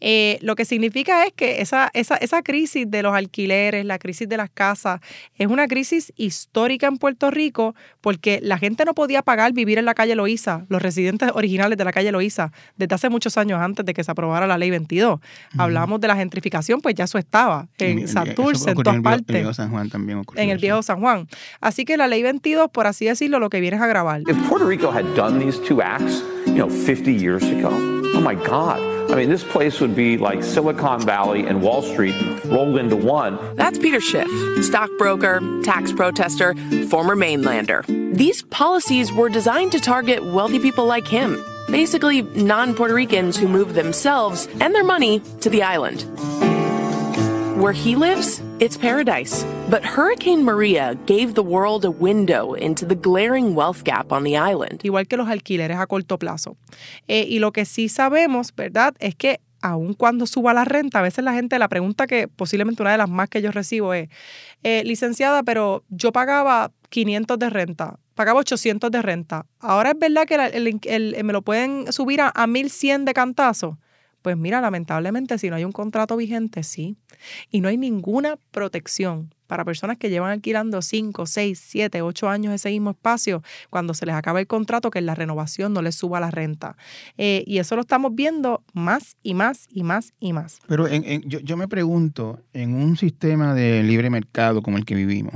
Eh, 0.00 0.38
lo 0.42 0.56
que 0.56 0.66
significa 0.66 1.24
es 1.24 1.32
que 1.32 1.62
esa, 1.62 1.90
esa, 1.94 2.16
esa 2.16 2.42
crisis 2.42 2.88
de 2.88 3.02
los 3.02 3.14
alquileres, 3.14 3.84
la 3.86 3.98
crisis 3.98 4.28
de 4.28 4.36
las 4.36 4.50
casas, 4.50 5.00
es 5.36 5.46
una 5.46 5.66
crisis 5.66 6.12
histórica 6.16 6.86
en 6.86 6.98
Puerto 6.98 7.30
Rico 7.30 7.74
porque 8.02 8.40
la 8.42 8.58
gente 8.58 8.84
no 8.84 8.94
podía 8.94 9.22
pagar 9.22 9.54
vivir 9.54 9.78
en 9.78 9.86
la 9.86 9.94
calle 9.94 10.14
Loíza, 10.14 10.66
los 10.68 10.82
residentes 10.82 11.05
originales 11.34 11.78
de 11.78 11.84
la 11.84 11.92
calle 11.92 12.12
Loíza, 12.12 12.52
desde 12.76 12.94
hace 12.94 13.08
muchos 13.08 13.36
años 13.36 13.60
antes 13.60 13.84
de 13.84 13.94
que 13.94 14.02
se 14.02 14.10
aprobara 14.10 14.46
la 14.46 14.58
ley 14.58 14.70
22. 14.70 15.20
Hablamos 15.58 16.00
de 16.00 16.08
la 16.08 16.16
gentrificación, 16.16 16.80
pues 16.80 16.94
ya 16.94 17.04
eso 17.04 17.18
estaba 17.18 17.68
en 17.78 18.08
Santurce, 18.08 18.70
en 18.70 18.76
todas 18.76 19.00
partes. 19.00 19.28
En 19.28 19.36
el 19.36 19.42
viejo 19.42 19.54
San 19.54 19.70
Juan 19.70 19.90
también 19.90 20.18
ocurrió. 20.18 20.42
En 20.42 20.50
el 20.50 20.58
viejo 20.58 20.82
San 20.82 21.00
Juan. 21.00 21.28
Así 21.60 21.84
que 21.84 21.96
la 21.96 22.06
ley 22.06 22.22
22, 22.22 22.70
por 22.70 22.86
así 22.86 23.06
decirlo, 23.06 23.38
lo 23.38 23.50
que 23.50 23.60
viene 23.60 23.76
es 23.76 23.82
a 23.82 23.86
grabar. 23.86 24.22
If 24.22 24.36
Puerto 24.48 24.66
Rico 24.66 24.90
had 24.90 25.04
done 25.14 25.38
these 25.38 25.58
two 25.66 25.80
acts, 25.82 26.22
you 26.46 26.54
know, 26.54 26.68
50 26.70 27.12
years 27.12 27.44
ago, 27.44 27.70
oh 28.14 28.20
my 28.20 28.34
God. 28.34 28.95
I 29.08 29.14
mean, 29.14 29.30
this 29.30 29.44
place 29.44 29.80
would 29.80 29.94
be 29.94 30.18
like 30.18 30.42
Silicon 30.42 31.00
Valley 31.00 31.46
and 31.46 31.62
Wall 31.62 31.82
Street 31.82 32.14
rolled 32.44 32.76
into 32.76 32.96
one. 32.96 33.38
That's 33.56 33.78
Peter 33.78 34.00
Schiff, 34.00 34.28
stockbroker, 34.64 35.40
tax 35.62 35.92
protester, 35.92 36.54
former 36.88 37.16
mainlander. 37.16 37.84
These 38.14 38.42
policies 38.42 39.12
were 39.12 39.28
designed 39.28 39.72
to 39.72 39.80
target 39.80 40.24
wealthy 40.24 40.58
people 40.58 40.86
like 40.86 41.06
him 41.06 41.42
basically 41.70 42.22
non 42.22 42.74
Puerto 42.74 42.94
Ricans 42.94 43.36
who 43.36 43.48
move 43.48 43.74
themselves 43.74 44.48
and 44.60 44.74
their 44.74 44.84
money 44.84 45.20
to 45.40 45.50
the 45.50 45.62
island. 45.62 46.02
Where 47.60 47.72
he 47.72 47.96
lives, 47.96 48.40
it's 48.58 48.76
paradise. 48.76 49.44
But 49.70 49.84
Hurricane 49.84 50.44
Maria 50.44 50.96
gave 51.06 51.34
the 51.34 51.42
world 51.42 51.84
a 51.84 51.90
window 51.90 52.54
into 52.54 52.86
the 52.86 52.94
glaring 52.94 53.54
wealth 53.54 53.84
gap 53.84 54.12
on 54.12 54.24
the 54.24 54.36
island. 54.36 54.80
Igual 54.82 55.06
que 55.06 55.16
los 55.16 55.28
alquileres 55.28 55.78
a 55.78 55.86
corto 55.86 56.18
plazo. 56.18 56.56
Eh, 57.08 57.26
y 57.28 57.38
lo 57.38 57.52
que 57.52 57.64
sí 57.64 57.88
sabemos, 57.88 58.54
¿verdad?, 58.54 58.94
es 58.98 59.14
que 59.14 59.40
aun 59.62 59.94
cuando 59.94 60.26
suba 60.26 60.54
la 60.54 60.64
renta, 60.64 61.00
a 61.00 61.02
veces 61.02 61.24
la 61.24 61.32
gente, 61.32 61.58
la 61.58 61.68
pregunta 61.68 62.06
que 62.06 62.28
posiblemente 62.28 62.82
una 62.82 62.92
de 62.92 62.98
las 62.98 63.08
más 63.08 63.28
que 63.28 63.42
yo 63.42 63.50
recibo 63.50 63.94
es, 63.94 64.08
eh, 64.62 64.82
licenciada, 64.84 65.42
pero 65.42 65.82
yo 65.88 66.12
pagaba 66.12 66.72
500 66.90 67.38
de 67.38 67.50
renta, 67.50 67.98
pagaba 68.14 68.40
800 68.40 68.90
de 68.90 69.02
renta. 69.02 69.46
Ahora 69.58 69.90
es 69.90 69.98
verdad 69.98 70.26
que 70.26 71.22
me 71.24 71.32
lo 71.32 71.42
pueden 71.42 71.92
subir 71.92 72.20
a, 72.20 72.32
a 72.34 72.46
1100 72.46 73.04
de 73.06 73.14
cantazo. 73.14 73.78
Pues 74.26 74.36
mira, 74.36 74.60
lamentablemente 74.60 75.38
si 75.38 75.50
no 75.50 75.54
hay 75.54 75.64
un 75.64 75.70
contrato 75.70 76.16
vigente, 76.16 76.64
sí. 76.64 76.96
Y 77.52 77.60
no 77.60 77.68
hay 77.68 77.76
ninguna 77.76 78.40
protección 78.50 79.32
para 79.46 79.64
personas 79.64 79.98
que 79.98 80.10
llevan 80.10 80.32
alquilando 80.32 80.82
5, 80.82 81.26
6, 81.26 81.62
7, 81.64 82.02
8 82.02 82.28
años 82.28 82.52
ese 82.52 82.70
mismo 82.70 82.90
espacio, 82.90 83.44
cuando 83.70 83.94
se 83.94 84.04
les 84.04 84.16
acaba 84.16 84.40
el 84.40 84.48
contrato, 84.48 84.90
que 84.90 84.98
en 84.98 85.06
la 85.06 85.14
renovación 85.14 85.72
no 85.72 85.80
les 85.80 85.94
suba 85.94 86.18
la 86.18 86.32
renta. 86.32 86.76
Eh, 87.16 87.44
y 87.46 87.58
eso 87.58 87.76
lo 87.76 87.82
estamos 87.82 88.16
viendo 88.16 88.64
más 88.72 89.16
y 89.22 89.34
más 89.34 89.68
y 89.70 89.84
más 89.84 90.12
y 90.18 90.32
más. 90.32 90.58
Pero 90.66 90.88
yo, 90.88 91.38
yo 91.38 91.56
me 91.56 91.68
pregunto, 91.68 92.40
en 92.52 92.74
un 92.74 92.96
sistema 92.96 93.54
de 93.54 93.84
libre 93.84 94.10
mercado 94.10 94.60
como 94.60 94.76
el 94.76 94.84
que 94.84 94.96
vivimos, 94.96 95.34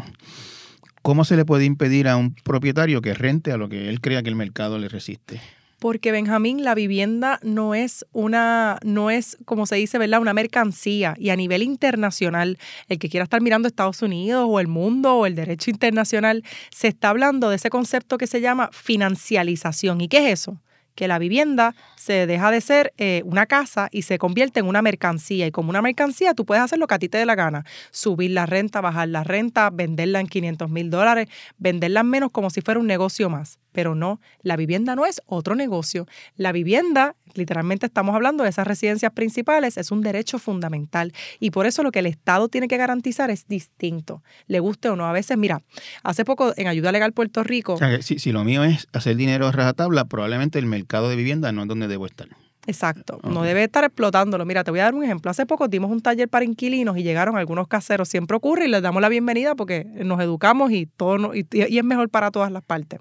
¿cómo 1.01 1.25
se 1.25 1.37
le 1.37 1.45
puede 1.45 1.65
impedir 1.65 2.09
a 2.09 2.17
un 2.17 2.35
propietario 2.35 3.03
que 3.03 3.15
rente 3.15 3.53
a 3.53 3.57
lo 3.57 3.69
que 3.69 3.89
él 3.89 4.01
crea 4.01 4.25
que 4.25 4.31
el 4.31 4.35
mercado 4.35 4.81
le 4.81 4.89
resiste? 4.89 5.41
Porque 5.81 6.13
Benjamín, 6.13 6.63
la 6.63 6.75
vivienda 6.75 7.41
no 7.43 7.75
es 7.75 8.07
una, 8.13 8.79
no 8.85 9.11
es, 9.11 9.39
como 9.47 9.67
se 9.67 9.77
dice, 9.77 9.99
¿verdad? 9.99 10.21
Una 10.21 10.35
mercancía. 10.35 11.15
Y 11.19 11.31
a 11.31 11.37
nivel 11.37 11.63
internacional, 11.63 12.59
el 12.89 12.99
que 12.99 13.09
quiera 13.09 13.25
estar 13.25 13.41
mirando 13.41 13.67
Estados 13.67 14.03
Unidos 14.03 14.47
o 14.47 14.61
el 14.61 14.69
mundo 14.69 15.17
o 15.17 15.27
el 15.27 15.35
derecho 15.35 15.71
internacional, 15.71 16.45
se 16.71 16.89
está 16.89 17.09
hablando 17.09 17.49
de 17.49 17.57
ese 17.57 17.71
concepto 17.71 18.19
que 18.19 18.27
se 18.27 18.43
llama 18.43 18.69
financialización. 18.73 20.03
¿Y 20.03 20.09
qué 20.09 20.19
es 20.19 20.41
eso? 20.41 20.61
que 20.95 21.09
la 21.09 21.19
vivienda 21.19 21.75
se 22.01 22.27
deja 22.27 22.51
de 22.51 22.63
ser 22.63 22.95
eh, 22.97 23.21
una 23.27 23.45
casa 23.45 23.91
y 23.93 24.03
se 24.03 24.17
convierte 24.17 24.59
en 24.59 24.67
una 24.67 24.81
mercancía. 24.81 25.47
Y 25.47 25.51
como 25.51 25.69
una 25.69 25.83
mercancía, 25.83 26.33
tú 26.33 26.47
puedes 26.47 26.65
hacer 26.65 26.79
lo 26.79 26.87
que 26.87 26.95
a 26.95 26.99
ti 26.99 27.11
te 27.11 27.19
dé 27.19 27.27
la 27.27 27.35
gana. 27.35 27.67
Subir 27.91 28.31
la 28.31 28.47
renta, 28.47 28.81
bajar 28.81 29.09
la 29.09 29.23
renta, 29.23 29.69
venderla 29.69 30.19
en 30.21 30.27
500 30.27 30.71
mil 30.71 30.89
dólares, 30.89 31.29
venderla 31.59 32.01
en 32.01 32.07
menos 32.07 32.31
como 32.31 32.49
si 32.49 32.63
fuera 32.63 32.81
un 32.81 32.87
negocio 32.87 33.29
más. 33.29 33.59
Pero 33.73 33.95
no, 33.95 34.19
la 34.41 34.57
vivienda 34.57 34.97
no 34.97 35.05
es 35.05 35.21
otro 35.27 35.55
negocio. 35.55 36.07
La 36.37 36.53
vivienda 36.53 37.17
literalmente 37.35 37.87
estamos 37.87 38.15
hablando 38.15 38.45
de 38.45 38.51
esas 38.51 38.67
residencias 38.67 39.13
principales, 39.13 39.77
es 39.77 39.91
un 39.91 40.01
derecho 40.03 40.39
fundamental. 40.39 41.13
Y 41.39 41.51
por 41.51 41.67
eso 41.67 41.83
lo 41.83 41.93
que 41.93 42.01
el 42.01 42.07
Estado 42.07 42.49
tiene 42.49 42.69
que 42.69 42.77
garantizar 42.77 43.31
es 43.31 43.47
distinto, 43.47 44.23
le 44.47 44.61
guste 44.61 44.89
o 44.89 44.97
no. 44.97 45.07
A 45.07 45.13
veces, 45.13 45.37
mira, 45.37 45.63
hace 46.03 46.25
poco 46.25 46.53
en 46.57 46.69
Ayuda 46.69 46.93
Legal 46.93 47.13
Puerto 47.13 47.43
Rico... 47.43 47.77
Sea, 47.77 48.01
si, 48.03 48.33
lo 48.33 48.45
mío 48.45 48.65
es 48.65 48.89
hacer 48.93 49.17
dinero 49.17 49.47
a 49.47 49.53
rajatabla, 49.53 50.05
probablemente 50.07 50.59
el 50.59 50.67
mercado 50.67 51.09
de 51.09 51.17
vivienda 51.17 51.53
no 51.53 51.63
es 51.63 51.69
donde 51.69 51.89
debo 51.91 52.07
estar. 52.07 52.29
Exacto, 52.67 53.19
no 53.23 53.43
debe 53.43 53.65
estar 53.65 53.85
explotándolo. 53.85 54.45
Mira, 54.45 54.65
te 54.65 54.71
voy 54.71 54.81
a 54.81 54.85
dar 54.85 54.95
un 54.95 55.03
ejemplo. 55.03 55.31
Hace 55.31 55.47
poco 55.47 55.67
dimos 55.67 55.91
un 55.91 56.01
taller 56.01 56.29
para 56.29 56.45
inquilinos 56.45 56.97
y 56.97 57.03
llegaron 57.03 57.37
algunos 57.37 57.69
caseros. 57.69 58.09
Siempre 58.09 58.37
ocurre 58.37 58.67
y 58.67 58.69
les 58.69 58.83
damos 58.83 59.01
la 59.01 59.09
bienvenida 59.09 59.55
porque 59.55 59.85
nos 59.85 60.21
educamos 60.21 60.71
y 60.71 60.87
todo 60.87 61.35
y, 61.35 61.47
y 61.51 61.79
es 61.79 61.85
mejor 61.85 62.11
para 62.11 62.31
todas 62.31 62.53
las 62.53 62.63
partes. 62.63 63.01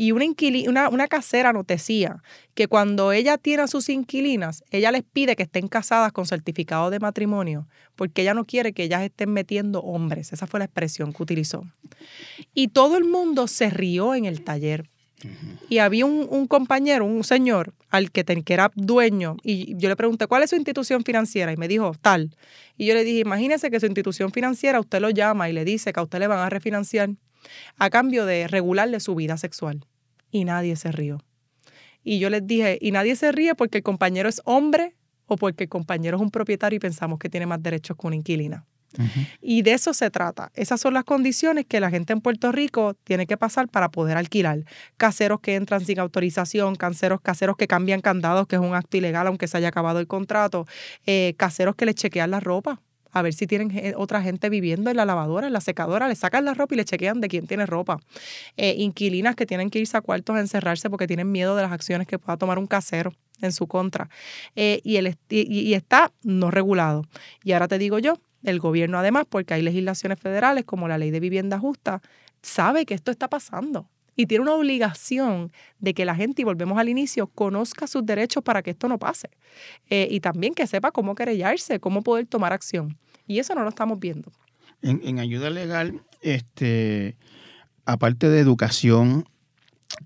Y 0.00 0.12
una, 0.12 0.26
una, 0.68 0.88
una 0.90 1.08
casera 1.08 1.52
nos 1.52 1.66
decía 1.66 2.22
que 2.54 2.68
cuando 2.68 3.10
ella 3.10 3.36
tiene 3.36 3.64
a 3.64 3.66
sus 3.66 3.88
inquilinas, 3.88 4.62
ella 4.70 4.92
les 4.92 5.02
pide 5.02 5.34
que 5.34 5.42
estén 5.42 5.66
casadas 5.66 6.12
con 6.12 6.24
certificado 6.24 6.88
de 6.90 7.00
matrimonio, 7.00 7.66
porque 7.96 8.22
ella 8.22 8.32
no 8.32 8.44
quiere 8.44 8.72
que 8.72 8.84
ellas 8.84 9.02
estén 9.02 9.32
metiendo 9.32 9.80
hombres. 9.80 10.32
Esa 10.32 10.46
fue 10.46 10.60
la 10.60 10.66
expresión 10.66 11.12
que 11.12 11.20
utilizó. 11.20 11.64
Y 12.54 12.68
todo 12.68 12.96
el 12.96 13.06
mundo 13.06 13.48
se 13.48 13.70
rió 13.70 14.14
en 14.14 14.24
el 14.24 14.44
taller. 14.44 14.88
Y 15.68 15.78
había 15.78 16.06
un, 16.06 16.46
compañero, 16.46 17.04
un 17.04 17.24
señor, 17.24 17.74
al 17.90 18.10
que, 18.10 18.24
que 18.24 18.54
era 18.54 18.70
dueño, 18.74 19.36
y 19.42 19.76
yo 19.76 19.88
le 19.88 19.96
pregunté, 19.96 20.26
¿cuál 20.26 20.42
es 20.42 20.50
su 20.50 20.56
institución 20.56 21.02
financiera? 21.04 21.52
Y 21.52 21.56
me 21.56 21.68
dijo, 21.68 21.92
tal. 22.00 22.36
Y 22.76 22.86
yo 22.86 22.94
le 22.94 23.04
dije, 23.04 23.20
imagínese 23.20 23.70
que 23.70 23.80
su 23.80 23.86
institución 23.86 24.30
financiera, 24.30 24.80
usted 24.80 25.00
lo 25.00 25.10
llama 25.10 25.48
y 25.48 25.52
le 25.52 25.64
dice 25.64 25.92
que 25.92 26.00
a 26.00 26.02
usted 26.02 26.20
le 26.20 26.26
van 26.26 26.38
a 26.38 26.50
refinanciar 26.50 27.10
a 27.76 27.90
cambio 27.90 28.26
de 28.26 28.46
regularle 28.48 29.00
su 29.00 29.14
vida 29.14 29.36
sexual. 29.36 29.84
Y 30.30 30.44
nadie 30.44 30.76
se 30.76 30.92
rió. 30.92 31.24
Y 32.04 32.18
yo 32.18 32.30
les 32.30 32.46
dije, 32.46 32.78
y 32.80 32.92
nadie 32.92 33.16
se 33.16 33.32
ríe 33.32 33.54
porque 33.54 33.78
el 33.78 33.84
compañero 33.84 34.28
es 34.28 34.40
hombre 34.44 34.94
o 35.26 35.36
porque 35.36 35.64
el 35.64 35.70
compañero 35.70 36.16
es 36.16 36.22
un 36.22 36.30
propietario 36.30 36.76
y 36.76 36.80
pensamos 36.80 37.18
que 37.18 37.28
tiene 37.28 37.46
más 37.46 37.62
derechos 37.62 37.96
que 37.96 38.06
una 38.06 38.16
inquilina. 38.16 38.66
Y 39.40 39.62
de 39.62 39.72
eso 39.72 39.92
se 39.94 40.10
trata. 40.10 40.50
Esas 40.54 40.80
son 40.80 40.94
las 40.94 41.04
condiciones 41.04 41.66
que 41.66 41.80
la 41.80 41.90
gente 41.90 42.12
en 42.12 42.20
Puerto 42.20 42.52
Rico 42.52 42.94
tiene 43.04 43.26
que 43.26 43.36
pasar 43.36 43.68
para 43.68 43.90
poder 43.90 44.16
alquilar. 44.16 44.64
Caseros 44.96 45.40
que 45.40 45.56
entran 45.56 45.84
sin 45.84 45.98
autorización, 45.98 46.74
caseros, 46.74 47.20
caseros 47.20 47.56
que 47.56 47.66
cambian 47.66 48.00
candados, 48.00 48.46
que 48.46 48.56
es 48.56 48.62
un 48.62 48.74
acto 48.74 48.96
ilegal 48.96 49.26
aunque 49.26 49.46
se 49.46 49.56
haya 49.58 49.68
acabado 49.68 50.00
el 50.00 50.06
contrato, 50.06 50.66
eh, 51.06 51.34
caseros 51.36 51.74
que 51.76 51.86
le 51.86 51.94
chequean 51.94 52.30
la 52.30 52.40
ropa 52.40 52.80
a 53.12 53.22
ver 53.22 53.32
si 53.32 53.46
tienen 53.46 53.94
otra 53.96 54.22
gente 54.22 54.48
viviendo 54.48 54.90
en 54.90 54.96
la 54.96 55.04
lavadora, 55.04 55.46
en 55.46 55.52
la 55.52 55.60
secadora, 55.60 56.08
le 56.08 56.14
sacan 56.14 56.44
la 56.44 56.54
ropa 56.54 56.74
y 56.74 56.78
le 56.78 56.84
chequean 56.84 57.20
de 57.20 57.28
quién 57.28 57.46
tiene 57.46 57.66
ropa. 57.66 58.00
Eh, 58.56 58.74
inquilinas 58.78 59.34
que 59.34 59.46
tienen 59.46 59.70
que 59.70 59.78
irse 59.78 59.96
a 59.96 60.00
cuartos 60.00 60.36
a 60.36 60.40
encerrarse 60.40 60.90
porque 60.90 61.06
tienen 61.06 61.30
miedo 61.30 61.56
de 61.56 61.62
las 61.62 61.72
acciones 61.72 62.06
que 62.06 62.18
pueda 62.18 62.36
tomar 62.36 62.58
un 62.58 62.66
casero 62.66 63.12
en 63.40 63.52
su 63.52 63.66
contra. 63.66 64.08
Eh, 64.56 64.80
y, 64.84 65.74
está 65.74 66.12
no 66.22 66.50
regulado. 66.50 67.04
Y 67.44 67.52
ahora 67.52 67.68
te 67.68 67.78
digo 67.78 67.98
yo, 67.98 68.18
el 68.42 68.60
gobierno 68.60 68.98
además, 68.98 69.26
porque 69.28 69.54
hay 69.54 69.62
legislaciones 69.62 70.18
federales 70.18 70.64
como 70.64 70.88
la 70.88 70.98
ley 70.98 71.10
de 71.10 71.20
vivienda 71.20 71.58
justa, 71.58 72.00
sabe 72.42 72.86
que 72.86 72.94
esto 72.94 73.10
está 73.10 73.28
pasando 73.28 73.88
y 74.18 74.26
tiene 74.26 74.42
una 74.42 74.54
obligación 74.54 75.52
de 75.78 75.94
que 75.94 76.04
la 76.04 76.16
gente, 76.16 76.42
y 76.42 76.44
volvemos 76.44 76.76
al 76.76 76.88
inicio, 76.88 77.28
conozca 77.28 77.86
sus 77.86 78.04
derechos 78.04 78.42
para 78.42 78.62
que 78.62 78.70
esto 78.72 78.88
no 78.88 78.98
pase. 78.98 79.30
Eh, 79.90 80.08
y 80.10 80.18
también 80.18 80.54
que 80.54 80.66
sepa 80.66 80.90
cómo 80.90 81.14
querellarse, 81.14 81.78
cómo 81.78 82.02
poder 82.02 82.26
tomar 82.26 82.52
acción. 82.52 82.98
Y 83.28 83.38
eso 83.38 83.54
no 83.54 83.62
lo 83.62 83.68
estamos 83.68 84.00
viendo. 84.00 84.32
En, 84.82 85.20
ayuda 85.20 85.50
legal, 85.50 86.02
este, 86.20 87.16
aparte 87.84 88.28
de 88.28 88.40
educación, 88.40 89.28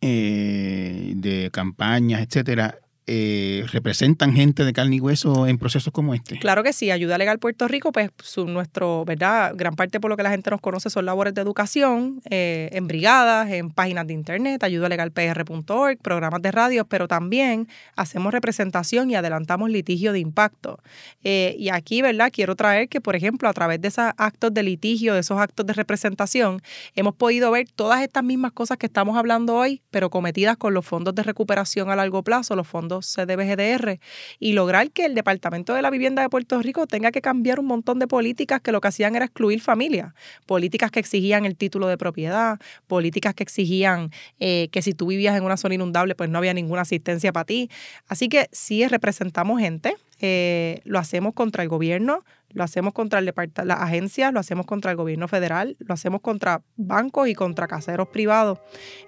eh, 0.03 1.15
de 1.17 1.49
campañas, 1.51 2.21
etcétera, 2.21 2.81
eh, 3.09 3.65
representan 3.73 4.33
gente 4.33 4.65
de 4.65 4.73
carne 4.73 4.97
y 4.97 5.01
hueso 5.01 5.49
en 5.49 5.59
procesos 5.59 5.93
como 5.93 6.15
este? 6.15 6.39
Claro 6.39 6.63
que 6.63 6.73
sí, 6.73 6.93
Ayuda 6.93 7.19
Legal 7.19 7.41
Puerto 7.41 7.67
Rico, 7.67 7.91
pues 7.91 8.11
su, 8.23 8.47
nuestro, 8.47 9.05
¿verdad? 9.05 9.55
Gran 9.57 9.75
parte 9.75 9.99
por 9.99 10.09
lo 10.09 10.17
que 10.17 10.23
la 10.23 10.31
gente 10.31 10.51
nos 10.51 10.61
conoce 10.61 10.89
son 10.89 11.07
labores 11.07 11.35
de 11.35 11.41
educación, 11.41 12.21
eh, 12.31 12.69
en 12.73 12.87
brigadas, 12.87 13.51
en 13.51 13.71
páginas 13.71 14.07
de 14.07 14.15
internet, 14.15 14.63
ayudalegalpr.org, 14.63 15.99
programas 15.99 16.43
de 16.43 16.53
radio, 16.53 16.85
pero 16.85 17.09
también 17.09 17.67
hacemos 17.97 18.33
representación 18.33 19.11
y 19.11 19.17
adelantamos 19.17 19.71
litigio 19.71 20.13
de 20.13 20.21
impacto. 20.21 20.79
Eh, 21.25 21.57
y 21.59 21.71
aquí, 21.71 22.03
¿verdad? 22.03 22.31
Quiero 22.33 22.55
traer 22.55 22.89
que, 22.89 23.01
por 23.01 23.17
ejemplo, 23.17 23.49
a 23.49 23.53
través 23.53 23.81
de 23.81 23.89
esos 23.89 24.13
actos 24.17 24.55
de 24.55 24.63
litigio, 24.63 25.15
de 25.15 25.21
esos 25.21 25.41
actos 25.41 25.67
de 25.67 25.73
representación, 25.73 26.63
hemos 26.95 27.17
podido 27.17 27.51
ver 27.51 27.67
todas 27.75 28.03
estas 28.03 28.23
mismas 28.23 28.53
cosas 28.53 28.79
que 28.79 28.87
estamos 28.87 29.17
hablando 29.17 29.57
hoy, 29.57 29.83
pero 29.91 30.09
cometidas 30.09 30.57
con 30.57 30.73
los 30.73 30.87
fondos 30.87 31.17
de 31.17 31.25
recuperación 31.25 31.91
a 31.91 31.97
largo 31.97 32.23
plazo, 32.23 32.55
los 32.55 32.69
fondos 32.69 32.92
CDBGDR 33.01 33.99
y 34.39 34.53
lograr 34.53 34.91
que 34.91 35.05
el 35.05 35.15
Departamento 35.15 35.75
de 35.75 35.83
la 35.83 35.91
Vivienda 35.91 36.23
de 36.23 36.29
Puerto 36.29 36.61
Rico 36.61 36.87
tenga 36.87 37.11
que 37.11 37.21
cambiar 37.21 37.61
un 37.61 37.67
montón 37.67 37.99
de 37.99 38.07
políticas 38.07 38.61
que 38.61 38.73
lo 38.73 38.81
que 38.81 38.89
hacían 38.89 39.17
era 39.17 39.25
excluir 39.25 39.61
familias, 39.61 40.13
políticas 40.47 40.91
que 40.91 41.01
exigían 41.01 41.45
el 41.45 41.57
título 41.57 41.87
de 41.87 41.97
propiedad, 41.97 42.59
políticas 42.87 43.35
que 43.35 43.43
exigían 43.43 44.11
eh, 44.41 44.69
que 44.73 44.83
si 44.83 44.93
tú 44.93 45.07
vivías 45.07 45.37
en 45.37 45.45
una 45.45 45.57
zona 45.57 45.75
inundable 45.75 46.15
pues 46.15 46.31
no 46.31 46.39
había 46.39 46.55
ninguna 46.55 46.83
asistencia 46.83 47.33
para 47.33 47.45
ti. 47.45 47.71
Así 48.09 48.29
que 48.29 48.49
sí 48.53 48.87
representamos 48.87 49.61
gente, 49.61 49.97
eh, 50.21 50.81
lo 50.85 50.99
hacemos 50.99 51.35
contra 51.35 51.63
el 51.63 51.69
gobierno, 51.69 52.25
lo 52.55 52.65
hacemos 52.65 52.93
contra 52.93 53.19
el 53.19 53.33
las 53.65 53.81
agencias, 53.81 54.33
lo 54.33 54.41
hacemos 54.41 54.67
contra 54.67 54.91
el 54.91 54.97
gobierno 54.97 55.29
federal, 55.29 55.77
lo 55.81 55.95
hacemos 55.95 56.21
contra 56.21 56.63
bancos 56.77 57.29
y 57.29 57.35
contra 57.35 57.67
caseros 57.67 58.09
privados. 58.09 58.59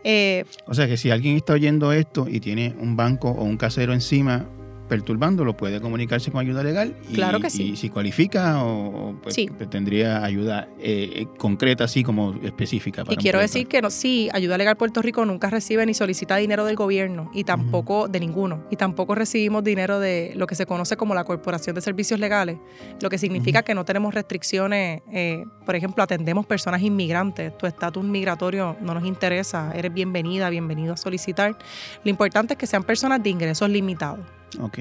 Eh, 0.03 0.45
o 0.67 0.75
sea 0.75 0.87
que 0.87 0.97
si 0.97 1.11
alguien 1.11 1.37
está 1.37 1.55
oyendo 1.55 1.93
esto 1.93 2.27
y 2.29 2.41
tiene 2.41 2.75
un 2.81 2.97
banco 2.97 3.31
o 3.31 3.45
un 3.45 3.57
casero 3.57 3.93
encima, 3.93 4.47
perturbándolo, 4.95 5.57
puede 5.57 5.81
comunicarse 5.81 6.31
con 6.31 6.41
ayuda 6.41 6.63
legal. 6.63 6.95
Y, 7.11 7.15
Claro 7.15 7.41
que 7.41 7.51
sí. 7.51 7.71
Y 7.71 7.77
si 7.77 7.91
cualifica 7.91 8.63
o 8.63 9.17
pues, 9.21 9.35
Sí. 9.35 9.49
pues, 9.49 9.69
tendría 9.69 10.25
ayuda 10.25 10.69
eh, 10.79 11.11
eh, 11.17 11.27
concreta, 11.37 11.83
así 11.85 12.05
como 12.05 12.35
específica. 12.45 13.05
para 13.05 13.15
Y 13.15 13.17
quiero 13.17 13.41
decir 13.41 13.67
que 13.67 13.83
no, 13.83 13.91
sí, 13.91 14.29
Ayuda 14.33 14.57
Legal 14.57 14.77
Puerto 14.77 15.03
Rico 15.03 15.25
nunca 15.25 15.51
recibe 15.51 15.85
ni 15.85 15.95
solicita 15.95 16.37
dinero 16.37 16.65
del 16.65 16.77
gobierno 16.77 17.29
y 17.35 17.43
tampoco 17.43 18.07
de 18.07 18.21
ninguno. 18.21 18.65
Y 18.71 18.77
tampoco 18.77 19.17
recibimos 19.17 19.65
dinero 19.65 19.99
de 19.99 20.33
lo 20.37 20.47
que 20.47 20.55
se 20.55 20.65
conoce 20.65 20.97
como 20.97 21.13
la 21.13 21.25
Corporación 21.25 21.75
de 21.75 21.81
Servicios 21.81 22.21
Legales, 22.21 22.59
lo 23.01 23.11
que 23.11 23.19
significa 23.19 23.63
que 23.63 23.75
no 23.75 23.85
tenemos 23.85 24.15
restricciones. 24.15 25.03
eh, 25.13 25.45
por 25.67 25.75
ejemplo, 25.75 26.05
atendemos 26.05 26.47
personas 26.47 26.83
inmigrantes. 26.83 27.57
Tu 27.59 27.67
estatus 27.67 28.05
migratorio 28.05 28.77
no 28.81 28.95
nos 28.95 29.05
interesa. 29.05 29.73
Eres 29.75 29.93
bienvenida, 29.93 30.51
bienvenido 30.51 30.93
a 30.93 30.97
solicitar. 30.97 31.57
Lo 32.05 32.11
importante 32.11 32.55
es 32.55 32.59
que 32.59 32.67
sean 32.67 32.85
personas 32.85 33.23
de 33.23 33.31
ingresos 33.31 33.69
limitados. 33.69 34.21
Ok, 34.61 34.79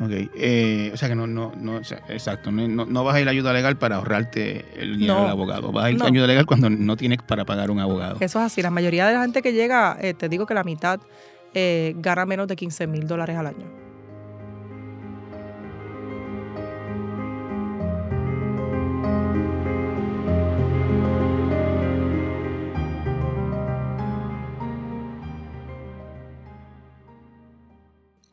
ok. 0.00 0.10
Eh, 0.34 0.90
o 0.92 0.96
sea 0.96 1.08
que 1.08 1.14
no, 1.14 1.26
no, 1.26 1.52
no, 1.56 1.76
o 1.76 1.84
sea, 1.84 1.98
exacto. 2.08 2.50
No, 2.50 2.66
no- 2.68 2.86
no 2.86 3.04
vas 3.04 3.14
a 3.16 3.20
ir 3.20 3.28
a 3.28 3.30
ayuda 3.30 3.52
legal 3.52 3.76
para 3.76 3.96
ahorrarte 3.96 4.64
el 4.80 4.94
dinero 4.98 5.14
No. 5.14 5.20
del 5.22 5.30
abogado. 5.30 5.72
Vas 5.72 5.84
a 5.86 5.90
ir 5.90 5.98
No. 5.98 6.04
a 6.04 6.08
ayuda 6.08 6.26
legal 6.26 6.46
cuando 6.46 6.70
no 6.70 6.96
tienes 6.96 7.18
para 7.22 7.44
pagar 7.44 7.70
un 7.70 7.80
abogado. 7.80 8.16
Eso 8.20 8.38
es 8.40 8.44
así. 8.46 8.62
La 8.62 8.70
mayoría 8.70 9.06
de 9.06 9.14
la 9.14 9.22
gente 9.22 9.42
que 9.42 9.52
llega, 9.52 9.96
eh, 10.00 10.14
te 10.14 10.28
digo 10.28 10.46
que 10.46 10.54
la 10.54 10.64
mitad 10.64 11.00
eh, 11.54 11.94
gana 11.98 12.24
menos 12.26 12.46
de 12.46 12.54
15 12.56 12.86
mil 12.86 13.06
dólares 13.08 13.36
al 13.36 13.48
año. 13.48 13.66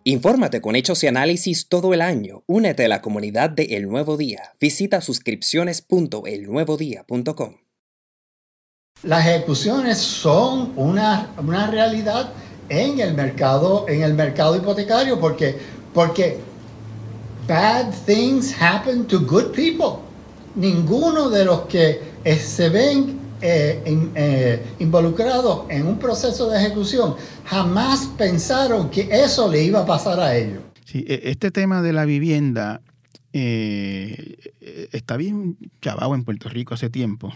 Infórmate 0.10 0.62
con 0.62 0.78
hechos 0.78 1.04
y 1.04 1.08
análisis 1.08 1.68
todo 1.68 1.94
el 1.94 2.00
año. 2.00 2.46
Únete 2.48 2.86
a 2.86 2.88
la 2.88 3.02
comunidad 3.02 3.50
de 3.50 3.76
El 3.76 3.90
Nuevo 3.90 4.16
Día. 4.16 4.54
Visita 4.58 5.02
suscripciones.elnuevodía.com. 5.02 7.58
Las 9.04 9.28
ejecuciones 9.28 9.98
son 9.98 10.72
una, 10.78 11.34
una 11.38 11.70
realidad 11.70 12.32
en 12.70 13.02
el 13.02 13.16
mercado, 13.16 13.86
en 13.90 14.04
el 14.04 14.14
mercado 14.14 14.56
hipotecario 14.56 15.20
porque, 15.20 15.58
porque 15.94 16.38
bad 17.46 17.94
things 18.06 18.56
happen 18.58 19.06
to 19.08 19.20
good 19.20 19.52
people. 19.52 20.00
Ninguno 20.56 21.30
de 21.30 21.44
los 21.44 21.64
que 21.64 22.00
se 22.40 22.70
ven 22.70 23.17
eh, 23.42 23.82
eh, 24.16 24.66
involucrados 24.80 25.66
en 25.70 25.86
un 25.88 25.98
proceso 26.00 26.50
de 26.50 26.58
ejecución 26.60 27.16
jamás 27.46 28.08
pensaron 28.18 28.90
que 28.90 29.08
eso 29.12 29.52
le 29.52 29.64
iba 29.64 29.82
a 29.82 29.86
pasar 29.86 30.20
a 30.20 30.36
ellos. 30.36 30.60
E- 30.94 31.22
este 31.26 31.52
tema 31.52 31.82
de 31.82 31.94
la 31.94 32.06
vivienda 32.06 32.82
eh, 33.34 34.38
está 34.92 35.18
bien 35.18 35.58
chavado 35.82 36.16
en 36.16 36.24
Puerto 36.24 36.50
Rico 36.50 36.74
hace 36.74 36.90
tiempo. 36.90 37.34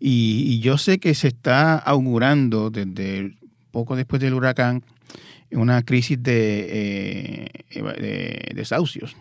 Y, 0.00 0.60
yo 0.60 0.78
sé 0.78 0.98
que 0.98 1.14
se 1.14 1.28
está 1.28 1.76
augurando 1.76 2.70
desde 2.70 3.34
poco 3.70 3.96
después 3.96 4.20
del 4.22 4.34
huracán 4.34 4.82
una 5.50 5.82
crisis 5.82 6.22
de 6.22 6.66
eh, 6.68 7.48
eva- 7.70 7.92
de 7.94 8.52
desahucios. 8.54 9.16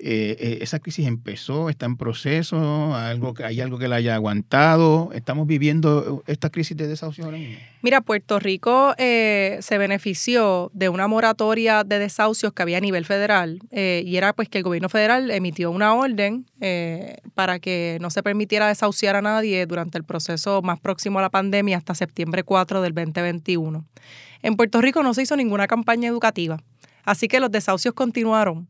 Eh, 0.00 0.36
eh, 0.38 0.58
esa 0.60 0.78
crisis 0.78 1.08
empezó, 1.08 1.68
está 1.68 1.86
en 1.86 1.96
proceso, 1.96 2.94
algo 2.94 3.34
hay 3.44 3.60
algo 3.60 3.78
que 3.78 3.88
la 3.88 3.96
haya 3.96 4.14
aguantado. 4.14 5.10
Estamos 5.12 5.48
viviendo 5.48 6.22
esta 6.28 6.50
crisis 6.50 6.76
de 6.76 6.86
desahucios 6.86 7.24
ahora 7.24 7.38
mismo. 7.38 7.56
Mira, 7.82 8.00
Puerto 8.00 8.38
Rico 8.38 8.94
eh, 8.96 9.58
se 9.60 9.76
benefició 9.76 10.70
de 10.72 10.88
una 10.88 11.08
moratoria 11.08 11.82
de 11.82 11.98
desahucios 11.98 12.52
que 12.52 12.62
había 12.62 12.78
a 12.78 12.80
nivel 12.80 13.04
federal 13.04 13.60
y 13.70 14.16
era 14.16 14.32
pues 14.32 14.48
que 14.48 14.58
el 14.58 14.64
gobierno 14.64 14.88
federal 14.88 15.30
emitió 15.30 15.70
una 15.70 15.94
orden 15.94 16.46
para 17.34 17.58
que 17.58 17.98
no 18.00 18.10
se 18.10 18.22
permitiera 18.22 18.68
desahuciar 18.68 19.16
a 19.16 19.22
nadie 19.22 19.66
durante 19.66 19.98
el 19.98 20.04
proceso 20.04 20.62
más 20.62 20.78
próximo 20.78 21.18
a 21.18 21.22
la 21.22 21.30
pandemia 21.30 21.76
hasta 21.76 21.94
septiembre 21.94 22.44
4 22.44 22.82
del 22.82 22.94
2021. 22.94 23.84
En 24.42 24.56
Puerto 24.56 24.80
Rico 24.80 25.02
no 25.02 25.14
se 25.14 25.22
hizo 25.22 25.36
ninguna 25.36 25.66
campaña 25.66 26.08
educativa, 26.08 26.58
así 27.08 27.26
que 27.26 27.40
los 27.40 27.50
desahucios 27.50 27.94
continuaron 27.94 28.68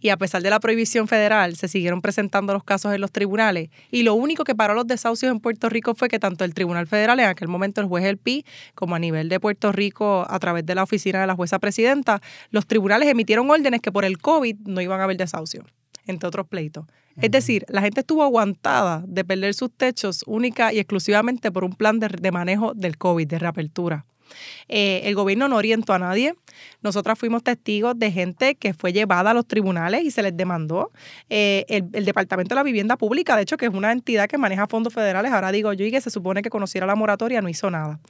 y 0.00 0.10
a 0.10 0.16
pesar 0.16 0.42
de 0.42 0.50
la 0.50 0.60
prohibición 0.60 1.08
federal, 1.08 1.56
se 1.56 1.68
siguieron 1.68 2.02
presentando 2.02 2.52
los 2.52 2.62
casos 2.62 2.94
en 2.94 3.00
los 3.00 3.10
tribunales. 3.10 3.70
Y 3.90 4.02
lo 4.02 4.14
único 4.14 4.44
que 4.44 4.54
paró 4.54 4.74
los 4.74 4.86
desahucios 4.86 5.32
en 5.32 5.40
Puerto 5.40 5.68
Rico 5.68 5.94
fue 5.94 6.08
que 6.08 6.18
tanto 6.18 6.44
el 6.44 6.54
Tribunal 6.54 6.86
Federal, 6.86 7.18
en 7.18 7.26
aquel 7.26 7.48
momento 7.48 7.80
el 7.80 7.88
juez 7.88 8.04
El 8.04 8.18
Pi, 8.18 8.44
como 8.74 8.94
a 8.94 8.98
nivel 8.98 9.28
de 9.28 9.40
Puerto 9.40 9.72
Rico, 9.72 10.26
a 10.28 10.38
través 10.38 10.64
de 10.66 10.74
la 10.74 10.82
oficina 10.82 11.20
de 11.20 11.26
la 11.26 11.34
jueza 11.34 11.58
presidenta, 11.58 12.20
los 12.50 12.66
tribunales 12.66 13.08
emitieron 13.08 13.50
órdenes 13.50 13.80
que 13.80 13.90
por 13.90 14.04
el 14.04 14.18
COVID 14.18 14.56
no 14.66 14.80
iban 14.80 15.00
a 15.00 15.04
haber 15.04 15.16
desahucios, 15.16 15.64
entre 16.06 16.28
otros 16.28 16.46
pleitos. 16.46 16.86
Es 17.20 17.32
decir, 17.32 17.64
la 17.68 17.80
gente 17.80 18.00
estuvo 18.00 18.22
aguantada 18.22 19.02
de 19.04 19.24
perder 19.24 19.52
sus 19.52 19.72
techos 19.72 20.22
única 20.26 20.72
y 20.72 20.78
exclusivamente 20.78 21.50
por 21.50 21.64
un 21.64 21.72
plan 21.72 21.98
de, 21.98 22.06
de 22.08 22.30
manejo 22.30 22.74
del 22.74 22.96
COVID, 22.96 23.26
de 23.26 23.38
reapertura. 23.40 24.04
Eh, 24.68 25.02
el 25.04 25.14
gobierno 25.14 25.48
no 25.48 25.56
orientó 25.56 25.92
a 25.92 25.98
nadie. 25.98 26.34
Nosotras 26.82 27.18
fuimos 27.18 27.42
testigos 27.42 27.98
de 27.98 28.10
gente 28.10 28.54
que 28.54 28.74
fue 28.74 28.92
llevada 28.92 29.30
a 29.30 29.34
los 29.34 29.46
tribunales 29.46 30.02
y 30.04 30.10
se 30.10 30.22
les 30.22 30.36
demandó. 30.36 30.92
Eh, 31.28 31.64
el, 31.68 31.88
el 31.92 32.04
Departamento 32.04 32.50
de 32.50 32.56
la 32.56 32.62
Vivienda 32.62 32.96
Pública, 32.96 33.36
de 33.36 33.42
hecho, 33.42 33.56
que 33.56 33.66
es 33.66 33.72
una 33.72 33.92
entidad 33.92 34.28
que 34.28 34.38
maneja 34.38 34.66
fondos 34.66 34.92
federales, 34.92 35.32
ahora 35.32 35.52
digo 35.52 35.72
yo, 35.72 35.84
y 35.84 35.90
que 35.90 36.00
se 36.00 36.10
supone 36.10 36.42
que 36.42 36.50
conociera 36.50 36.86
la 36.86 36.94
moratoria, 36.94 37.40
no 37.40 37.48
hizo 37.48 37.70
nada. 37.70 38.00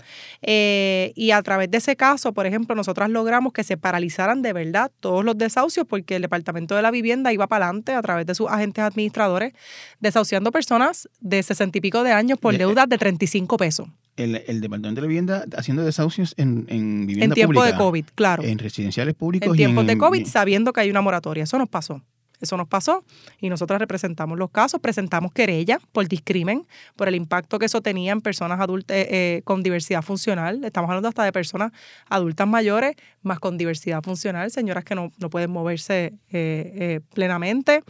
Eh, 0.42 1.12
y 1.14 1.30
a 1.30 1.42
través 1.42 1.70
de 1.70 1.78
ese 1.78 1.96
caso, 1.96 2.32
por 2.32 2.46
ejemplo, 2.46 2.74
nosotras 2.74 3.10
logramos 3.10 3.52
que 3.52 3.64
se 3.64 3.76
paralizaran 3.76 4.42
de 4.42 4.52
verdad 4.52 4.90
todos 5.00 5.24
los 5.24 5.36
desahucios 5.36 5.86
porque 5.86 6.16
el 6.16 6.22
Departamento 6.22 6.74
de 6.74 6.82
la 6.82 6.90
Vivienda 6.90 7.32
iba 7.32 7.46
para 7.46 7.66
adelante 7.66 7.92
a 7.92 8.02
través 8.02 8.26
de 8.26 8.34
sus 8.34 8.48
agentes 8.48 8.84
administradores, 8.84 9.52
desahuciando 10.00 10.50
personas 10.50 11.08
de 11.20 11.42
sesenta 11.42 11.78
y 11.78 11.80
pico 11.80 12.02
de 12.02 12.12
años 12.12 12.38
por 12.38 12.56
deudas 12.56 12.88
de 12.88 12.98
35 12.98 13.56
pesos. 13.56 13.88
El, 14.18 14.42
el 14.46 14.60
Departamento 14.60 15.00
de 15.00 15.06
la 15.06 15.08
Vivienda 15.08 15.44
haciendo 15.56 15.82
desahucios 15.84 16.34
en, 16.36 16.66
en 16.68 17.06
vivienda 17.06 17.24
En 17.24 17.34
tiempo 17.34 17.62
de 17.64 17.74
COVID, 17.74 18.04
claro. 18.14 18.42
En 18.42 18.58
residenciales 18.58 19.14
públicos. 19.14 19.48
en 19.48 19.56
tiempos 19.56 19.86
de 19.86 19.92
en- 19.92 19.98
COVID, 19.98 20.26
sabiendo 20.26 20.72
que 20.72 20.80
hay 20.80 20.90
una 20.90 21.00
moratoria. 21.00 21.44
Eso 21.44 21.58
nos 21.58 21.68
pasó. 21.68 22.02
Eso 22.40 22.56
nos 22.56 22.68
pasó 22.68 23.02
y 23.40 23.48
nosotros 23.48 23.80
representamos 23.80 24.38
los 24.38 24.50
casos, 24.50 24.80
presentamos 24.80 25.32
querella 25.32 25.80
por 25.90 26.06
discrimen, 26.06 26.68
por 26.94 27.08
el 27.08 27.16
impacto 27.16 27.58
que 27.58 27.66
eso 27.66 27.80
tenía 27.80 28.12
en 28.12 28.20
personas 28.20 28.60
adultas 28.60 28.96
eh, 28.96 29.08
eh, 29.10 29.42
con 29.42 29.64
diversidad 29.64 30.02
funcional. 30.02 30.62
Estamos 30.62 30.88
hablando 30.88 31.08
hasta 31.08 31.24
de 31.24 31.32
personas 31.32 31.72
adultas 32.08 32.46
mayores, 32.46 32.94
más 33.22 33.40
con 33.40 33.58
diversidad 33.58 34.04
funcional, 34.04 34.52
señoras 34.52 34.84
que 34.84 34.94
no, 34.94 35.10
no 35.18 35.30
pueden 35.30 35.50
moverse 35.50 36.14
eh, 36.30 36.72
eh, 36.76 37.00
plenamente. 37.12 37.82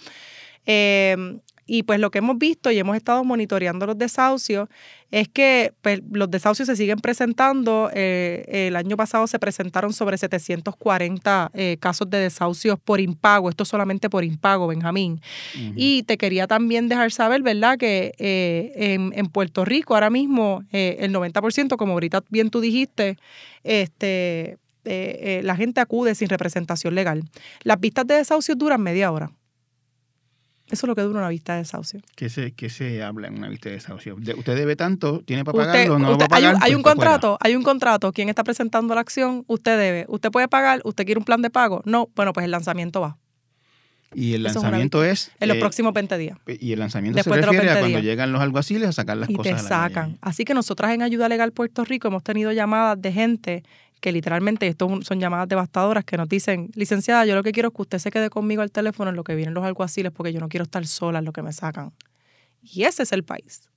Y 1.70 1.82
pues 1.82 2.00
lo 2.00 2.10
que 2.10 2.18
hemos 2.18 2.38
visto 2.38 2.70
y 2.70 2.78
hemos 2.78 2.96
estado 2.96 3.22
monitoreando 3.24 3.84
los 3.84 3.98
desahucios 3.98 4.70
es 5.10 5.28
que 5.28 5.74
pues, 5.82 6.00
los 6.10 6.30
desahucios 6.30 6.66
se 6.66 6.76
siguen 6.76 6.98
presentando. 6.98 7.90
Eh, 7.92 8.42
el 8.48 8.74
año 8.74 8.96
pasado 8.96 9.26
se 9.26 9.38
presentaron 9.38 9.92
sobre 9.92 10.16
740 10.16 11.50
eh, 11.52 11.76
casos 11.78 12.08
de 12.08 12.20
desahucios 12.20 12.78
por 12.82 13.00
impago. 13.00 13.50
Esto 13.50 13.66
solamente 13.66 14.08
por 14.08 14.24
impago, 14.24 14.66
Benjamín. 14.66 15.20
Y 15.76 16.04
te 16.04 16.16
quería 16.16 16.46
también 16.46 16.88
dejar 16.88 17.12
saber, 17.12 17.42
¿verdad?, 17.42 17.76
que 17.76 18.14
eh, 18.16 18.72
en, 18.74 19.12
en 19.14 19.26
Puerto 19.26 19.66
Rico 19.66 19.92
ahora 19.92 20.08
mismo 20.08 20.62
el 20.72 21.12
90%, 21.12 21.76
como 21.76 21.92
ahorita 21.92 22.24
bien 22.30 22.48
tú 22.48 22.60
dijiste, 22.60 23.18
este, 23.62 24.56
la 24.84 25.54
gente 25.54 25.82
acude 25.82 26.14
sin 26.14 26.30
representación 26.30 26.94
legal. 26.94 27.24
Las 27.62 27.78
vistas 27.78 28.06
de 28.06 28.14
desahucios 28.14 28.56
duran 28.56 28.80
media 28.80 29.12
hora. 29.12 29.32
Eso 30.70 30.84
es 30.84 30.88
lo 30.88 30.94
que 30.94 31.02
dura 31.02 31.20
una 31.20 31.28
vista 31.30 31.54
de 31.54 31.60
desahucio. 31.60 32.00
¿Qué 32.14 32.28
se, 32.28 32.52
qué 32.52 32.68
se 32.68 33.02
habla 33.02 33.28
en 33.28 33.38
una 33.38 33.48
vista 33.48 33.68
de 33.70 33.76
desahucio? 33.76 34.16
De- 34.18 34.34
¿Usted 34.34 34.54
debe 34.54 34.76
tanto? 34.76 35.20
¿Tiene 35.24 35.44
para 35.44 35.56
Usted- 35.58 35.70
pagarlo? 35.72 35.98
¿No 35.98 36.04
lo 36.04 36.10
va 36.10 36.12
usted- 36.12 36.24
a 36.26 36.28
pagar? 36.28 36.44
hay 36.44 36.56
un, 36.56 36.62
hay 36.62 36.70
Pues 36.70 36.76
un 36.76 36.82
contrato, 36.82 37.38
hay 37.40 37.56
un 37.56 37.62
contrato. 37.62 38.12
¿Quién 38.12 38.28
está 38.28 38.44
presentando 38.44 38.94
la 38.94 39.00
acción? 39.00 39.44
Usted 39.46 39.78
debe. 39.78 40.04
¿Usted 40.08 40.30
puede 40.30 40.48
pagar? 40.48 40.80
¿Usted 40.84 41.04
quiere 41.06 41.18
un 41.18 41.24
plan 41.24 41.40
de 41.42 41.50
pago? 41.50 41.80
No. 41.86 42.08
Bueno, 42.14 42.32
pues 42.32 42.44
el 42.44 42.50
lanzamiento 42.50 43.00
va. 43.00 43.16
Y 44.14 44.32
el 44.34 44.46
es 44.46 44.54
lanzamiento 44.54 45.04
es... 45.04 45.30
En 45.38 45.48
los 45.48 45.58
eh, 45.58 45.60
próximos 45.60 45.92
20 45.92 46.16
días. 46.16 46.38
Y 46.46 46.72
el 46.72 46.78
lanzamiento 46.78 47.16
Después 47.16 47.36
de 47.36 47.42
se 47.42 47.46
refiere 47.50 47.68
a 47.70 47.74
20 47.74 47.80
cuando 47.82 47.98
días. 48.00 48.10
llegan 48.10 48.32
los 48.32 48.40
alguaciles 48.40 48.88
a 48.88 48.92
sacar 48.92 49.18
las 49.18 49.28
y 49.28 49.34
cosas 49.34 49.52
te 49.52 49.58
a 49.58 49.62
la 49.62 49.68
calle. 49.68 49.94
sacan. 49.94 50.18
Así 50.22 50.44
que 50.46 50.54
nosotras 50.54 50.92
en 50.92 51.02
Ayuda 51.02 51.28
Legal 51.28 51.52
Puerto 51.52 51.84
Rico 51.84 52.08
hemos 52.08 52.22
tenido 52.24 52.50
llamadas 52.52 53.00
de 53.02 53.12
gente 53.12 53.64
que 54.00 54.12
literalmente, 54.12 54.66
esto 54.66 54.88
son 55.02 55.20
llamadas 55.20 55.48
devastadoras 55.48 56.04
que 56.04 56.16
nos 56.16 56.28
dicen, 56.28 56.70
licenciada, 56.74 57.24
yo 57.26 57.34
lo 57.34 57.42
que 57.42 57.52
quiero 57.52 57.68
es 57.68 57.74
que 57.74 57.82
usted 57.82 57.98
se 57.98 58.10
quede 58.10 58.30
conmigo 58.30 58.62
al 58.62 58.70
teléfono 58.70 59.10
en 59.10 59.16
lo 59.16 59.24
que 59.24 59.34
vienen 59.34 59.54
los 59.54 59.64
alguaciles 59.64 60.12
porque 60.12 60.32
yo 60.32 60.40
no 60.40 60.48
quiero 60.48 60.64
estar 60.64 60.86
sola 60.86 61.18
en 61.18 61.24
lo 61.24 61.32
que 61.32 61.42
me 61.42 61.52
sacan. 61.52 61.92
Y 62.62 62.84
ese 62.84 63.02
es 63.02 63.12
el 63.12 63.24
país. 63.24 63.68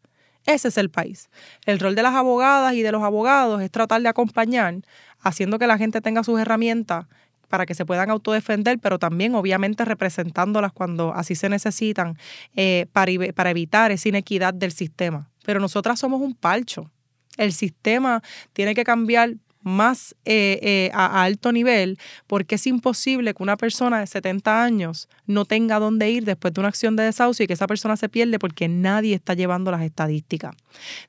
Ese 0.46 0.70
es 0.70 0.78
el 0.78 0.90
país. 0.90 1.30
El 1.66 1.80
rol 1.80 1.96
de 1.96 2.04
las 2.04 2.16
abogadas 2.16 2.74
y 2.74 2.82
de 2.82 2.92
los 2.92 3.04
abogados 3.04 3.62
es 3.62 3.70
tratar 3.70 4.02
de 4.02 4.10
acompañar, 4.10 4.76
haciendo 5.20 5.60
que 5.60 5.68
la 5.68 5.78
gente 5.78 6.02
tenga 6.02 6.24
sus 6.24 6.40
herramientas 6.40 7.06
para 7.48 7.66
que 7.66 7.76
se 7.76 7.86
puedan 7.86 8.10
autodefender, 8.10 8.80
pero 8.80 8.98
también 8.98 9.36
obviamente 9.36 9.86
representándolas 9.86 10.72
cuando 10.72 11.14
así 11.14 11.36
se 11.36 11.50
necesitan 11.50 12.18
eh, 12.56 12.88
para, 12.94 13.12
para 13.36 13.52
evitar 13.52 13.92
esa 13.92 14.10
inequidad 14.10 14.54
del 14.54 14.72
sistema. 14.72 15.30
Pero 15.44 15.60
nosotras 15.60 16.00
somos 16.00 16.22
un 16.22 16.34
palcho. 16.34 16.90
El 17.38 17.54
sistema 17.54 18.24
tiene 18.54 18.74
que 18.74 18.84
cambiar 18.84 19.36
más 19.64 20.16
eh, 20.26 20.60
eh, 20.62 20.92
a, 20.94 21.24
alto 21.24 21.52
nivel, 21.52 21.98
porque 22.28 22.56
es 22.56 22.68
imposible 22.68 23.34
que 23.34 23.44
una 23.44 23.58
persona 23.58 24.00
de 24.00 24.08
70 24.08 24.64
años 24.64 25.08
no 25.26 25.46
tenga 25.46 25.80
dónde 25.80 26.10
ir 26.10 26.26
después 26.26 26.54
de 26.54 26.62
una 26.62 26.70
acción 26.70 26.96
de 26.96 27.04
desahucio 27.04 27.44
y 27.44 27.48
que 27.48 27.54
esa 27.54 27.68
persona 27.68 27.98
se 27.98 28.10
pierde 28.10 28.40
porque 28.40 28.68
nadie 28.68 29.16
está 29.16 29.34
llevando 29.34 29.72
las 29.72 29.82
estadísticas. 29.82 30.56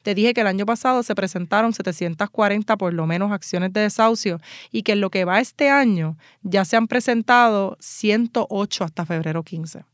Te 0.02 0.14
dije 0.14 0.34
que 0.34 0.42
el 0.42 0.46
año 0.46 0.66
pasado 0.66 1.02
se 1.02 1.14
presentaron 1.14 1.72
740 1.72 2.76
por 2.76 2.92
lo 2.92 3.06
menos 3.06 3.32
acciones 3.32 3.72
de 3.72 3.80
desahucio 3.80 4.40
y 4.70 4.82
que 4.82 4.92
en 4.92 5.00
lo 5.00 5.10
que 5.10 5.24
va 5.24 5.40
este 5.40 5.70
año 5.70 6.16
ya 6.42 6.64
se 6.64 6.76
han 6.76 6.88
presentado 6.88 7.76
108 7.80 8.84
hasta 8.84 9.06
febrero 9.06 9.42
15 9.42 9.84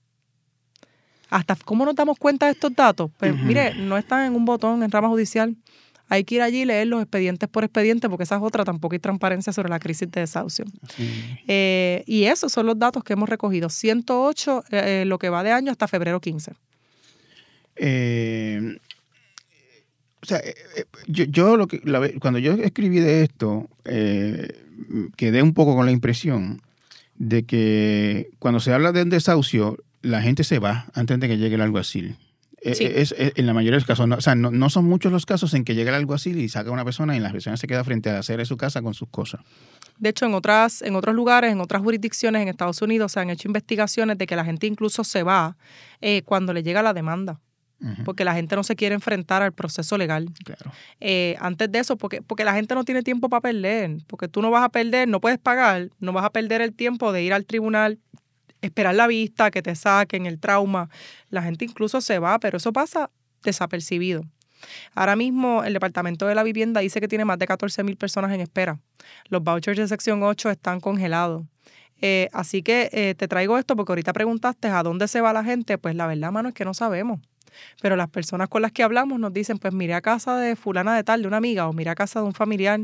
hasta 1.31 1.57
cómo 1.57 1.85
nos 1.85 1.95
damos 1.95 2.19
cuenta 2.19 2.47
de 2.47 2.53
estos 2.53 2.75
datos. 2.75 3.11
Pues 3.19 3.37
mire, 3.37 3.75
no 3.75 3.97
están 3.97 4.25
en 4.25 4.35
un 4.35 4.45
botón 4.45 4.83
en 4.83 4.91
rama 4.91 5.09
judicial. 5.09 5.57
Hay 6.09 6.25
que 6.25 6.37
ir 6.37 6.43
allí 6.43 6.63
y 6.63 6.65
leer 6.65 6.87
los 6.87 7.03
expedientes 7.03 7.49
por 7.49 7.65
expediente, 7.65 8.09
porque 8.09 8.25
esa 8.25 8.37
es 8.37 8.43
otra, 8.43 8.65
tampoco 8.65 8.95
hay 8.95 8.99
transparencia 8.99 9.53
sobre 9.53 9.69
la 9.69 9.79
crisis 9.79 10.11
de 10.11 10.21
desahucio. 10.21 10.65
Eh, 11.47 12.03
y 12.07 12.25
esos 12.25 12.53
son 12.53 12.67
los 12.67 12.79
datos 12.79 13.05
que 13.05 13.13
hemos 13.13 13.29
recogido. 13.29 13.69
108 13.69 14.65
eh, 14.71 15.05
lo 15.07 15.19
que 15.19 15.29
va 15.29 15.43
de 15.43 15.53
año 15.53 15.71
hasta 15.71 15.87
febrero 15.87 16.21
15. 16.21 16.53
Eh, 17.77 18.79
o 20.23 20.27
sea, 20.27 20.43
yo, 21.07 21.25
yo 21.25 21.57
lo 21.57 21.69
que, 21.69 21.81
cuando 22.21 22.39
yo 22.39 22.53
escribí 22.55 23.01
de 23.01 23.23
esto, 23.23 23.69
quedé 23.85 25.43
un 25.43 25.55
poco 25.55 25.77
con 25.77 25.87
la 25.87 25.93
impresión 25.93 26.63
de 27.17 27.45
que 27.45 28.31
cuando 28.39 28.61
se 28.61 28.73
habla 28.73 28.93
de 28.93 29.03
un 29.03 29.11
desahucio, 29.11 29.77
la 30.03 30.23
gente 30.23 30.45
se 30.45 30.59
va 30.59 30.87
antes 30.95 31.21
de 31.21 31.29
que 31.29 31.37
llegue 31.37 31.57
el 31.57 31.61
alguacil. 31.61 32.17
Eh, 32.63 32.75
eh, 32.81 32.93
es, 32.97 33.15
en 33.19 33.47
la 33.47 33.55
mayoría 33.55 33.73
de 33.73 33.81
los 33.81 33.87
casos, 33.87 34.09
no, 34.09 34.17
o 34.17 34.21
sea, 34.21 34.35
no, 34.35 34.71
son 34.71 34.85
muchos 34.85 35.13
los 35.13 35.27
casos 35.27 35.55
en 35.55 35.65
que 35.65 35.75
llega 35.75 35.91
el 35.91 35.97
alguacil 35.97 36.39
y 36.39 36.49
saca 36.49 36.71
a 36.71 36.73
una 36.73 36.85
persona 36.85 37.17
y 37.17 37.21
la 37.21 37.31
persona 37.31 37.57
se 37.57 37.67
queda 37.67 37.85
frente 37.85 38.11
a 38.11 38.15
la 38.15 38.19
acera 38.21 38.39
de 38.39 38.47
su 38.47 38.57
casa 38.57 38.83
con 38.83 38.95
sus 38.95 39.09
cosas. 39.09 39.41
De 39.99 40.09
hecho, 40.11 40.27
en, 40.27 40.35
otras, 40.35 40.83
en 40.83 40.97
otros 40.97 41.15
lugares, 41.15 41.53
en 41.53 41.61
otras 41.61 41.83
jurisdicciones 41.83 42.43
en 42.43 42.49
Estados 42.49 42.83
Unidos 42.83 43.13
se 43.13 43.21
han 43.21 43.31
hecho 43.31 43.49
investigaciones 43.49 44.19
de 44.19 44.27
que 44.27 44.37
la 44.37 44.45
gente 44.45 44.67
incluso 44.67 45.05
se 45.05 45.23
va 45.23 45.57
eh, 46.01 46.23
cuando 46.23 46.53
le 46.53 46.63
llega 46.63 46.83
la 46.83 46.95
demanda. 46.95 47.41
Porque 48.05 48.25
la 48.25 48.35
gente 48.35 48.57
no 48.57 48.65
se 48.65 48.75
quiere 48.75 48.97
enfrentar 48.97 49.41
al 49.41 49.53
proceso 49.53 49.97
legal. 49.97 50.29
Claro. 50.45 50.73
antes 51.39 51.71
de 51.71 51.79
eso, 51.79 51.97
porque, 51.97 52.23
porque 52.23 52.43
la 52.43 52.53
gente 52.53 52.75
no 52.75 52.83
tiene 52.83 53.05
tiempo 53.05 53.29
para 53.29 53.41
perder. 53.41 53.99
Porque 54.09 54.27
tú 54.27 54.43
no 54.43 54.51
vas 54.51 54.65
a 54.65 54.69
perder, 54.69 55.07
no 55.07 55.21
puedes 55.21 55.39
pagar, 55.39 55.91
no 56.01 56.13
vas 56.13 56.25
a 56.25 56.31
perder 56.31 56.61
el 56.61 56.75
tiempo 56.75 57.13
de 57.13 57.23
ir 57.23 57.33
al 57.33 57.47
tribunal 57.47 58.01
esperar 58.63 58.95
la 58.95 59.07
vista, 59.07 59.51
que 59.51 59.63
te 59.63 59.75
saquen 59.75 60.27
el 60.27 60.39
trauma. 60.39 60.89
La 61.31 61.43
gente 61.43 61.65
incluso 61.65 62.01
se 62.01 62.19
va, 62.19 62.39
pero 62.39 62.59
eso 62.59 62.73
pasa 62.73 63.11
desapercibido. 63.43 64.25
Ahora 64.95 65.17
mismo 65.17 65.65
el 65.65 65.73
Departamento 65.73 66.27
de 66.27 66.35
la 66.35 66.43
Vivienda 66.43 66.81
dice 66.81 67.01
que 67.01 67.09
tiene 67.09 67.25
más 67.25 67.39
de 67.39 67.47
14 67.47 67.85
mil 67.85 67.97
personas 67.97 68.33
en 68.33 68.41
espera. 68.41 68.79
Los 69.29 69.43
vouchers 69.43 69.79
de 69.79 69.89
sección 69.89 70.23
8 70.23 70.51
están 70.51 70.81
congelados. 70.81 71.45
Eh, 72.01 72.29
así 72.33 72.63
que 72.63 72.91
eh, 72.93 73.15
te 73.17 73.27
traigo 73.27 73.59
esto 73.59 73.75
porque 73.75 73.93
ahorita 73.93 74.13
preguntaste 74.13 74.69
a 74.69 74.83
dónde 74.83 75.09
se 75.09 75.21
va 75.21 75.33
la 75.33 75.45
gente. 75.45 75.79
Pues 75.79 75.95
la 75.95 76.07
verdad, 76.07 76.33
mano, 76.33 76.49
es 76.49 76.55
que 76.55 76.65
no 76.65 76.75
sabemos. 76.75 77.21
Pero 77.81 77.97
las 77.97 78.09
personas 78.09 78.49
con 78.49 78.63
las 78.63 78.73
que 78.73 78.83
hablamos 78.83 79.19
nos 79.19 79.33
dicen, 79.33 79.59
pues 79.59 79.73
miré 79.73 79.95
a 79.95 80.01
casa 80.01 80.37
de 80.37 80.57
fulana 80.57 80.97
de 80.97 81.05
tal, 81.05 81.23
de 81.23 81.29
una 81.29 81.37
amiga, 81.39 81.69
o 81.69 81.73
miré 81.73 81.91
a 81.91 81.95
casa 81.95 82.21
de 82.21 82.27
un 82.27 82.35
familiar, 82.35 82.81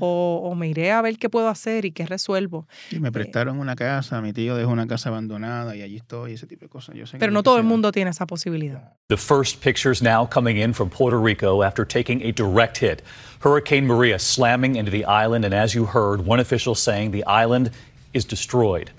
o, 0.00 0.40
o 0.44 0.54
miré 0.54 0.92
a 0.92 1.02
ver 1.02 1.18
qué 1.18 1.28
puedo 1.28 1.48
hacer 1.48 1.84
y 1.84 1.92
qué 1.92 2.06
resuelvo. 2.06 2.66
Y 2.90 2.98
me 3.00 3.08
eh, 3.08 3.12
prestaron 3.12 3.58
una 3.58 3.76
casa, 3.76 4.20
mi 4.20 4.32
tío 4.32 4.56
dejó 4.56 4.70
una 4.70 4.86
casa 4.86 5.08
abandonada 5.08 5.76
y 5.76 5.82
allí 5.82 5.96
estoy, 5.96 6.34
ese 6.34 6.46
tipo 6.46 6.64
de 6.64 6.68
cosas. 6.68 6.94
Yo 6.94 7.04
pero 7.18 7.32
no 7.32 7.42
todo 7.42 7.58
el 7.58 7.64
mundo 7.64 7.92
tiene 7.92 8.10
esa 8.10 8.26
posibilidad. 8.26 8.92
The 9.08 9.16
first 9.16 9.62
pictures 9.62 10.02
now 10.02 10.26
coming 10.26 10.56
in 10.56 10.72
from 10.72 10.90
Puerto 10.90 11.18
Rico 11.18 11.62
after 11.62 11.86
taking 11.86 12.22
a 12.22 12.32
direct 12.32 12.78
hit. 12.78 13.02
Hurricane 13.40 13.86
Maria 13.86 14.18
slamming 14.18 14.76
into 14.76 14.90
the 14.90 15.04
island, 15.04 15.44
and 15.44 15.54
as 15.54 15.74
you 15.74 15.86
heard, 15.86 16.26
one 16.26 16.40
official 16.40 16.74
saying 16.74 17.12
the 17.12 17.24
island 17.26 17.70
is 18.12 18.24
destroyed. 18.24 18.90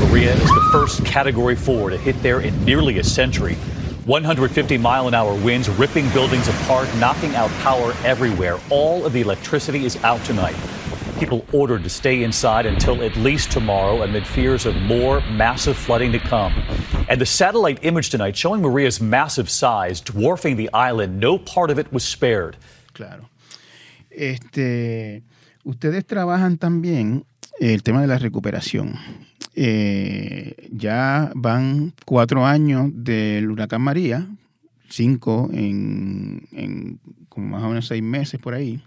Maria 0.00 0.32
is 0.32 0.48
the 0.48 0.68
first 0.72 1.04
Category 1.04 1.56
4 1.56 1.90
to 1.90 1.96
hit 1.96 2.20
there 2.22 2.40
in 2.40 2.64
nearly 2.64 2.98
a 2.98 3.04
century. 3.04 3.56
150 4.06 4.76
mile 4.78 5.08
an 5.08 5.14
hour 5.14 5.34
winds 5.34 5.68
ripping 5.70 6.08
buildings 6.10 6.46
apart, 6.48 6.88
knocking 6.96 7.34
out 7.34 7.50
power 7.62 7.94
everywhere. 8.04 8.58
All 8.68 9.06
of 9.06 9.12
the 9.14 9.22
electricity 9.22 9.86
is 9.86 9.96
out 10.04 10.22
tonight. 10.24 10.56
People 11.18 11.46
ordered 11.52 11.82
to 11.84 11.88
stay 11.88 12.22
inside 12.22 12.66
until 12.66 13.02
at 13.02 13.16
least 13.16 13.50
tomorrow 13.50 14.02
amid 14.02 14.26
fears 14.26 14.66
of 14.66 14.76
more 14.76 15.20
massive 15.30 15.76
flooding 15.76 16.12
to 16.12 16.18
come. 16.18 16.52
And 17.08 17.20
the 17.20 17.26
satellite 17.26 17.78
image 17.82 18.10
tonight 18.10 18.36
showing 18.36 18.60
Maria's 18.60 19.00
massive 19.00 19.48
size, 19.48 20.00
dwarfing 20.00 20.56
the 20.56 20.68
island, 20.74 21.18
no 21.18 21.38
part 21.38 21.70
of 21.70 21.78
it 21.78 21.90
was 21.92 22.04
spared. 22.04 22.56
Claro. 22.92 23.30
Este, 24.10 25.22
ustedes 25.64 26.04
trabajan 26.04 26.58
también 26.58 27.24
el 27.60 27.82
tema 27.82 28.02
de 28.02 28.08
la 28.08 28.18
recuperación. 28.18 28.98
Eh, 29.56 30.68
ya 30.72 31.30
van 31.36 31.92
cuatro 32.04 32.44
años 32.44 32.90
del 32.92 33.50
huracán 33.50 33.82
María, 33.82 34.26
cinco 34.88 35.48
en, 35.52 36.98
como 37.28 37.48
más 37.48 37.62
o 37.62 37.68
menos 37.68 37.86
seis 37.86 38.02
meses 38.02 38.40
por 38.40 38.54
ahí. 38.54 38.82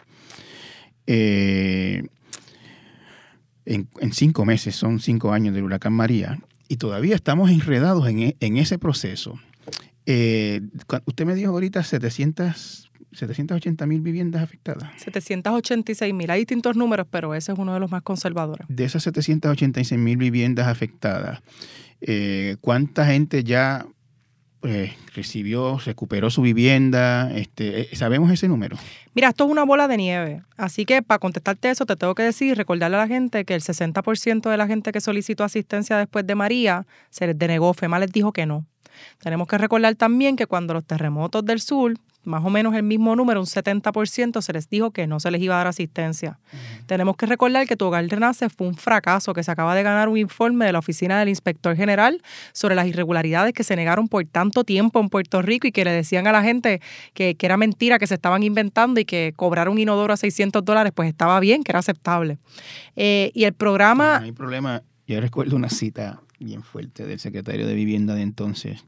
Eh, 1.05 2.05
en, 3.65 3.87
cinco 4.11 4.45
meses 4.45 4.75
son 4.75 4.99
cinco 4.99 5.31
años 5.31 5.53
del 5.53 5.63
huracán 5.63 5.93
María 5.93 6.39
y 6.67 6.77
todavía 6.77 7.15
estamos 7.15 7.49
enredados 7.49 8.07
en, 8.07 8.57
ese 8.57 8.77
proceso. 8.77 9.39
Eh, 10.05 10.61
usted 11.05 11.25
me 11.25 11.35
dijo 11.35 11.51
ahorita 11.51 11.83
700 11.83 12.86
780 13.11 13.85
mil 13.85 14.01
viviendas 14.01 14.43
afectadas. 14.43 14.89
786 14.97 16.13
mil. 16.13 16.29
Hay 16.29 16.39
distintos 16.39 16.75
números, 16.75 17.07
pero 17.09 17.33
ese 17.33 17.51
es 17.51 17.57
uno 17.57 17.73
de 17.73 17.79
los 17.79 17.91
más 17.91 18.01
conservadores. 18.01 18.67
De 18.69 18.83
esas 18.83 19.03
786 19.03 19.99
mil 19.99 20.17
viviendas 20.17 20.67
afectadas, 20.67 21.41
eh, 22.01 22.57
¿cuánta 22.61 23.05
gente 23.05 23.43
ya 23.43 23.87
pues, 24.59 24.91
recibió, 25.15 25.79
recuperó 25.79 26.29
su 26.29 26.41
vivienda? 26.41 27.31
Este, 27.33 27.81
eh, 27.81 27.95
¿Sabemos 27.95 28.31
ese 28.31 28.47
número? 28.47 28.77
Mira, 29.13 29.29
esto 29.29 29.45
es 29.45 29.51
una 29.51 29.63
bola 29.63 29.87
de 29.87 29.97
nieve. 29.97 30.43
Así 30.57 30.85
que 30.85 31.01
para 31.01 31.19
contestarte 31.19 31.69
eso, 31.69 31.85
te 31.85 31.95
tengo 31.95 32.13
que 32.13 32.23
decir, 32.23 32.57
recordarle 32.57 32.97
a 32.97 33.01
la 33.01 33.07
gente 33.07 33.45
que 33.45 33.55
el 33.55 33.61
60% 33.61 34.49
de 34.49 34.57
la 34.57 34.67
gente 34.67 34.91
que 34.91 35.01
solicitó 35.01 35.43
asistencia 35.43 35.97
después 35.97 36.27
de 36.27 36.35
María 36.35 36.85
se 37.09 37.27
les 37.27 37.37
denegó. 37.37 37.73
FEMA 37.73 37.99
les 37.99 38.11
dijo 38.11 38.31
que 38.33 38.45
no. 38.45 38.65
Tenemos 39.19 39.47
que 39.47 39.57
recordar 39.57 39.95
también 39.95 40.35
que 40.35 40.47
cuando 40.47 40.73
los 40.73 40.85
terremotos 40.85 41.45
del 41.45 41.61
sur 41.61 41.93
más 42.27 42.43
o 42.45 42.49
menos 42.49 42.75
el 42.75 42.83
mismo 42.83 43.15
número, 43.15 43.39
un 43.39 43.45
70%, 43.45 44.41
se 44.41 44.53
les 44.53 44.69
dijo 44.69 44.91
que 44.91 45.07
no 45.07 45.19
se 45.19 45.31
les 45.31 45.41
iba 45.41 45.55
a 45.55 45.57
dar 45.59 45.67
asistencia. 45.67 46.39
Tenemos 46.85 47.15
que 47.15 47.25
recordar 47.25 47.65
que 47.67 47.75
Tu 47.75 47.85
Hogar 47.85 48.05
Renace 48.05 48.49
fue 48.49 48.67
un 48.67 48.75
fracaso, 48.75 49.33
que 49.33 49.43
se 49.43 49.51
acaba 49.51 49.73
de 49.75 49.83
ganar 49.83 50.09
un 50.09 50.17
informe 50.17 50.65
de 50.65 50.73
la 50.73 50.79
Oficina 50.79 51.19
del 51.19 51.29
Inspector 51.29 51.75
General 51.75 52.21
sobre 52.53 52.75
las 52.75 52.87
irregularidades 52.87 53.53
que 53.53 53.63
se 53.63 53.75
negaron 53.75 54.07
por 54.07 54.25
tanto 54.25 54.63
tiempo 54.63 54.99
en 54.99 55.09
Puerto 55.09 55.41
Rico 55.41 55.67
y 55.67 55.71
que 55.71 55.85
le 55.85 55.91
decían 55.91 56.27
a 56.27 56.31
la 56.31 56.43
gente 56.43 56.81
que, 57.13 57.35
era 57.39 57.57
mentira, 57.57 57.97
que 57.97 58.07
se 58.07 58.15
estaban 58.15 58.43
inventando 58.43 58.99
y 58.99 59.05
que 59.05 59.33
cobrar 59.35 59.69
un 59.69 59.79
inodoro 59.79 60.13
a 60.13 60.17
600 60.17 60.65
dólares, 60.65 60.91
pues 60.93 61.07
estaba 61.07 61.39
bien, 61.39 61.63
que 61.63 61.71
era 61.71 61.79
aceptable. 61.79 62.37
Eh, 62.95 63.31
y 63.33 63.45
el 63.45 63.53
programa... 63.53 64.19
No 64.19 64.25
hay 64.25 64.31
problema. 64.33 64.83
Yo 65.07 65.21
recuerdo 65.21 65.55
una 65.55 65.69
cita 65.69 66.21
bien 66.39 66.63
fuerte 66.63 67.05
del 67.05 67.19
secretario 67.19 67.65
de 67.65 67.73
Vivienda 67.73 68.13
de 68.13 68.21
entonces, 68.21 68.83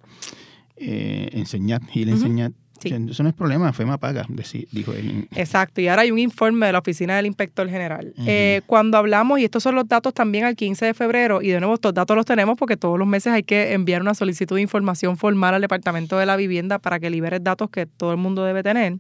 eh, 0.76 1.30
Enseñat, 1.34 1.84
Gil 1.90 2.10
Enseñat, 2.10 2.54
eso 2.84 3.24
no 3.24 3.30
es 3.30 3.36
problema, 3.36 3.72
FEMA 3.74 3.98
paga, 3.98 4.26
dijo 4.72 4.94
él. 4.94 5.28
Exacto, 5.36 5.82
y 5.82 5.88
ahora 5.88 6.04
hay 6.04 6.12
un 6.12 6.20
informe 6.20 6.68
de 6.68 6.72
la 6.72 6.80
Oficina 6.80 7.16
del 7.16 7.26
Inspector 7.26 7.70
General. 7.70 8.14
Eh, 8.26 8.62
cuando 8.66 8.98
hablamos, 8.98 9.40
y 9.40 9.46
estos 9.46 9.64
son 9.64 9.76
los 9.76 9.88
datos 9.88 10.14
también 10.14 10.46
al 10.46 10.56
15 10.56 10.86
de 10.86 10.94
febrero, 10.94 11.42
y 11.42 11.50
de 11.50 11.60
nuevo 11.60 11.76
estos 11.76 11.94
datos 11.94 12.16
los 12.16 12.26
tenemos 12.26 12.58
porque 12.58 12.78
todos 12.78 12.98
los 12.98 13.08
meses 13.08 13.34
hay 13.34 13.44
que 13.44 13.74
enviar 13.74 14.02
una 14.02 14.14
solicitud 14.14 14.56
de 14.56 14.62
información 14.62 15.18
formal 15.18 15.54
al 15.54 15.62
Departamento 15.62 16.18
de 16.18 16.26
la 16.26 16.36
Vivienda 16.36 16.80
para 16.80 17.00
que 17.00 17.10
libere 17.10 17.40
datos 17.40 17.70
que 17.70 17.86
todo 17.86 18.12
el 18.12 18.18
mundo 18.18 18.44
debe 18.44 18.64
tener. 18.64 18.98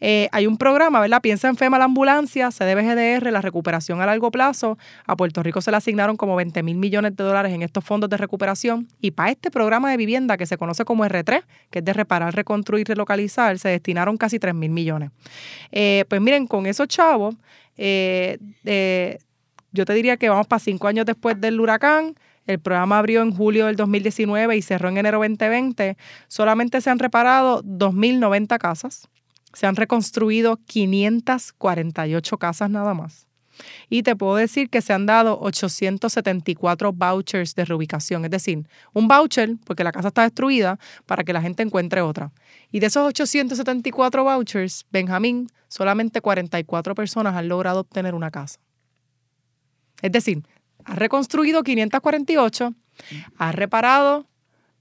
Eh, 0.00 0.28
hay 0.32 0.46
un 0.46 0.56
programa, 0.56 1.00
¿verdad? 1.00 1.20
Piensa 1.20 1.48
en 1.48 1.56
FEMA 1.56 1.78
la 1.78 1.84
ambulancia, 1.84 2.50
CDBGDR, 2.50 3.30
la 3.32 3.40
recuperación 3.40 4.00
a 4.00 4.06
largo 4.06 4.30
plazo. 4.30 4.78
A 5.06 5.16
Puerto 5.16 5.42
Rico 5.42 5.60
se 5.60 5.70
le 5.70 5.76
asignaron 5.76 6.16
como 6.16 6.36
20 6.36 6.62
mil 6.62 6.76
millones 6.76 7.16
de 7.16 7.24
dólares 7.24 7.52
en 7.52 7.62
estos 7.62 7.84
fondos 7.84 8.10
de 8.10 8.16
recuperación. 8.16 8.88
Y 9.00 9.12
para 9.12 9.30
este 9.30 9.50
programa 9.50 9.90
de 9.90 9.96
vivienda 9.96 10.36
que 10.36 10.46
se 10.46 10.56
conoce 10.56 10.84
como 10.84 11.04
R3, 11.04 11.42
que 11.70 11.80
es 11.80 11.84
de 11.84 11.92
reparar, 11.92 12.34
reconstruir, 12.34 12.86
se 13.58 13.68
destinaron 13.68 14.16
casi 14.16 14.38
3 14.38 14.54
mil 14.54 14.70
millones. 14.70 15.10
Eh, 15.72 16.04
pues 16.08 16.20
miren, 16.20 16.46
con 16.46 16.66
esos 16.66 16.88
chavos, 16.88 17.34
eh, 17.76 18.38
yo 19.72 19.84
te 19.84 19.94
diría 19.94 20.16
que 20.16 20.28
vamos 20.28 20.46
para 20.46 20.60
cinco 20.60 20.88
años 20.88 21.06
después 21.06 21.40
del 21.40 21.60
huracán. 21.60 22.14
El 22.46 22.58
programa 22.58 22.98
abrió 22.98 23.20
en 23.22 23.30
julio 23.30 23.66
del 23.66 23.76
2019 23.76 24.56
y 24.56 24.62
cerró 24.62 24.88
en 24.88 24.96
enero 24.96 25.18
2020. 25.18 25.96
Solamente 26.28 26.80
se 26.80 26.88
han 26.88 26.98
reparado 26.98 27.62
2.090 27.62 28.58
casas. 28.58 29.06
Se 29.52 29.66
han 29.66 29.76
reconstruido 29.76 30.58
548 30.66 32.38
casas 32.38 32.70
nada 32.70 32.94
más. 32.94 33.27
Y 33.88 34.02
te 34.02 34.16
puedo 34.16 34.36
decir 34.36 34.70
que 34.70 34.82
se 34.82 34.92
han 34.92 35.06
dado 35.06 35.38
874 35.40 36.92
vouchers 36.92 37.54
de 37.54 37.64
reubicación, 37.64 38.24
es 38.24 38.30
decir, 38.30 38.66
un 38.92 39.08
voucher 39.08 39.56
porque 39.64 39.84
la 39.84 39.92
casa 39.92 40.08
está 40.08 40.22
destruida 40.22 40.78
para 41.06 41.24
que 41.24 41.32
la 41.32 41.42
gente 41.42 41.62
encuentre 41.62 42.00
otra. 42.00 42.32
Y 42.70 42.80
de 42.80 42.86
esos 42.86 43.06
874 43.06 44.24
vouchers, 44.24 44.86
Benjamín, 44.90 45.48
solamente 45.68 46.20
44 46.20 46.94
personas 46.94 47.34
han 47.36 47.48
logrado 47.48 47.80
obtener 47.80 48.14
una 48.14 48.30
casa. 48.30 48.58
Es 50.02 50.12
decir, 50.12 50.42
has 50.84 50.96
reconstruido 50.96 51.62
548, 51.62 52.74
has 53.36 53.54
reparado, 53.54 54.26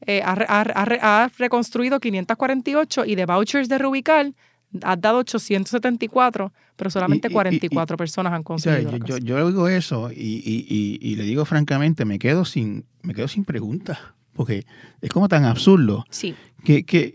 eh, 0.06 0.22
has, 0.24 1.38
reconstruido 1.38 2.00
548 2.00 3.06
y 3.06 3.16
de 3.16 3.26
vouchers 3.26 3.68
de 3.68 3.78
reubicar 3.78 4.34
has 4.82 5.02
dado 5.02 5.20
874, 5.20 6.52
pero 6.76 6.90
solamente 6.90 7.30
44 7.30 7.98
personas 7.98 8.34
han 8.34 8.44
conseguido. 8.44 8.98
yo, 8.98 9.18
yo, 9.18 9.46
oigo 9.46 9.68
eso 9.68 10.12
y, 10.12 10.42
y, 11.02 11.16
le 11.16 11.24
digo 11.24 11.46
francamente, 11.46 12.06
me 12.06 12.20
quedo 12.20 12.46
sin, 12.46 12.86
me 13.02 13.14
quedo 13.14 13.28
sin 13.28 13.46
preguntas, 13.46 13.98
porque 14.34 14.66
es 15.02 15.10
como 15.10 15.28
tan 15.28 15.46
absurdo. 15.46 16.06
Sí. 16.10 16.36
¿Qué, 16.64 16.84
qué, 16.84 17.12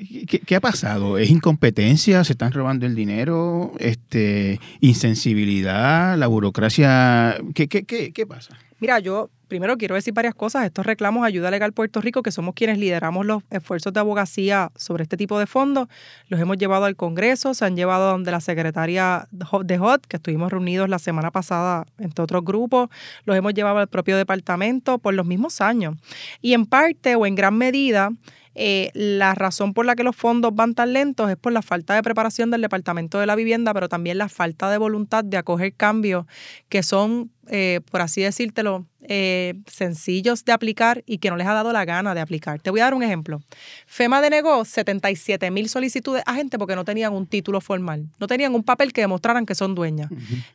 qué, 0.47 0.57
ha 0.57 0.61
pasado? 0.61 1.19
¿Es 1.19 1.29
incompetencia? 1.29 2.25
¿Se 2.25 2.33
están 2.33 2.53
robando 2.53 2.87
el 2.87 2.95
dinero? 2.95 3.73
Este, 3.79 4.59
¿Insensibilidad? 4.81 6.17
¿La 6.17 6.27
burocracia? 6.27 7.37
¿Qué, 7.55 7.69
qué, 7.69 7.85
qué, 7.85 8.13
qué 8.13 8.27
pasa? 8.27 8.57
Mira, 8.81 8.99
yo 8.99 9.31
primero 9.53 9.77
quiero 9.77 9.97
decir 9.97 10.15
varias 10.15 10.35
cosas. 10.35 10.65
Estos 10.65 10.87
reclamos 10.87 11.27
Ayuda 11.27 11.51
Legal 11.51 11.75
Puerto 11.75 12.01
Rico, 12.01 12.23
que 12.23 12.33
somos 12.33 12.55
quienes 12.55 12.79
lideramos 12.79 13.27
los 13.27 13.43
esfuerzos 13.51 13.93
de 13.93 14.01
abogacía 14.01 14.73
sobre 14.77 15.03
este 15.03 15.19
tipo 15.19 15.39
de 15.39 15.47
fondos, 15.47 15.89
los 16.29 16.41
hemos 16.41 16.57
llevado 16.57 16.87
al 16.87 16.97
Congreso, 16.97 17.53
se 17.53 17.67
han 17.67 17.77
llevado 17.77 18.13
donde 18.13 18.31
la 18.31 18.41
secretaria 18.41 19.29
de 19.31 19.79
HOT, 19.79 20.07
que 20.07 20.17
estuvimos 20.17 20.51
reunidos 20.51 20.89
la 20.89 20.99
semana 20.99 21.31
pasada 21.31 21.85
entre 21.99 22.25
otros 22.25 22.43
grupos, 22.43 22.89
los 23.27 23.37
hemos 23.37 23.53
llevado 23.53 23.77
al 23.77 23.89
propio 23.89 24.17
departamento 24.17 24.99
por 24.99 25.13
los 25.13 25.27
mismos 25.27 25.61
años. 25.61 25.97
Y 26.41 26.55
en 26.55 26.65
parte 26.65 27.15
o 27.15 27.27
en 27.27 27.35
gran 27.35 27.59
medida, 27.59 28.09
eh, 28.55 28.91
la 28.95 29.35
razón 29.35 29.73
por 29.75 29.87
la 29.87 29.97
que 29.97 30.03
los 30.03 30.15
fondos 30.17 30.55
van 30.55 30.75
tan 30.75 30.93
lentos 30.93 31.31
es 31.31 31.37
por 31.37 31.53
la 31.53 31.63
falta 31.63 31.95
de 31.95 32.03
preparación 32.03 32.51
del 32.51 32.63
Departamento 32.63 33.19
de 33.19 33.27
la 33.27 33.35
Vivienda, 33.35 33.73
pero 33.73 33.89
también 33.89 34.19
la 34.19 34.29
falta 34.29 34.71
de 34.71 34.79
voluntad 34.79 35.25
de 35.25 35.37
acoger 35.37 35.75
cambios 35.75 36.27
que 36.69 36.83
son 36.83 37.31
eh, 37.49 37.81
por 37.91 38.01
así 38.01 38.23
decírtelo, 38.23 38.87
eh, 39.03 39.55
sencillos 39.67 40.45
de 40.45 40.53
aplicar 40.53 41.03
y 41.07 41.19
que 41.19 41.29
no 41.29 41.37
les 41.37 41.47
ha 41.47 41.53
dado 41.53 41.73
la 41.73 41.85
gana 41.85 42.15
de 42.15 42.21
aplicar. 42.21 42.61
Te 42.61 42.71
voy 42.71 42.81
a 42.81 42.85
dar 42.85 42.95
un 42.95 43.03
ejemplo. 43.03 43.41
FEMA 43.87 44.21
denegó 44.21 44.65
77 44.65 45.51
mil 45.51 45.69
solicitudes 45.69 46.23
a 46.27 46.35
gente 46.35 46.57
porque 46.57 46.77
no 46.77 46.85
tenían 46.85 47.13
un 47.13 47.27
título 47.27 47.61
formal, 47.61 48.07
no 48.21 48.29
tenían 48.29 48.55
un 48.55 48.63
papel 48.63 48.93
que 48.93 49.01
demostraran 49.01 49.45
que 49.45 49.57
son 49.57 49.75
dueñas. 49.75 50.09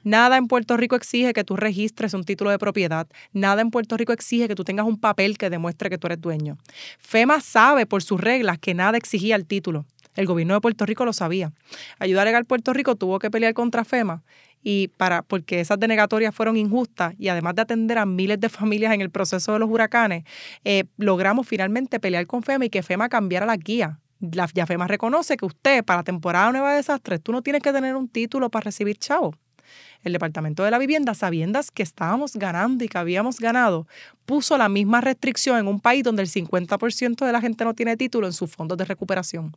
Nada 0.03 0.37
en 0.37 0.47
Puerto 0.47 0.77
Rico 0.77 0.95
exige 0.95 1.33
que 1.33 1.43
tú 1.43 1.57
registres 1.57 2.13
un 2.13 2.23
título 2.23 2.51
de 2.51 2.59
propiedad, 2.59 3.07
nada 3.33 3.61
en 3.61 3.69
Puerto 3.69 3.97
Rico 3.97 4.13
exige 4.13 4.47
que 4.47 4.55
tú 4.55 4.63
tengas 4.63 4.85
un 4.85 4.97
papel 4.97 5.37
que 5.37 5.49
demuestre 5.49 5.89
que 5.89 5.97
tú 5.97 6.07
eres 6.07 6.21
dueño. 6.21 6.57
FEMA 6.99 7.41
sabe 7.41 7.85
por 7.85 8.01
sus 8.01 8.21
reglas 8.21 8.59
que 8.59 8.73
nada 8.73 8.97
exigía 8.97 9.35
el 9.35 9.45
título. 9.45 9.85
El 10.15 10.25
gobierno 10.25 10.55
de 10.55 10.61
Puerto 10.61 10.85
Rico 10.85 11.05
lo 11.05 11.13
sabía. 11.13 11.51
Ayuda 11.99 12.25
Legal 12.25 12.45
Puerto 12.45 12.73
Rico 12.73 12.95
tuvo 12.95 13.19
que 13.19 13.29
pelear 13.29 13.53
contra 13.53 13.85
FEMA 13.85 14.23
y 14.69 14.89
para 14.89 15.21
porque 15.21 15.61
esas 15.61 15.79
denegatorias 15.79 16.35
fueron 16.35 16.57
injustas 16.57 17.13
y 17.17 17.29
además 17.29 17.55
de 17.55 17.61
atender 17.61 17.97
a 17.97 18.05
miles 18.05 18.37
de 18.37 18.49
familias 18.49 18.93
en 18.93 18.99
el 18.99 19.09
proceso 19.09 19.53
de 19.53 19.59
los 19.59 19.69
huracanes, 19.69 20.25
eh, 20.65 20.83
logramos 20.97 21.47
finalmente 21.47 22.01
pelear 22.01 22.27
con 22.27 22.43
FEMA 22.43 22.65
y 22.65 22.69
que 22.69 22.83
FEMA 22.83 23.07
cambiara 23.07 23.45
la 23.45 23.55
guía. 23.55 24.01
La, 24.19 24.45
ya 24.53 24.65
FEMA 24.65 24.85
reconoce 24.85 25.37
que 25.37 25.45
usted 25.45 25.85
para 25.85 26.03
temporada 26.03 26.51
nueva 26.51 26.71
de 26.71 26.77
desastres 26.77 27.21
tú 27.21 27.31
no 27.31 27.41
tienes 27.41 27.61
que 27.61 27.71
tener 27.71 27.95
un 27.95 28.09
título 28.09 28.49
para 28.49 28.65
recibir 28.65 28.97
chavo. 28.97 29.33
El 30.03 30.11
Departamento 30.11 30.65
de 30.65 30.71
la 30.71 30.79
Vivienda, 30.79 31.13
sabiendo 31.13 31.61
que 31.73 31.83
estábamos 31.83 32.35
ganando 32.35 32.83
y 32.83 32.89
que 32.89 32.97
habíamos 32.97 33.39
ganado, 33.39 33.87
puso 34.25 34.57
la 34.57 34.67
misma 34.67 34.99
restricción 34.99 35.57
en 35.59 35.67
un 35.67 35.79
país 35.79 36.03
donde 36.03 36.23
el 36.23 36.27
50% 36.27 37.25
de 37.25 37.31
la 37.31 37.39
gente 37.39 37.63
no 37.63 37.73
tiene 37.73 37.95
título 37.95 38.27
en 38.27 38.33
sus 38.33 38.51
fondos 38.51 38.77
de 38.77 38.83
recuperación. 38.83 39.55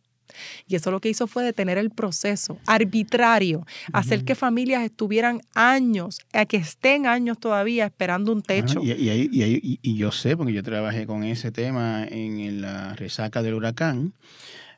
Y 0.68 0.76
eso 0.76 0.91
lo 0.91 1.01
que 1.01 1.09
hizo 1.09 1.26
fue 1.26 1.45
detener 1.45 1.78
el 1.78 1.91
proceso 1.91 2.59
arbitrario, 2.66 3.66
hacer 3.93 4.24
que 4.24 4.35
familias 4.35 4.83
estuvieran 4.85 5.41
años, 5.55 6.20
a 6.33 6.47
que 6.47 6.57
estén 6.57 7.07
años 7.07 7.39
todavía 7.39 7.87
esperando 7.87 8.33
un 8.33 8.43
techo. 8.43 8.81
y, 8.83 8.93
y, 8.93 9.78
y, 9.83 9.97
yo 9.97 10.12
sé, 10.12 10.37
porque 10.37 10.53
yo 10.53 10.62
trabajé 10.62 11.07
con 11.07 11.24
ese 11.24 11.51
tema 11.51 12.05
en 12.05 12.61
la 12.61 12.95
resaca 12.95 13.43
del 13.43 13.55
huracán, 13.55 14.14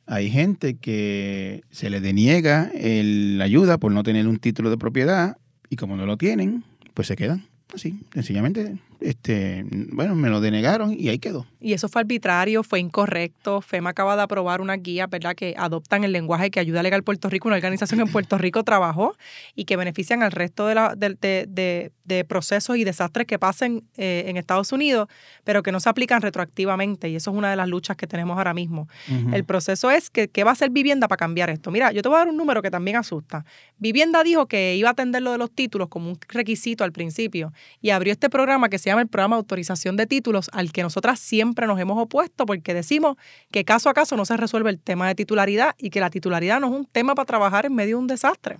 hay 0.07 0.31
gente 0.31 0.77
que 0.77 1.63
se 1.71 1.91
le 1.91 2.01
deniega 2.01 2.71
la 2.75 3.45
ayuda 3.45 3.79
por 3.79 3.93
no 3.93 4.03
tener 4.03 4.27
un 4.27 4.39
título 4.39 4.71
de 4.71 4.77
propiedad 4.77 5.37
y 5.71 5.77
como 5.77 5.97
no 5.97 6.07
lo 6.07 6.17
tienen, 6.17 6.65
pues 6.95 7.09
se 7.09 7.17
quedan 7.17 7.47
así, 7.75 8.01
sencillamente 8.13 8.77
este, 9.03 9.65
bueno, 9.69 10.15
me 10.15 10.29
lo 10.31 10.41
denegaron 10.41 10.95
y 10.99 11.09
ahí 11.09 11.19
quedó. 11.19 11.47
Y 11.61 11.75
eso 11.75 11.89
fue 11.89 12.01
arbitrario, 12.01 12.63
fue 12.63 12.81
incorrecto. 12.81 13.61
FEMA 13.61 13.91
acaba 13.91 14.17
de 14.17 14.23
aprobar 14.23 14.61
una 14.61 14.75
guía, 14.75 15.07
¿verdad?, 15.07 15.35
que 15.35 15.55
adoptan 15.57 16.05
el 16.05 16.13
lenguaje 16.13 16.51
que 16.51 16.61
ayuda 16.61 16.83
Legal 16.83 17.03
Puerto 17.03 17.29
Rico, 17.29 17.49
una 17.49 17.57
organización 17.57 18.01
en 18.01 18.09
Puerto 18.09 18.39
Rico 18.39 18.65
trabajó 18.65 19.17
y 19.55 19.65
que 19.65 19.77
benefician 19.77 20.23
al 20.23 20.33
resto 20.33 20.67
de, 20.67 20.75
la, 20.75 20.95
de, 20.97 21.91
procesos 22.29 22.77
y 22.77 22.85
desastres 22.85 23.27
que 23.27 23.39
pasen 23.39 23.85
eh, 23.97 24.25
en 24.27 24.37
Estados 24.37 24.73
Unidos, 24.73 25.09
pero 25.45 25.63
que 25.63 25.73
no 25.73 25.81
se 25.81 25.89
aplican 25.89 26.21
retroactivamente. 26.21 27.09
Y 27.09 27.17
eso 27.17 27.31
es 27.31 27.37
una 27.37 27.51
de 27.51 27.57
las 27.57 27.69
luchas 27.69 27.97
que 27.97 28.07
tenemos 28.07 28.37
ahora 28.39 28.55
mismo. 28.55 28.89
El 29.33 29.45
proceso 29.45 29.91
es 29.91 30.11
que, 30.11 30.29
¿qué 30.29 30.45
va 30.45 30.51
a 30.51 30.53
hacer 30.53 30.71
vivienda 30.71 31.09
para 31.09 31.19
cambiar 31.19 31.51
esto? 31.51 31.71
Mira, 31.71 31.93
yo 31.93 32.03
te 32.03 32.09
voy 32.09 32.17
a 32.17 32.19
dar 32.21 32.29
un 32.29 32.37
número 32.37 32.63
que 32.63 32.71
también 32.71 32.97
asusta. 32.97 33.45
Vivienda 33.79 34.23
dijo 34.23 34.47
que 34.47 34.77
iba 34.77 34.89
a 34.89 34.93
atender 34.93 35.23
lo 35.23 35.33
de 35.33 35.39
los 35.39 35.51
títulos 35.51 35.89
como 35.89 36.11
un 36.11 36.19
requisito 36.29 36.85
al 36.85 36.93
principio 36.93 37.53
y 37.81 37.91
abrió 37.91 38.13
este 38.13 38.31
programa 38.31 38.69
que 38.69 38.79
se 38.79 38.91
llama 38.91 38.92
el 39.01 39.09
programa 39.09 39.37
de 39.37 39.41
autorización 39.41 39.97
de 39.97 40.07
títulos, 40.07 40.51
al 40.53 40.73
que 40.73 40.83
nosotras 40.83 41.19
siempre 41.19 41.67
nos 41.67 41.81
hemos 41.81 41.99
opuesto 41.99 42.47
porque 42.47 42.75
decimos 42.75 43.17
que 43.51 43.65
caso 43.65 43.89
a 43.89 43.95
caso 43.95 44.17
no 44.17 44.25
se 44.25 44.37
resuelve 44.37 44.71
el 44.71 44.79
tema 44.79 45.09
de 45.09 45.15
titularidad 45.15 45.75
y 45.79 45.91
que 45.91 46.01
la 46.01 46.11
titularidad 46.11 46.61
no 46.61 46.69
es 46.69 46.73
un 46.73 46.87
tema 46.87 47.15
para 47.15 47.27
trabajar 47.27 47.67
en 47.67 47.75
medio 47.75 47.97
de 47.97 48.03
un 48.03 48.07
desastre, 48.07 48.59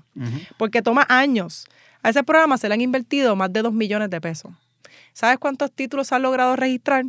porque 0.57 0.83
toma 0.83 1.07
años. 1.09 1.67
A 2.03 2.11
ese 2.11 2.25
programa 2.25 2.59
se 2.59 2.69
le 2.69 2.75
han 2.75 2.81
invertido 2.81 3.37
más 3.37 3.53
de 3.53 3.63
2 3.63 3.73
millones 3.73 4.11
de 4.11 4.21
pesos. 4.21 4.53
¿Sabes 5.13 5.39
cuántos 5.39 5.71
títulos 5.71 6.09
se 6.09 6.15
han 6.15 6.23
logrado 6.23 6.57
registrar? 6.57 7.05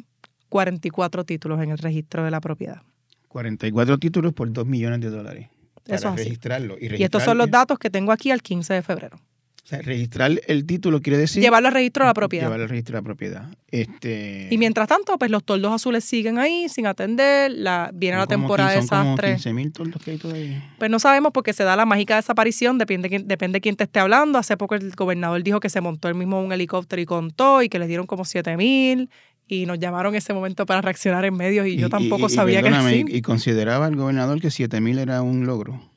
44 0.50 1.24
títulos 1.24 1.62
en 1.62 1.72
el 1.72 1.78
registro 1.78 2.24
de 2.24 2.32
la 2.32 2.40
propiedad. 2.40 2.82
44 3.30 3.98
títulos 3.98 4.34
por 4.34 4.52
2 4.52 4.66
millones 4.68 5.02
de 5.02 5.10
dólares. 5.10 5.50
Para 5.84 5.96
Eso 5.96 6.16
registrarlo. 6.16 6.78
Y, 6.80 6.96
y 6.96 7.04
estos 7.04 7.24
son 7.24 7.38
los 7.38 7.50
datos 7.50 7.80
que 7.80 7.90
tengo 7.90 8.12
aquí 8.12 8.30
al 8.30 8.42
15 8.42 8.74
de 8.74 8.82
febrero. 8.84 9.20
O 9.64 9.66
sea, 9.66 9.82
registrar 9.82 10.42
el 10.48 10.66
título 10.66 11.02
quiere 11.02 11.18
decir... 11.18 11.42
Llevarlo 11.42 11.70
al 11.70 11.74
registro 11.74 12.04
de 12.04 12.10
la 12.10 12.14
propiedad. 12.14 12.46
Llevarlo 12.48 12.64
al 12.64 12.70
registro 12.70 12.96
de 12.98 13.02
la 13.02 13.06
propiedad. 13.06 13.46
Este... 13.72 14.50
Y 14.52 14.58
mientras 14.58 14.90
tanto, 14.90 15.18
pues 15.18 15.32
los 15.32 15.42
toldos 15.46 15.72
azules 15.72 16.04
siguen 16.04 16.38
ahí 16.38 16.68
sin 16.68 16.86
atender, 16.86 17.50
la, 17.50 17.90
viene 17.94 18.18
la 18.18 18.28
temporada 18.28 18.72
de 18.72 18.82
desastre. 18.82 19.40
Son 19.40 19.56
mil 19.56 19.72
toldos 19.72 20.04
que 20.04 20.12
hay 20.12 20.18
todavía. 20.18 20.76
Pues 20.78 20.92
no 20.92 21.00
sabemos 21.00 21.32
porque 21.32 21.54
se 21.54 21.64
da 21.64 21.78
la 21.78 21.86
mágica 21.86 22.18
desaparición, 22.18 22.78
depende, 22.78 23.24
depende 23.24 23.58
de 23.58 23.62
quién 23.62 23.78
te 23.78 23.86
esté 23.86 24.02
hablando. 24.02 24.38
Hace 24.38 24.58
poco 24.58 24.76
el 24.76 24.92
gobernador 24.92 25.42
dijo 25.44 25.62
que 25.62 25.70
se 25.70 25.80
montó 25.80 26.10
él 26.10 26.16
mismo 26.16 26.42
un 26.42 26.52
helicóptero 26.52 27.02
y 27.02 27.06
contó 27.06 27.64
y 27.64 27.70
que 27.70 27.80
le 27.80 27.88
dieron 27.88 28.06
como 28.06 28.26
7 28.26 28.58
mil 28.58 29.10
y 29.48 29.66
nos 29.66 29.80
llamaron 29.80 30.14
ese 30.16 30.34
momento 30.34 30.66
para 30.66 30.82
reaccionar 30.82 31.24
en 31.24 31.36
medios 31.36 31.68
y, 31.68 31.78
yo 31.78 31.90
tampoco 31.90 32.28
sabía 32.28 32.62
que 32.62 32.68
era 32.68 32.92
Y 32.92 33.22
consideraba 33.22 33.88
el 33.88 33.96
gobernador 33.96 34.42
que 34.42 34.52
7 34.52 34.82
mil 34.82 35.00
era 35.00 35.22
un 35.22 35.46
logro. 35.46 35.93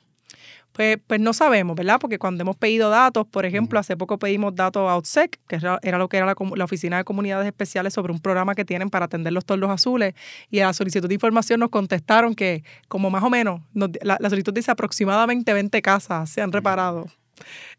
Pues, 0.77 0.99
pues 1.07 1.19
no 1.19 1.33
sabemos, 1.33 1.75
¿verdad? 1.75 1.97
Porque 1.99 2.19
cuando 2.19 2.43
hemos 2.43 2.55
pedido 2.55 2.91
datos, 2.91 3.27
por 3.27 3.47
ejemplo, 3.47 3.79
hace 3.79 3.97
poco 3.97 4.19
pedimos 4.19 4.55
datos 4.55 4.87
a 4.87 4.95
OutSec, 4.97 5.41
que 5.49 5.57
era 5.57 5.97
lo 5.97 6.11
que 6.11 6.19
era 6.19 6.27
la, 6.27 6.65
Oficina 6.65 6.99
de 6.99 7.05
Comunidades 7.05 7.47
Especiales 7.47 7.95
sobre 7.95 8.13
un 8.13 8.21
programa 8.21 8.55
que 8.55 8.67
tienen 8.67 8.91
para 8.91 9.07
atender 9.07 9.33
los 9.33 9.47
tordos 9.47 9.71
azules, 9.71 10.15
y 10.51 10.61
a 10.61 10.67
la 10.67 10.75
solicitud 10.75 11.09
de 11.09 11.15
información 11.15 11.61
nos 11.61 11.71
contestaron 11.71 12.35
que 12.35 12.63
como 12.89 13.09
más 13.09 13.23
o 13.23 13.31
menos, 13.31 13.63
la, 13.73 14.19
solicitud 14.29 14.53
dice 14.53 14.71
aproximadamente 14.71 15.55
20 15.55 15.81
casas 15.81 16.29
se 16.29 16.43
han 16.43 16.53
reparado, 16.53 17.07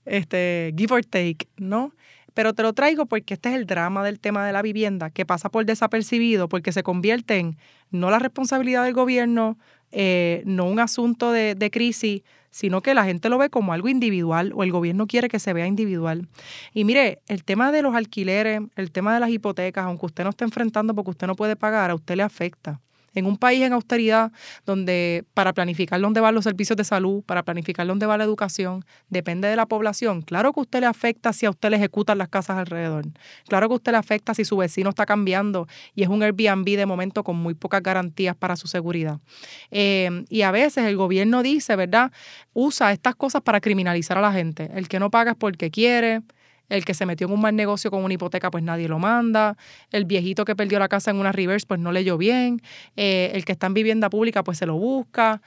este, 0.06 0.74
give 0.76 0.96
or 0.96 1.06
take, 1.06 1.48
¿no? 1.58 1.94
Pero 2.34 2.54
te 2.54 2.64
lo 2.64 2.74
traigo 2.74 3.06
porque 3.06 3.36
este 3.36 3.50
es 3.50 3.56
el 3.56 3.68
drama 3.68 4.04
del 4.04 4.20
tema 4.20 4.44
de 4.44 4.54
la 4.54 4.64
vivienda, 4.64 5.12
que 5.12 5.24
pasa 5.24 5.50
por 5.50 5.66
desapercibido, 5.66 6.50
porque 6.50 6.72
se 6.72 6.82
convierte 6.82 7.38
en 7.38 7.58
no 7.92 8.10
la 8.10 8.18
responsabilidad 8.18 8.86
del 8.86 8.96
gobierno, 8.96 9.60
eh, 9.92 10.42
no 10.48 10.66
un 10.66 10.80
asunto 10.80 11.32
de, 11.32 11.54
de 11.54 11.70
crisis, 11.70 12.24
sino 12.58 12.82
que 12.82 12.96
la 12.96 13.06
gente 13.06 13.30
lo 13.30 13.38
ve 13.38 13.52
como 13.52 13.72
algo 13.72 13.88
individual 13.88 14.52
o 14.56 14.64
el 14.64 14.72
gobierno 14.72 15.06
quiere 15.06 15.30
que 15.30 15.38
se 15.38 15.54
vea 15.54 15.68
individual. 15.68 16.28
Y 16.74 16.86
mire, 16.86 17.22
el 17.28 17.44
tema 17.44 17.72
de 17.72 17.84
los 17.84 17.94
alquileres, 17.94 18.62
el 18.76 18.92
tema 18.92 19.14
de 19.14 19.20
las 19.20 19.30
hipotecas, 19.30 19.86
aunque 19.86 20.08
usted 20.08 20.24
no 20.24 20.32
esté 20.32 20.44
enfrentando 20.44 20.96
porque 20.96 21.12
usted 21.12 21.28
no 21.28 21.36
puede 21.36 21.56
pagar, 21.56 21.92
a 21.92 21.96
usted 21.96 22.16
le 22.16 22.24
afecta 22.24 22.82
en 23.18 23.26
un 23.26 23.38
país 23.38 23.64
en 23.64 23.74
austeridad 23.74 24.32
donde 24.66 25.26
para 25.34 25.54
planificar 25.54 26.00
dónde 26.00 26.22
van 26.22 26.36
los 26.36 26.44
servicios 26.44 26.78
de 26.78 26.84
salud, 26.84 27.24
para 27.24 27.44
planificar 27.44 27.88
dónde 27.88 28.06
va 28.06 28.18
la 28.18 28.24
educación, 28.24 28.86
depende 29.10 29.48
de 29.48 29.56
la 29.56 29.66
población. 29.66 30.22
Claro 30.22 30.54
que 30.54 30.60
usted 30.60 30.82
le 30.82 30.86
afecta 30.86 31.34
si 31.34 31.46
a 31.46 31.50
usted 31.50 31.72
le 31.72 31.78
ejecutan 31.78 32.20
las 32.20 32.30
casas 32.30 32.58
alrededor. 32.58 33.06
Claro 33.48 33.70
que 33.70 33.76
usted 33.76 33.92
le 33.92 33.98
afecta 33.98 34.34
si 34.34 34.46
su 34.46 34.58
vecino 34.58 34.90
está 34.90 35.06
cambiando 35.06 35.68
y 35.96 36.04
es 36.04 36.10
un 36.10 36.22
Airbnb 36.22 36.66
de 36.66 36.86
momento 36.86 37.24
con 37.24 37.36
muy 37.38 37.56
pocas 37.56 37.82
garantías 37.82 38.36
para 38.36 38.56
su 38.56 38.68
seguridad. 38.68 39.20
Eh, 39.72 40.26
y 40.30 40.44
a 40.44 40.52
veces 40.52 40.86
el 40.86 40.96
gobierno 40.96 41.42
dice, 41.42 41.76
¿verdad? 41.76 42.12
Usa 42.54 42.92
estas 42.92 43.16
cosas 43.16 43.42
para 43.42 43.62
criminalizar 43.62 44.18
a 44.18 44.22
la 44.22 44.32
gente. 44.32 44.70
El 44.76 44.88
que 44.88 45.00
no 45.00 45.10
paga 45.10 45.32
es 45.32 45.38
porque 45.38 45.72
quiere, 45.72 46.22
el 46.70 46.86
que 46.86 46.94
se 46.94 47.06
metió 47.06 47.28
en 47.28 47.34
un 47.34 47.42
mal 47.42 47.56
negocio 47.56 47.92
con 47.92 48.04
una 48.04 48.14
hipoteca, 48.14 48.52
pues 48.52 48.64
nadie 48.64 48.88
lo 48.88 49.00
manda, 49.00 49.58
el 49.92 50.06
viejito 50.06 50.46
que 50.46 50.56
perdió 50.56 50.80
la 50.80 50.88
casa 50.88 51.12
en 51.12 51.18
una 51.18 51.32
reverse, 51.32 51.66
pues 51.68 51.80
no 51.80 51.92
leyó 51.92 52.18
bien, 52.18 52.62
eh, 52.96 53.32
el 53.34 53.46
que 53.46 53.54
está 53.54 53.68
en 53.68 53.74
vivienda 53.74 54.10
pública, 54.10 54.44
pues 54.44 54.58
se 54.58 54.66
lo 54.66 54.76
busca, 54.76 55.42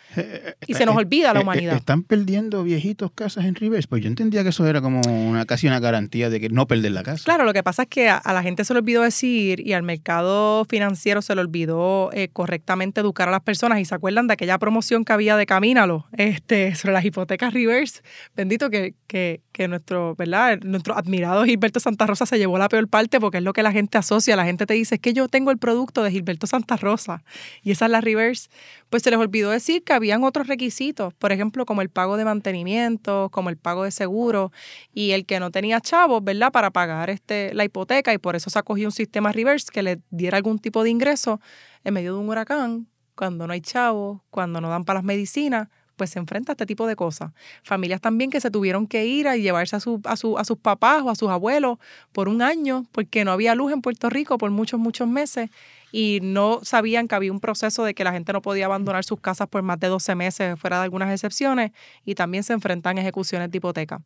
y 0.66 0.74
se 0.74 0.86
nos 0.86 0.96
olvida 0.96 1.32
la 1.32 1.40
humanidad. 1.40 1.76
¿Están 1.76 2.02
perdiendo 2.02 2.62
viejitos 2.62 3.10
casas 3.12 3.44
en 3.44 3.54
reverse? 3.54 3.88
Pues 3.88 4.02
yo 4.02 4.08
entendía 4.08 4.42
que 4.42 4.50
eso 4.50 4.66
era 4.66 4.80
como 4.80 5.00
una, 5.06 5.44
casi 5.46 5.66
una 5.66 5.80
garantía 5.80 6.30
de 6.30 6.40
que 6.40 6.48
no 6.48 6.66
perder 6.66 6.92
la 6.92 7.02
casa. 7.02 7.24
Claro, 7.24 7.44
lo 7.44 7.52
que 7.52 7.62
pasa 7.62 7.82
es 7.82 7.88
que 7.88 8.08
a, 8.08 8.22
la 8.24 8.42
gente 8.42 8.64
se 8.64 8.72
le 8.72 8.80
olvidó 8.80 9.02
decir 9.02 9.66
y 9.66 9.72
al 9.72 9.82
mercado 9.82 10.64
financiero 10.66 11.22
se 11.22 11.34
le 11.34 11.40
olvidó 11.40 12.10
eh, 12.12 12.28
correctamente 12.32 13.00
educar 13.00 13.28
a 13.28 13.32
las 13.32 13.42
personas 13.42 13.80
y 13.80 13.84
se 13.84 13.94
acuerdan 13.94 14.26
de 14.26 14.34
aquella 14.34 14.58
promoción 14.58 15.04
que 15.04 15.12
había 15.12 15.36
de 15.36 15.46
Camínalo 15.46 16.06
este, 16.16 16.74
sobre 16.74 16.94
las 16.94 17.04
hipotecas 17.04 17.52
reverse. 17.52 18.02
Bendito 18.34 18.70
que, 18.70 18.94
que, 19.06 19.40
que 19.52 19.68
nuestro, 19.68 20.14
¿verdad? 20.16 20.58
Nuestro 20.62 20.96
admirado 21.10 21.44
Gilberto 21.44 21.80
Santa 21.80 22.06
Rosa 22.06 22.24
se 22.24 22.38
llevó 22.38 22.56
la 22.56 22.68
peor 22.68 22.86
parte 22.86 23.18
porque 23.18 23.38
es 23.38 23.42
lo 23.42 23.52
que 23.52 23.64
la 23.64 23.72
gente 23.72 23.98
asocia. 23.98 24.36
La 24.36 24.44
gente 24.44 24.64
te 24.64 24.74
dice, 24.74 24.94
es 24.94 25.00
que 25.00 25.12
yo 25.12 25.26
tengo 25.26 25.50
el 25.50 25.58
producto 25.58 26.04
de 26.04 26.12
Gilberto 26.12 26.46
Santa 26.46 26.76
Rosa 26.76 27.24
y 27.62 27.72
esa 27.72 27.86
es 27.86 27.90
la 27.90 28.00
reverse. 28.00 28.48
Pues 28.90 29.02
se 29.02 29.10
les 29.10 29.18
olvidó 29.18 29.50
decir 29.50 29.82
que 29.82 29.92
habían 29.92 30.22
otros 30.22 30.46
requisitos, 30.46 31.12
por 31.14 31.32
ejemplo, 31.32 31.66
como 31.66 31.82
el 31.82 31.90
pago 31.90 32.16
de 32.16 32.24
mantenimiento, 32.24 33.28
como 33.32 33.50
el 33.50 33.56
pago 33.56 33.82
de 33.82 33.90
seguro 33.90 34.52
y 34.94 35.10
el 35.10 35.26
que 35.26 35.40
no 35.40 35.50
tenía 35.50 35.80
chavos, 35.80 36.22
¿verdad? 36.22 36.52
Para 36.52 36.70
pagar 36.70 37.10
este, 37.10 37.52
la 37.54 37.64
hipoteca 37.64 38.14
y 38.14 38.18
por 38.18 38.36
eso 38.36 38.48
se 38.48 38.58
acogió 38.58 38.86
un 38.86 38.92
sistema 38.92 39.32
reverse 39.32 39.66
que 39.72 39.82
le 39.82 40.00
diera 40.10 40.36
algún 40.36 40.60
tipo 40.60 40.84
de 40.84 40.90
ingreso 40.90 41.40
en 41.82 41.94
medio 41.94 42.14
de 42.14 42.20
un 42.20 42.28
huracán, 42.28 42.86
cuando 43.16 43.48
no 43.48 43.52
hay 43.52 43.60
chavos, 43.60 44.20
cuando 44.30 44.60
no 44.60 44.68
dan 44.68 44.84
para 44.84 44.98
las 44.98 45.04
medicinas 45.04 45.68
pues 46.00 46.08
se 46.08 46.18
enfrenta 46.18 46.52
a 46.52 46.54
este 46.54 46.64
tipo 46.64 46.86
de 46.86 46.96
cosas. 46.96 47.32
Familias 47.62 48.00
también 48.00 48.30
que 48.30 48.40
se 48.40 48.50
tuvieron 48.50 48.86
que 48.86 49.04
ir 49.04 49.28
a 49.28 49.36
llevarse 49.36 49.76
a, 49.76 49.80
su, 49.80 50.00
a, 50.06 50.12
a 50.12 50.44
sus 50.46 50.58
papás 50.58 51.02
o 51.02 51.10
a 51.10 51.14
sus 51.14 51.28
abuelos 51.28 51.76
por 52.12 52.30
un 52.30 52.40
año 52.40 52.86
porque 52.90 53.22
no 53.22 53.32
había 53.32 53.54
luz 53.54 53.70
en 53.70 53.82
Puerto 53.82 54.08
Rico 54.08 54.38
por 54.38 54.50
muchos, 54.50 54.80
muchos 54.80 55.06
meses 55.06 55.50
y 55.92 56.20
no 56.22 56.60
sabían 56.62 57.06
que 57.06 57.16
había 57.16 57.32
un 57.32 57.38
proceso 57.38 57.84
de 57.84 57.92
que 57.92 58.02
la 58.02 58.12
gente 58.12 58.32
no 58.32 58.40
podía 58.40 58.64
abandonar 58.64 59.04
sus 59.04 59.20
casas 59.20 59.46
por 59.46 59.60
más 59.60 59.78
de 59.78 59.88
12 59.88 60.14
meses, 60.14 60.58
fuera 60.58 60.78
de 60.78 60.84
algunas 60.84 61.12
excepciones, 61.12 61.72
y 62.06 62.14
también 62.14 62.44
se 62.44 62.54
enfrentan 62.54 62.96
ejecuciones 62.96 63.50
de 63.50 63.58
hipoteca. 63.58 64.00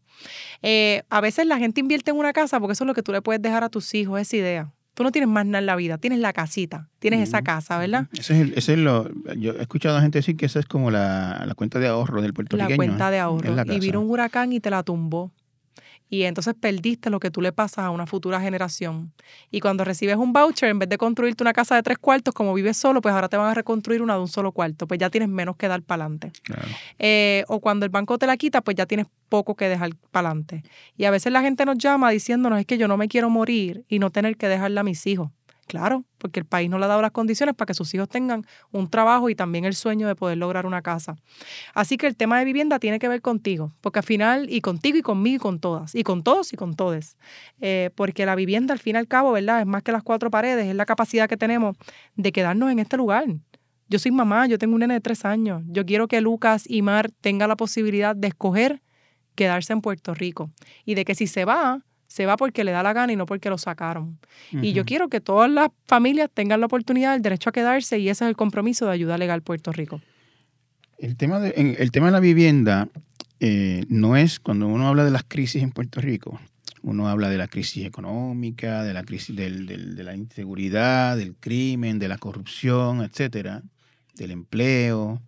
Eh, 0.63 1.05
a 1.11 1.21
veces 1.21 1.47
la 1.47 1.59
gente 1.59 1.79
invierte 1.79 2.11
en 2.11 2.17
una 2.17 2.33
casa 2.33 2.59
porque 2.59 2.73
eso 2.73 2.83
es 2.83 2.89
lo 2.89 2.95
que 2.95 3.05
tú 3.05 3.13
le 3.13 3.23
puedes 3.23 3.41
dejar 3.41 3.63
a 3.63 3.69
tus 3.69 3.95
hijos, 3.95 4.21
esa 4.21 4.35
idea. 4.35 4.73
Tú 4.95 5.03
no 5.03 5.11
tienes 5.11 5.29
más 5.29 5.45
nada 5.45 5.59
en 5.59 5.67
la 5.67 5.77
vida, 5.77 5.99
tienes 5.99 6.21
la 6.21 6.33
casita, 6.33 6.89
tienes 7.01 7.29
esa 7.29 7.43
casa, 7.43 7.79
¿verdad? 7.79 8.07
Ese 8.13 8.41
es, 8.41 8.53
ese 8.57 8.73
es 8.75 8.79
lo, 8.79 9.11
yo 9.35 9.53
he 9.53 9.63
escuchado 9.63 9.99
a 9.99 10.01
gente 10.01 10.19
decir 10.19 10.37
que 10.37 10.47
esa 10.47 10.61
es 10.61 10.67
como 10.67 10.91
la, 10.93 11.53
cuenta 11.57 11.81
de 11.81 11.89
ahorro 11.89 12.23
del 12.23 12.33
puertorriqueño. 12.33 12.71
La 12.71 12.77
cuenta 12.77 13.11
de 13.11 13.19
ahorro. 13.19 13.73
Y 13.73 13.81
vino 13.81 14.01
un 14.01 14.11
huracán 14.11 14.53
y 14.53 14.61
te 14.61 14.71
la 14.71 14.85
tumbó 14.85 15.33
y 16.15 16.23
entonces 16.23 16.55
perdiste 16.55 17.11
lo 17.11 17.19
que 17.19 17.33
tú 17.33 17.41
le 17.41 17.51
pasas 17.51 17.85
a 17.85 17.91
una 17.91 18.07
futura 18.07 18.41
generación. 18.41 19.13
Y 19.51 19.59
cuando 19.59 19.83
recibes 19.83 20.17
un 20.17 20.33
voucher, 20.33 20.69
en 20.69 20.79
vez 20.79 20.89
de 20.89 20.97
construirte 20.97 21.43
una 21.43 21.53
casa 21.53 21.75
de 21.75 21.83
tres 21.83 21.99
cuartos, 21.99 22.33
como 22.33 22.55
vives 22.55 22.77
solo, 22.77 23.01
pues 23.01 23.13
ahora 23.13 23.29
te 23.29 23.37
van 23.37 23.49
a 23.49 23.55
reconstruir 23.55 24.01
una 24.01 24.15
de 24.15 24.21
un 24.21 24.29
solo 24.29 24.53
cuarto, 24.53 24.87
pues 24.87 25.01
ya 25.01 25.11
tienes 25.11 25.29
menos 25.29 25.57
que 25.57 25.67
dar 25.67 25.83
para 25.83 26.05
adelante. 26.05 26.31
Eh, 27.01 27.43
o 27.49 27.59
cuando 27.59 27.85
el 27.85 27.91
banco 27.91 28.17
te 28.17 28.29
la 28.29 28.37
quita, 28.37 28.61
pues 28.61 28.77
ya 28.77 28.87
tienes 28.87 29.09
poco 29.29 29.57
que 29.57 29.69
dejar 29.69 29.91
para 30.13 30.29
adelante. 30.29 30.63
Y 30.97 31.05
a 31.05 31.11
veces 31.11 31.33
la 31.33 31.43
gente 31.43 31.65
nos 31.67 31.79
llama 31.79 32.11
diciéndonos 32.11 32.61
es 32.61 32.67
que 32.67 32.79
yo 32.79 32.87
no 32.87 32.97
me 32.97 33.09
quiero 33.09 33.29
morir 33.29 33.85
y 33.89 33.99
no 33.99 34.11
tener 34.11 34.37
que 34.37 34.47
dejarle 34.47 34.79
a 34.79 34.85
mis 34.85 35.05
hijos. 35.09 35.31
Claro, 35.67 36.05
porque 36.19 36.41
el 36.41 36.47
país 36.47 36.69
no 36.69 36.79
le 36.79 36.85
ha 36.85 36.89
dado 36.89 37.01
las 37.01 37.11
condiciones 37.11 37.55
para 37.55 37.67
que 37.67 37.75
sus 37.75 37.93
hijos 37.95 38.09
tengan 38.09 38.45
un 38.71 38.89
trabajo 38.89 39.31
y 39.31 39.35
también 39.35 39.65
el 39.65 39.75
sueño 39.75 40.07
de 40.07 40.15
poder 40.15 40.37
lograr 40.37 40.67
una 40.67 40.83
casa. 40.83 41.17
Así 41.75 41.97
que 41.97 42.07
el 42.07 42.17
tema 42.17 42.39
de 42.39 42.45
vivienda 42.45 42.79
tiene 42.79 42.99
que 42.99 43.09
ver 43.09 43.23
contigo, 43.23 43.73
porque 43.81 44.01
al 44.01 44.05
final, 44.05 44.47
y 44.51 44.61
contigo 44.61 44.99
y 44.99 45.03
conmigo 45.03 45.37
y 45.37 45.39
con 45.39 45.61
todas, 45.61 45.95
y 45.95 46.03
con 46.03 46.23
todos 46.23 46.53
y 46.53 46.57
con 46.57 46.75
todes, 46.75 47.17
eh, 47.61 47.91
porque 47.95 48.27
la 48.27 48.35
vivienda 48.35 48.75
al 48.75 48.79
fin 48.79 48.97
y 48.97 48.99
al 48.99 49.09
cabo, 49.09 49.33
¿verdad? 49.33 49.61
Es 49.61 49.67
más 49.67 49.83
que 49.83 49.93
las 49.93 50.03
cuatro 50.03 50.31
paredes, 50.31 50.67
es 50.67 50.75
la 50.75 50.87
capacidad 50.87 51.29
que 51.29 51.37
tenemos 51.37 51.77
de 52.15 52.33
quedarnos 52.33 52.71
en 52.71 52.79
este 52.79 52.97
lugar. 52.97 53.27
Yo 53.89 53.99
soy 53.99 54.13
mamá, 54.13 54.47
yo 54.47 54.59
tengo 54.59 54.75
un 54.75 54.81
nene 54.81 54.95
de 54.95 55.01
tres 55.01 55.25
años, 55.25 55.63
yo 55.67 55.87
quiero 55.87 56.09
que 56.09 56.21
Lucas 56.21 56.65
y 56.69 56.83
Mar 56.83 57.11
tengan 57.21 57.49
la 57.49 57.57
posibilidad 57.57 58.15
de 58.15 58.29
escoger 58.29 58.83
quedarse 59.35 59.73
en 59.73 59.81
Puerto 59.81 60.15
Rico 60.15 60.51
y 60.85 60.95
de 60.95 61.05
que 61.05 61.15
si 61.15 61.27
se 61.27 61.45
va, 61.45 61.83
se 62.15 62.27
va 62.27 62.37
porque 62.37 62.63
le 62.63 62.71
da 62.71 62.85
la 62.85 62.93
gana 62.93 63.13
y 63.13 63.17
no 63.17 63.27
porque 63.27 63.51
lo 63.51 63.59
sacaron. 63.59 64.21
Y 64.53 64.73
yo 64.73 64.85
quiero 64.85 65.09
que 65.09 65.21
todas 65.21 65.51
las 65.51 65.71
familias 65.85 66.31
tengan 66.33 66.61
la 66.61 66.67
oportunidad, 66.67 67.17
el 67.17 67.23
derecho 67.23 67.51
a 67.51 67.53
quedarse 67.53 67.99
y 67.99 68.09
ese 68.09 68.25
es 68.25 68.29
el 68.29 68.37
compromiso 68.37 68.87
de 68.87 68.93
ayuda 68.93 69.19
legal 69.19 69.43
Puerto 69.43 69.73
Rico. 69.73 70.01
El 70.97 71.17
tema 71.17 71.41
de, 71.41 71.77
el 71.77 71.91
tema 71.91 72.07
de 72.07 72.13
la 72.13 72.21
vivienda 72.21 72.89
eh, 73.41 73.83
no 73.89 74.17
es 74.17 74.39
cuando 74.39 74.69
uno 74.69 74.87
habla 74.87 75.05
de 75.05 75.11
las 75.11 75.25
crisis 75.25 75.65
en 75.65 75.73
Puerto 75.73 76.01
Rico, 76.01 76.39
uno 76.83 77.09
habla 77.09 77.29
de 77.31 77.37
la 77.37 77.49
crisis 77.49 77.85
económica, 77.85 78.85
de 78.85 78.95
la 78.95 79.03
crisis 79.03 79.35
del, 79.35 79.67
de 79.67 80.05
la 80.05 80.15
inseguridad, 80.15 81.17
del 81.17 81.35
crimen, 81.35 81.99
de 81.99 82.07
la 82.07 82.19
corrupción, 82.19 83.03
etcétera, 83.03 83.65
del 84.15 84.31
empleo. 84.31 85.21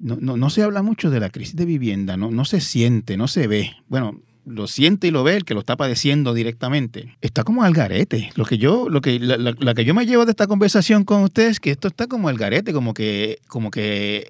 No, 0.00 0.18
no, 0.20 0.36
no, 0.36 0.50
se 0.50 0.64
habla 0.64 0.82
mucho 0.82 1.08
de 1.08 1.20
la 1.20 1.30
crisis 1.30 1.54
de 1.54 1.66
vivienda, 1.66 2.16
no, 2.16 2.32
no 2.32 2.44
se 2.44 2.60
siente, 2.60 3.16
no 3.16 3.28
se 3.28 3.46
ve. 3.46 3.76
Bueno, 3.86 4.22
lo 4.46 4.68
siente 4.68 5.08
y 5.08 5.10
lo 5.10 5.24
ve, 5.24 5.36
el 5.36 5.44
que 5.44 5.54
lo 5.54 5.60
está 5.60 5.76
padeciendo 5.76 6.32
directamente, 6.32 7.16
está 7.20 7.42
como 7.42 7.64
al 7.64 7.74
garete. 7.74 8.30
Lo 8.36 8.44
que 8.44 8.58
yo, 8.58 8.88
lo 8.88 9.00
que, 9.00 9.18
la, 9.18 9.74
que 9.74 9.84
yo 9.84 9.92
me 9.92 10.06
llevo 10.06 10.24
de 10.24 10.30
esta 10.30 10.46
conversación 10.46 11.04
con 11.04 11.22
ustedes 11.22 11.52
es 11.52 11.60
que 11.60 11.72
esto 11.72 11.88
está 11.88 12.06
como 12.06 12.28
al 12.28 12.38
garete, 12.38 12.72
como 12.72 12.94
que, 12.94 13.40
como 13.48 13.70
que 13.70 14.28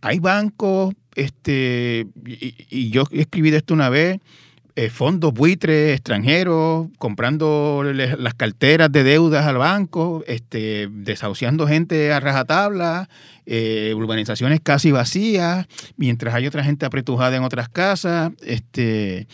hay 0.00 0.18
bancos, 0.18 0.92
este, 1.14 2.08
y, 2.26 2.90
yo 2.90 3.04
escribí 3.12 3.50
de 3.50 3.58
esto 3.58 3.74
una 3.74 3.88
vez, 3.88 4.18
eh, 4.78 4.90
fondos 4.90 5.32
buitres 5.32 5.94
extranjeros, 5.94 6.88
comprando 6.98 7.82
las 7.82 8.34
carteras 8.34 8.92
de 8.92 9.04
deudas 9.04 9.46
al 9.46 9.56
banco, 9.56 10.22
este, 10.26 10.88
desahuciando 10.90 11.66
gente 11.66 12.12
a 12.12 12.20
rajatabla, 12.20 13.08
eh, 13.46 13.94
urbanizaciones 13.96 14.60
casi 14.62 14.90
vacías, 14.92 15.66
mientras 15.96 16.34
hay 16.34 16.46
otra 16.46 16.62
gente 16.62 16.84
apretujada 16.84 17.34
en 17.36 17.42
otras 17.42 17.70
casas. 17.70 18.32
Este, 18.42 19.26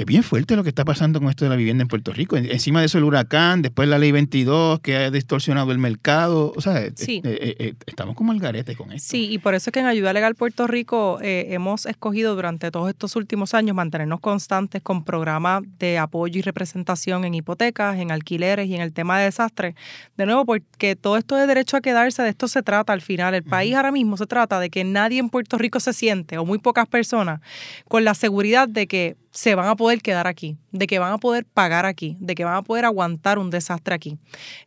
es 0.00 0.06
bien 0.06 0.22
fuerte 0.22 0.56
lo 0.56 0.62
que 0.62 0.70
está 0.70 0.84
pasando 0.84 1.20
con 1.20 1.28
esto 1.28 1.44
de 1.44 1.50
la 1.50 1.56
vivienda 1.56 1.82
en 1.82 1.88
Puerto 1.88 2.12
Rico. 2.12 2.36
Encima 2.36 2.80
de 2.80 2.86
eso 2.86 2.96
el 2.96 3.04
huracán, 3.04 3.60
después 3.60 3.86
la 3.86 3.98
ley 3.98 4.12
22 4.12 4.80
que 4.80 4.96
ha 4.96 5.10
distorsionado 5.10 5.72
el 5.72 5.78
mercado. 5.78 6.52
O 6.56 6.60
sea, 6.62 6.80
eh, 6.80 6.92
eh, 6.98 7.56
eh, 7.58 7.74
estamos 7.86 8.14
como 8.16 8.32
al 8.32 8.38
garete 8.38 8.76
con 8.76 8.92
esto. 8.92 9.10
Sí, 9.10 9.28
y 9.30 9.38
por 9.38 9.54
eso 9.54 9.68
es 9.68 9.72
que 9.72 9.80
en 9.80 9.86
Ayuda 9.86 10.12
Legal 10.14 10.34
Puerto 10.34 10.66
Rico 10.66 11.18
hemos 11.20 11.84
escogido 11.84 12.34
durante 12.34 12.70
todos 12.70 12.88
estos 12.88 13.14
últimos 13.14 13.52
años 13.52 13.76
mantenernos 13.76 14.20
constantes 14.20 14.80
con 14.82 15.04
programas 15.04 15.62
de 15.78 15.98
apoyo 15.98 16.38
y 16.38 16.42
representación 16.42 17.24
en 17.24 17.34
hipotecas, 17.34 17.98
en 17.98 18.10
alquileres 18.10 18.68
y 18.68 18.74
en 18.74 18.80
el 18.80 18.92
tema 18.92 19.18
de 19.18 19.26
desastres. 19.26 19.74
De 20.16 20.24
nuevo, 20.24 20.46
porque 20.46 20.96
todo 20.96 21.18
esto 21.18 21.36
de 21.36 21.46
derecho 21.46 21.76
a 21.76 21.82
quedarse, 21.82 22.22
de 22.22 22.30
esto 22.30 22.48
se 22.48 22.62
trata 22.62 22.94
al 22.94 23.02
final. 23.02 23.34
El 23.34 23.44
país 23.44 23.74
ahora 23.74 23.92
mismo 23.92 24.16
se 24.16 24.26
trata 24.26 24.58
de 24.60 24.70
que 24.70 24.82
nadie 24.84 25.18
en 25.18 25.28
Puerto 25.28 25.58
Rico 25.58 25.78
se 25.78 25.92
siente, 25.92 26.38
o 26.38 26.46
muy 26.46 26.58
pocas 26.58 26.88
personas, 26.88 27.40
con 27.86 28.04
la 28.04 28.14
seguridad 28.14 28.66
de 28.66 28.86
que 28.86 29.16
se 29.30 29.54
van 29.54 29.68
a 29.68 29.76
poder 29.76 30.02
quedar 30.02 30.26
aquí, 30.26 30.56
de 30.72 30.86
que 30.86 30.98
van 30.98 31.12
a 31.12 31.18
poder 31.18 31.44
pagar 31.44 31.86
aquí, 31.86 32.16
de 32.20 32.34
que 32.34 32.44
van 32.44 32.54
a 32.54 32.62
poder 32.62 32.84
aguantar 32.84 33.38
un 33.38 33.50
desastre 33.50 33.94
aquí. 33.94 34.18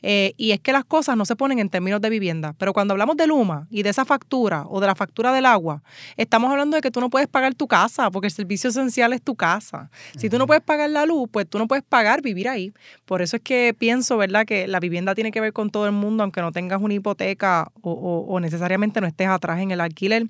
Eh, 0.02 0.34
y 0.38 0.52
es 0.52 0.60
que 0.62 0.72
las 0.72 0.86
cosas 0.86 1.18
no 1.18 1.26
se 1.26 1.36
ponen 1.36 1.60
en 1.60 1.70
términos 1.70 2.00
de 2.00 2.10
vivienda, 2.10 2.56
pero 2.58 2.72
cuando 2.72 2.94
hablamos 2.94 3.18
de 3.18 3.28
Luma 3.28 3.68
y 3.70 3.84
de 3.84 3.90
esa 3.90 4.06
factura 4.06 4.66
o 4.70 4.80
de 4.80 4.88
la 4.88 4.96
factura 4.96 5.34
del 5.34 5.46
agua, 5.46 5.84
estamos 6.16 6.50
hablando 6.50 6.76
de 6.76 6.82
que 6.82 6.92
tú 6.92 7.02
no 7.02 7.10
puedes 7.10 7.28
pagar 7.28 7.56
tu 7.56 7.68
casa 7.68 8.10
porque 8.10 8.28
el 8.28 8.34
servicio 8.34 8.70
esencial 8.70 9.12
es 9.12 9.22
tu 9.22 9.36
casa. 9.36 9.90
Si 10.18 10.30
tú 10.30 10.38
no 10.38 10.48
puedes 10.48 10.64
pagar 10.64 10.90
la 10.90 11.06
luz, 11.06 11.28
pues 11.30 11.48
tú 11.48 11.60
no 11.60 11.68
puedes 11.68 11.84
pagar 11.84 12.22
vivir 12.22 12.48
ahí. 12.48 12.74
Por 13.06 13.22
eso 13.22 13.36
es 13.36 13.42
que 13.42 13.76
pienso, 13.78 14.18
¿verdad?, 14.18 14.46
que 14.46 14.68
la 14.68 14.80
vivienda 14.80 15.14
tiene 15.14 15.32
que 15.32 15.42
ver 15.42 15.52
con 15.52 15.72
todo 15.72 15.86
el 15.88 15.92
mundo, 15.92 16.24
aunque 16.24 16.42
no 16.42 16.54
tengas 16.54 16.82
una 16.82 16.94
hipoteca 16.94 17.70
o, 17.82 17.92
o, 18.30 18.40
necesariamente 18.40 19.02
no 19.02 19.08
estés 19.08 19.28
atrás 19.28 19.60
en 19.60 19.72
el 19.72 19.82
alquiler. 19.82 20.26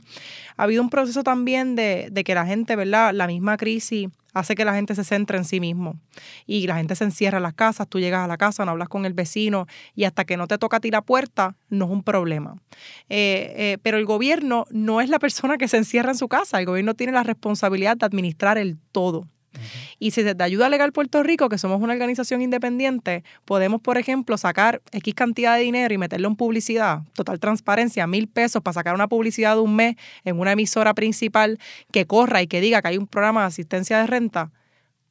Ha 0.58 0.64
habido 0.64 0.82
un 0.82 0.90
proceso 0.90 1.24
también 1.24 1.76
de, 1.76 2.10
de 2.12 2.24
que 2.24 2.34
la 2.34 2.46
gente, 2.46 2.76
¿verdad?, 2.76 3.14
la 3.14 3.28
misma 3.28 3.58
crisis 3.58 4.10
hace 4.34 4.56
que 4.56 4.66
la 4.66 4.74
gente 4.74 4.96
se 4.96 5.04
centre 5.04 5.38
en 5.38 5.46
sí 5.46 5.60
mismo 5.60 6.00
y 6.46 6.68
la 6.68 6.76
gente 6.76 6.96
se 6.96 7.04
encierra 7.04 7.38
en 7.38 7.44
las 7.44 7.54
casas, 7.54 7.88
tú 7.88 8.00
llegas 8.00 8.24
a 8.24 8.28
la 8.28 8.38
casa, 8.38 8.66
no 8.66 8.72
hablas 8.72 8.90
con 8.90 9.06
el 9.06 9.14
vecino 9.14 9.68
y 9.96 10.04
hasta 10.04 10.26
que 10.26 10.38
no 10.38 10.48
te 10.48 10.58
toca 10.58 10.78
a 10.78 10.80
ti 10.80 10.92
la 10.92 11.02
puerta 11.02 11.56
no 11.70 11.86
es 11.86 11.92
un 11.92 12.04
problema. 12.04 12.56
Eh, 13.10 13.54
eh, 13.58 13.78
pero 13.82 13.98
el 13.98 14.06
gobierno 14.06 14.66
no 14.72 15.02
es 15.02 15.10
la 15.10 15.20
persona 15.20 15.58
que 15.58 15.68
se 15.68 15.78
encierra 15.78 16.12
en 16.12 16.18
su 16.18 16.28
casa, 16.28 16.60
el 16.60 16.66
gobierno 16.66 16.94
tiene 16.94 17.14
la 17.14 17.24
responsabilidad 17.24 17.98
de 17.98 18.06
administrar 18.06 18.58
el 18.58 18.78
todo. 18.92 19.28
Y 20.00 20.12
si 20.12 20.24
desde 20.24 20.44
Ayuda 20.44 20.70
Legal 20.70 20.92
Puerto 20.92 21.24
Rico, 21.24 21.50
que 21.50 21.58
somos 21.58 21.82
una 21.82 21.94
organización 21.94 22.42
independiente, 22.42 23.24
podemos, 23.46 23.82
por 23.82 23.98
ejemplo, 23.98 24.38
sacar 24.38 24.82
X 24.92 25.14
cantidad 25.14 25.56
de 25.56 25.64
dinero 25.64 25.94
y 25.94 25.98
meterlo 25.98 26.28
en 26.28 26.36
publicidad, 26.36 27.02
total 27.14 27.40
transparencia, 27.40 28.08
mil 28.08 28.28
pesos 28.28 28.62
para 28.62 28.74
sacar 28.74 28.96
una 28.96 29.08
publicidad 29.08 29.56
de 29.56 29.62
un 29.62 29.76
mes 29.76 29.96
en 30.24 30.40
una 30.40 30.54
emisora 30.54 30.94
principal 30.94 31.60
que 31.92 32.06
corra 32.06 32.42
y 32.42 32.48
que 32.48 32.62
diga 32.62 32.82
que 32.82 32.90
hay 32.90 32.98
un 32.98 33.08
programa 33.08 33.42
de 33.42 33.48
asistencia 33.48 34.00
de 34.00 34.08
renta, 34.08 34.52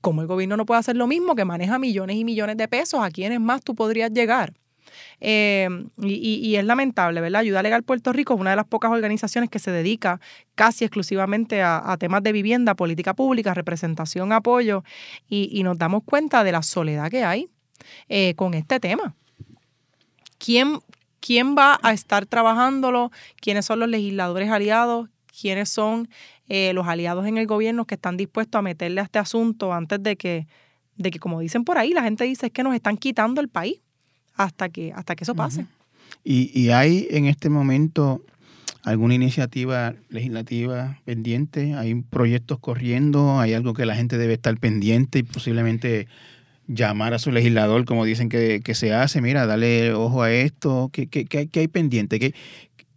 como 0.01 0.21
el 0.21 0.27
gobierno 0.27 0.57
no 0.57 0.67
puede 0.67 0.81
hacer 0.81 0.97
lo 0.97 1.07
mismo, 1.07 1.35
que 1.35 1.45
maneja 1.45 1.79
millones 1.79 2.17
y 2.17 2.25
millones 2.25 2.57
de 2.57 2.69
pesos, 2.69 3.01
¿a 3.03 3.11
quiénes 3.11 3.41
más 3.41 3.63
tú 3.63 3.75
podrías 3.75 4.13
llegar? 4.13 4.53
Eh, 5.21 5.69
y, 5.99 6.57
es 6.57 6.65
lamentable, 6.65 7.21
¿verdad? 7.21 7.41
Ayuda 7.41 7.63
Legal 7.63 7.83
Puerto 7.83 8.13
Rico 8.13 8.35
es 8.35 8.41
una 8.41 8.51
de 8.51 8.57
las 8.57 8.67
pocas 8.67 8.91
organizaciones 8.91 9.51
que 9.51 9.59
se 9.59 9.71
dedica 9.71 10.21
casi 10.55 10.85
exclusivamente 10.85 11.63
a, 11.63 11.97
temas 11.99 12.23
de 12.23 12.33
vivienda, 12.33 12.75
política 12.75 13.15
pública, 13.15 13.55
representación, 13.55 14.33
apoyo, 14.33 14.85
y, 15.29 15.63
nos 15.63 15.79
damos 15.79 16.03
cuenta 16.05 16.45
de 16.45 16.53
la 16.53 16.63
soledad 16.63 17.11
que 17.11 17.25
hay 17.25 17.49
eh, 18.09 18.35
con 18.35 18.55
este 18.55 18.81
tema. 18.81 19.15
¿Quién, 20.39 20.81
¿Quién 21.21 21.57
va 21.57 21.79
a 21.83 21.93
estar 21.93 22.27
trabajándolo? 22.27 23.13
¿Quiénes 23.41 23.65
son 23.67 23.79
los 23.79 23.89
legisladores 23.89 24.51
aliados? 24.51 25.09
¿Quiénes 25.41 25.69
son 25.69 26.09
eh, 26.49 26.73
los 26.75 26.87
aliados 26.87 27.27
en 27.27 27.39
el 27.39 27.47
gobierno 27.47 27.87
que 27.87 27.95
están 27.95 28.17
dispuestos 28.17 28.59
a 28.59 28.63
meterle 28.63 29.01
a 29.01 29.05
este 29.05 29.19
asunto 29.19 29.73
antes 29.73 30.03
de 30.03 30.17
que, 30.17 30.47
de 30.97 31.11
que, 31.11 31.19
como 31.19 31.41
dicen 31.41 31.65
por 31.65 31.79
ahí, 31.79 31.93
la 31.93 32.03
gente 32.03 32.25
dice 32.25 32.47
es 32.47 32.53
que 32.53 32.63
nos 32.63 32.75
están 32.75 32.97
quitando 32.97 33.41
el 33.41 33.49
país 33.49 33.81
hasta 34.37 34.69
que, 34.69 34.93
hasta 34.93 35.17
que 35.17 35.25
eso 35.25 35.35
pase. 35.35 35.67
y, 36.25 36.71
hay 36.71 37.07
en 37.11 37.27
este 37.27 37.49
momento 37.49 38.23
alguna 38.83 39.15
iniciativa 39.15 39.95
legislativa 40.09 40.99
pendiente, 41.05 41.75
hay 41.75 41.95
proyectos 41.95 42.59
corriendo, 42.59 43.39
hay 43.41 43.55
algo 43.55 43.75
que 43.75 43.87
la 43.87 43.95
gente 43.95 44.19
debe 44.19 44.35
estar 44.35 44.59
pendiente 44.59 45.21
y 45.21 45.23
posiblemente 45.23 46.09
llamar 46.67 47.15
a 47.15 47.19
su 47.19 47.31
legislador, 47.33 47.85
como 47.85 48.05
dicen 48.05 48.29
que, 48.29 48.61
se 48.75 48.93
hace, 48.93 49.21
mira, 49.21 49.47
dale 49.47 49.93
ojo 49.93 50.23
a 50.23 50.33
esto, 50.33 50.91
¿qué, 50.93 51.07
qué, 51.07 51.27
qué 51.27 51.61
hay 51.61 51.69
pendiente? 51.69 52.19
¿Qué, 52.19 52.35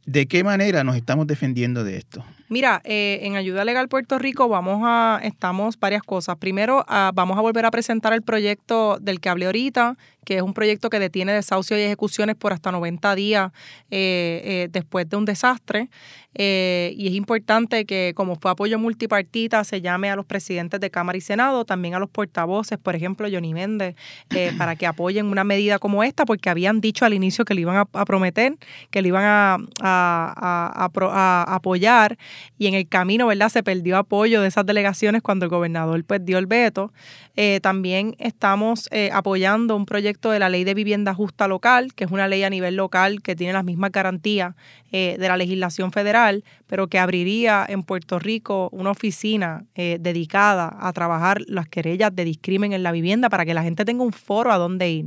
¿De 0.05 0.27
qué 0.27 0.43
manera 0.43 0.83
nos 0.83 0.95
estamos 0.95 1.25
defendiendo 1.27 1.83
de 1.83 1.97
esto? 1.97 2.23
Mira, 2.47 2.81
eh, 2.83 3.19
en 3.23 3.35
Ayuda 3.35 3.65
Legal 3.65 3.87
Puerto 3.87 4.19
Rico 4.19 4.47
vamos 4.47 4.81
a, 4.83 5.19
estamos 5.23 5.79
varias 5.79 6.03
cosas. 6.03 6.37
Primero, 6.37 6.85
ah, 6.87 7.11
vamos 7.15 7.37
a 7.39 7.41
volver 7.41 7.65
a 7.65 7.71
presentar 7.71 8.13
el 8.13 8.21
proyecto 8.21 8.99
del 9.01 9.19
que 9.19 9.29
hablé 9.29 9.47
ahorita, 9.47 9.97
que 10.23 10.37
es 10.37 10.41
un 10.43 10.53
proyecto 10.53 10.89
que 10.89 10.99
detiene 10.99 11.33
desahucios 11.33 11.79
y 11.79 11.83
ejecuciones 11.83 12.35
por 12.35 12.53
hasta 12.53 12.71
90 12.71 13.15
días 13.15 13.51
eh, 13.89 14.41
eh, 14.43 14.67
después 14.71 15.09
de 15.09 15.17
un 15.17 15.25
desastre. 15.25 15.89
y 16.37 17.07
es 17.07 17.13
importante 17.13 17.85
que, 17.85 18.13
como 18.15 18.35
fue 18.35 18.51
apoyo 18.51 18.77
multipartita, 18.77 19.63
se 19.63 19.81
llame 19.81 20.09
a 20.09 20.15
los 20.15 20.25
presidentes 20.25 20.79
de 20.79 20.89
Cámara 20.89 21.17
y 21.17 21.21
Senado, 21.21 21.63
también 21.63 21.93
a 21.95 21.99
los 21.99 22.09
portavoces, 22.09 22.77
por 22.77 22.95
ejemplo, 22.95 23.27
Johnny 23.31 23.53
Méndez, 23.53 23.95
para 24.57 24.75
que 24.75 24.85
apoyen 24.85 25.27
una 25.27 25.43
medida 25.43 25.79
como 25.79 26.03
esta, 26.03 26.25
porque 26.25 26.49
habían 26.49 26.81
dicho 26.81 27.05
al 27.05 27.13
inicio 27.13 27.45
que 27.45 27.53
le 27.53 27.61
iban 27.61 27.77
a, 27.77 28.05
prometer, 28.05 28.57
que 28.91 29.01
le 29.01 29.07
iban 29.09 29.23
a, 29.23 29.57
a 29.81 31.55
apoyar 31.55 32.17
y 32.57 32.67
en 32.67 32.73
el 32.73 32.87
camino, 32.87 33.27
¿verdad? 33.27 33.49
Se 33.49 33.63
perdió 33.63 33.97
apoyo 33.97 34.41
de 34.41 34.47
esas 34.47 34.65
delegaciones 34.65 35.21
cuando 35.21 35.45
el 35.45 35.49
gobernador 35.49 36.03
pues 36.05 36.23
dio 36.25 36.37
el 36.37 36.47
veto. 36.47 36.91
Eh, 37.37 37.59
también 37.61 38.15
estamos 38.17 38.87
eh, 38.91 39.09
apoyando 39.11 39.75
un 39.75 39.85
proyecto 39.85 40.31
de 40.31 40.39
la 40.39 40.47
ley 40.47 40.63
de 40.63 40.73
vivienda 40.73 41.13
justa 41.13 41.47
local, 41.47 41.93
que 41.93 42.05
es 42.05 42.11
una 42.11 42.27
ley 42.27 42.43
a 42.43 42.49
nivel 42.49 42.75
local 42.75 43.21
que 43.21 43.35
tiene 43.35 43.51
las 43.51 43.65
mismas 43.65 43.91
garantías 43.91 44.55
eh, 44.91 45.17
de 45.19 45.27
la 45.27 45.35
legislación 45.35 45.91
federal, 45.91 46.45
pero 46.67 46.87
que 46.87 46.97
abriría 46.97 47.65
en 47.67 47.83
Puerto 47.83 48.19
Rico 48.19 48.69
una 48.71 48.91
oficina 48.91 49.65
dedicada 49.75 50.75
a 50.79 50.93
trabajar 50.93 51.41
las 51.47 51.67
querellas 51.67 52.15
de 52.15 52.23
discrimen 52.23 52.71
en 52.73 52.83
la 52.83 52.91
vivienda 52.91 53.29
para 53.29 53.45
que 53.45 53.53
la 53.53 53.63
gente 53.63 53.83
tenga 53.83 54.03
un 54.03 54.13
foro 54.13 54.51
a 54.51 54.57
donde 54.57 54.89
ir. 54.89 55.05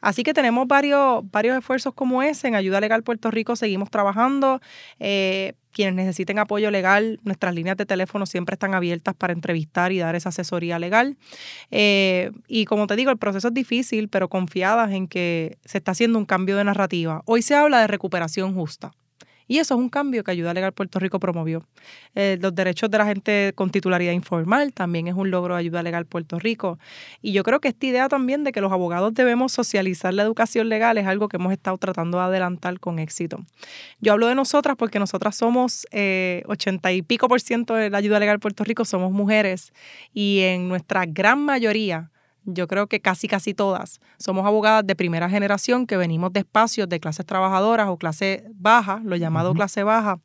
Así 0.00 0.22
que 0.22 0.34
tenemos 0.34 0.68
varios, 0.68 1.22
varios 1.30 1.56
esfuerzos 1.56 1.94
como 1.94 2.22
ese. 2.22 2.48
En 2.48 2.54
Ayuda 2.54 2.80
Legal 2.80 3.02
Puerto 3.02 3.30
Rico 3.30 3.56
seguimos 3.56 3.90
trabajando. 3.90 4.60
Quienes 5.74 5.94
necesiten 5.94 6.38
apoyo 6.38 6.70
legal, 6.70 7.20
nuestras 7.24 7.54
líneas 7.54 7.76
de 7.76 7.84
teléfono 7.84 8.24
siempre 8.24 8.54
están 8.54 8.74
abiertas 8.74 9.14
para 9.14 9.34
entrevistar 9.34 9.92
y 9.92 9.98
dar 9.98 10.14
esa 10.14 10.30
asesoría 10.30 10.78
legal. 10.78 11.18
Eh, 11.70 12.30
y 12.48 12.64
como 12.64 12.86
te 12.86 12.96
digo, 12.96 13.10
el 13.10 13.18
proceso 13.18 13.48
es 13.48 13.54
difícil, 13.54 14.08
pero 14.08 14.28
confiadas 14.28 14.92
en 14.92 15.08
que 15.08 15.58
se 15.64 15.78
está 15.78 15.90
haciendo 15.92 16.18
un 16.18 16.24
cambio 16.24 16.56
de 16.56 16.64
narrativa. 16.64 17.22
Hoy 17.26 17.42
se 17.42 17.54
habla 17.54 17.80
de 17.80 17.88
recuperación 17.88 18.54
justa. 18.54 18.92
Y 19.46 19.58
eso 19.58 19.74
es 19.74 19.80
un 19.80 19.88
cambio 19.88 20.24
que 20.24 20.30
Ayuda 20.30 20.54
Legal 20.54 20.72
Puerto 20.72 20.98
Rico 20.98 21.20
promovió. 21.20 21.66
Eh, 22.14 22.38
los 22.40 22.54
derechos 22.54 22.90
de 22.90 22.98
la 22.98 23.06
gente 23.06 23.52
con 23.54 23.70
titularidad 23.70 24.12
informal 24.12 24.72
también 24.72 25.06
es 25.06 25.14
un 25.14 25.30
logro 25.30 25.54
de 25.54 25.60
Ayuda 25.60 25.82
Legal 25.82 26.06
Puerto 26.06 26.38
Rico. 26.38 26.78
Y 27.20 27.32
yo 27.32 27.42
creo 27.42 27.60
que 27.60 27.68
esta 27.68 27.86
idea 27.86 28.08
también 28.08 28.44
de 28.44 28.52
que 28.52 28.60
los 28.60 28.72
abogados 28.72 29.12
debemos 29.14 29.52
socializar 29.52 30.14
la 30.14 30.22
educación 30.22 30.68
legal 30.68 30.98
es 30.98 31.06
algo 31.06 31.28
que 31.28 31.36
hemos 31.36 31.52
estado 31.52 31.76
tratando 31.78 32.18
de 32.18 32.24
adelantar 32.24 32.80
con 32.80 32.98
éxito. 32.98 33.44
Yo 34.00 34.12
hablo 34.12 34.28
de 34.28 34.34
nosotras 34.34 34.76
porque 34.76 34.98
nosotras 34.98 35.36
somos 35.36 35.86
eh, 35.90 36.42
ochenta 36.46 36.92
y 36.92 37.02
pico 37.02 37.28
por 37.28 37.40
ciento 37.40 37.74
de 37.74 37.90
la 37.90 37.98
Ayuda 37.98 38.18
Legal 38.18 38.40
Puerto 38.40 38.64
Rico, 38.64 38.84
somos 38.84 39.12
mujeres 39.12 39.72
y 40.12 40.40
en 40.40 40.68
nuestra 40.68 41.04
gran 41.06 41.40
mayoría 41.40 42.10
yo 42.44 42.66
creo 42.68 42.86
que 42.86 43.00
casi 43.00 43.28
casi 43.28 43.54
todas 43.54 44.00
somos 44.18 44.46
abogadas 44.46 44.86
de 44.86 44.94
primera 44.94 45.28
generación 45.28 45.86
que 45.86 45.96
venimos 45.96 46.32
de 46.32 46.40
espacios 46.40 46.88
de 46.88 47.00
clases 47.00 47.26
trabajadoras 47.26 47.88
o 47.88 47.96
clase 47.96 48.44
baja, 48.54 49.00
lo 49.04 49.16
llamado 49.16 49.54
clase 49.54 49.82
baja, 49.82 50.20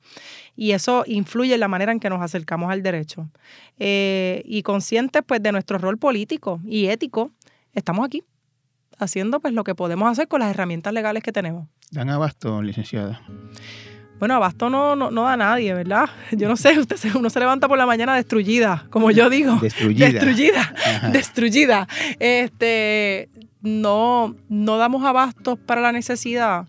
y 0.55 0.72
eso 0.72 1.03
influye 1.07 1.53
en 1.53 1.59
la 1.59 1.67
manera 1.67 1.91
en 1.91 1.99
que 1.99 2.09
nos 2.09 2.22
acercamos 2.22 2.72
al 2.72 2.84
derecho. 2.84 3.30
Eh, 3.78 4.41
y 4.45 4.63
conscientes 4.63 5.24
pues 5.26 5.41
de 5.41 5.51
nuestro 5.51 5.78
rol 5.78 5.97
político 5.97 6.59
y 6.65 6.88
ético, 6.88 7.32
estamos 7.74 8.05
aquí 8.05 8.24
haciendo 8.97 9.39
pues 9.39 9.53
lo 9.53 9.63
que 9.63 9.76
podemos 9.76 10.11
hacer 10.11 10.28
con 10.28 10.41
las 10.41 10.49
herramientas 10.49 10.93
legales 10.93 11.24
que 11.24 11.32
tenemos. 11.32 11.67
Dan 11.91 12.09
abasto, 12.09 12.61
licenciada. 12.61 13.22
Bueno, 14.20 14.36
abasto 14.36 14.70
no, 14.70 14.95
no, 14.95 15.24
da 15.24 15.34
a 15.34 15.38
nadie, 15.38 15.74
¿verdad? 15.74 16.09
Yo 16.32 16.47
no 16.47 16.57
sé, 16.57 16.78
usted 16.80 16.97
uno 17.15 17.30
se 17.30 17.39
levanta 17.39 17.67
por 17.67 17.78
la 17.78 17.86
mañana 17.86 18.15
destruida, 18.15 18.86
como 18.89 19.11
yo 19.11 19.30
digo. 19.30 19.55
Destruida. 19.61 20.09
Destruida. 20.09 20.74
Destruida. 21.11 21.88
Este, 22.20 23.30
no, 23.61 24.36
no 24.49 24.78
damos 24.78 25.03
abastos 25.05 25.57
para 25.57 25.82
la 25.82 25.91
necesidad 25.91 26.67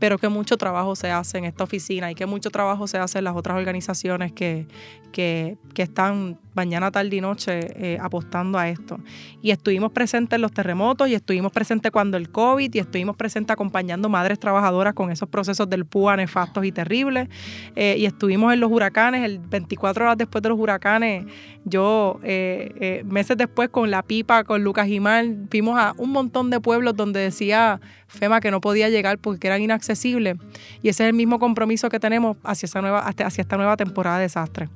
pero 0.00 0.18
que 0.18 0.28
mucho 0.28 0.56
trabajo 0.56 0.96
se 0.96 1.10
hace 1.10 1.38
en 1.38 1.44
esta 1.44 1.62
oficina 1.62 2.10
y 2.10 2.14
que 2.16 2.26
mucho 2.26 2.50
trabajo 2.50 2.88
se 2.88 2.98
hace 2.98 3.18
en 3.18 3.24
las 3.24 3.36
otras 3.36 3.56
organizaciones 3.58 4.32
que, 4.32 4.66
que, 5.10 5.58
que 5.74 5.82
están 5.82 6.38
mañana, 6.54 6.90
tarde 6.90 7.16
y 7.16 7.20
noche 7.20 7.60
eh, 7.76 7.98
apostando 8.00 8.58
a 8.58 8.68
esto. 8.68 8.98
Y 9.42 9.50
estuvimos 9.50 9.92
presentes 9.92 10.36
en 10.36 10.42
los 10.42 10.52
terremotos 10.52 11.08
y 11.08 11.14
estuvimos 11.14 11.52
presentes 11.52 11.90
cuando 11.90 12.16
el 12.16 12.30
COVID 12.30 12.74
y 12.74 12.78
estuvimos 12.78 13.16
presentes 13.16 13.54
acompañando 13.54 14.08
madres 14.08 14.38
trabajadoras 14.38 14.94
con 14.94 15.10
esos 15.10 15.28
procesos 15.28 15.68
del 15.70 15.84
PUA 15.84 16.16
nefastos 16.16 16.64
y 16.64 16.72
terribles. 16.72 17.28
Eh, 17.76 17.96
y 17.98 18.06
estuvimos 18.06 18.52
en 18.52 18.60
los 18.60 18.70
huracanes, 18.70 19.24
el 19.24 19.38
24 19.38 20.04
horas 20.04 20.18
después 20.18 20.42
de 20.42 20.48
los 20.48 20.58
huracanes, 20.58 21.24
yo 21.64 22.18
eh, 22.22 23.02
meses 23.06 23.36
después 23.36 23.68
con 23.68 23.90
la 23.90 24.02
pipa, 24.02 24.44
con 24.44 24.64
Lucas 24.64 24.86
Gimán, 24.86 25.48
vimos 25.50 25.78
a 25.78 25.94
un 25.96 26.10
montón 26.10 26.50
de 26.50 26.60
pueblos 26.60 26.96
donde 26.96 27.20
decía 27.20 27.80
FEMA 28.08 28.40
que 28.40 28.50
no 28.50 28.60
podía 28.60 28.88
llegar 28.88 29.18
porque 29.18 29.46
eran 29.46 29.62
inaccesibles. 29.62 30.36
Y 30.82 30.88
ese 30.88 31.04
es 31.04 31.08
el 31.10 31.14
mismo 31.14 31.38
compromiso 31.38 31.88
que 31.88 32.00
tenemos 32.00 32.36
hacia, 32.42 32.66
esa 32.66 32.80
nueva, 32.80 33.00
hacia 33.00 33.42
esta 33.42 33.56
nueva 33.56 33.76
temporada 33.76 34.16
de 34.18 34.22
desastre. 34.22 34.68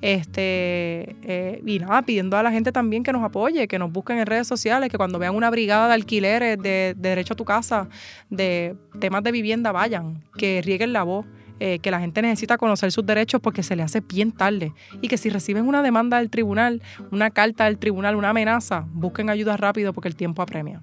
Este, 0.00 1.16
eh, 1.22 1.62
y 1.64 1.78
nada, 1.78 2.02
pidiendo 2.02 2.36
a 2.36 2.42
la 2.42 2.50
gente 2.50 2.72
también 2.72 3.02
que 3.02 3.12
nos 3.12 3.22
apoye, 3.22 3.66
que 3.66 3.78
nos 3.78 3.90
busquen 3.90 4.18
en 4.18 4.26
redes 4.26 4.46
sociales, 4.46 4.90
que 4.90 4.96
cuando 4.96 5.18
vean 5.18 5.34
una 5.34 5.50
brigada 5.50 5.88
de 5.88 5.94
alquileres, 5.94 6.58
de, 6.58 6.94
derecho 6.96 7.32
a 7.34 7.36
tu 7.36 7.44
casa, 7.44 7.88
de 8.30 8.76
temas 9.00 9.22
de 9.22 9.32
vivienda, 9.32 9.72
vayan, 9.72 10.22
que 10.36 10.62
rieguen 10.62 10.92
la 10.92 11.02
voz. 11.02 11.26
Eh, 11.58 11.78
que 11.78 11.90
la 11.90 11.98
gente 11.98 12.20
necesita 12.20 12.58
conocer 12.58 12.92
sus 12.92 13.06
derechos 13.06 13.40
porque 13.40 13.62
se 13.62 13.76
le 13.76 13.82
hace 13.82 14.00
bien 14.00 14.30
tarde 14.30 14.74
y 15.00 15.08
que 15.08 15.16
si 15.16 15.30
reciben 15.30 15.66
una 15.66 15.82
demanda 15.82 16.18
del 16.18 16.28
tribunal, 16.28 16.82
una 17.10 17.30
carta 17.30 17.64
del 17.64 17.78
tribunal, 17.78 18.14
una 18.14 18.28
amenaza, 18.28 18.84
busquen 18.92 19.30
ayuda 19.30 19.56
rápido 19.56 19.94
porque 19.94 20.08
el 20.08 20.16
tiempo 20.16 20.42
apremia. 20.42 20.82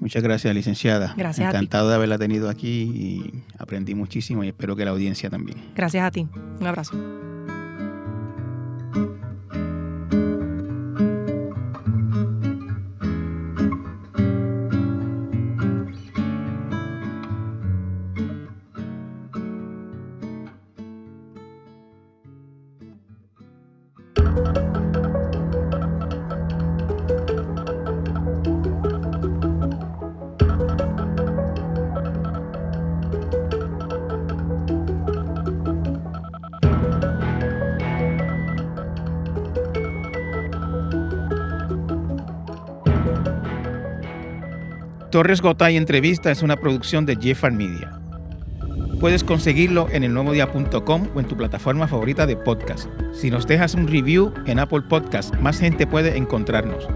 Muchas 0.00 0.22
gracias, 0.22 0.54
licenciada. 0.54 1.12
Gracias. 1.16 1.48
Encantado 1.48 1.88
de 1.88 1.96
haberla 1.96 2.18
tenido 2.18 2.48
aquí 2.48 2.68
y 2.68 3.44
aprendí 3.58 3.94
muchísimo 3.94 4.44
y 4.44 4.48
espero 4.48 4.76
que 4.76 4.84
la 4.84 4.92
audiencia 4.92 5.28
también. 5.28 5.58
Gracias 5.74 6.02
a 6.02 6.10
ti. 6.10 6.26
Un 6.60 6.66
abrazo. 6.66 6.94
Torres 45.18 45.42
Gotay 45.42 45.76
Entrevista 45.76 46.30
es 46.30 46.42
una 46.44 46.54
producción 46.54 47.04
de 47.04 47.16
Jeffar 47.16 47.50
Media. 47.50 48.00
Puedes 49.00 49.24
conseguirlo 49.24 49.88
en 49.90 50.04
elnuevodia.com 50.04 51.08
o 51.12 51.18
en 51.18 51.26
tu 51.26 51.36
plataforma 51.36 51.88
favorita 51.88 52.24
de 52.24 52.36
podcast. 52.36 52.88
Si 53.12 53.28
nos 53.28 53.44
dejas 53.44 53.74
un 53.74 53.88
review 53.88 54.32
en 54.46 54.60
Apple 54.60 54.82
Podcast, 54.82 55.34
más 55.40 55.58
gente 55.58 55.88
puede 55.88 56.16
encontrarnos. 56.16 56.86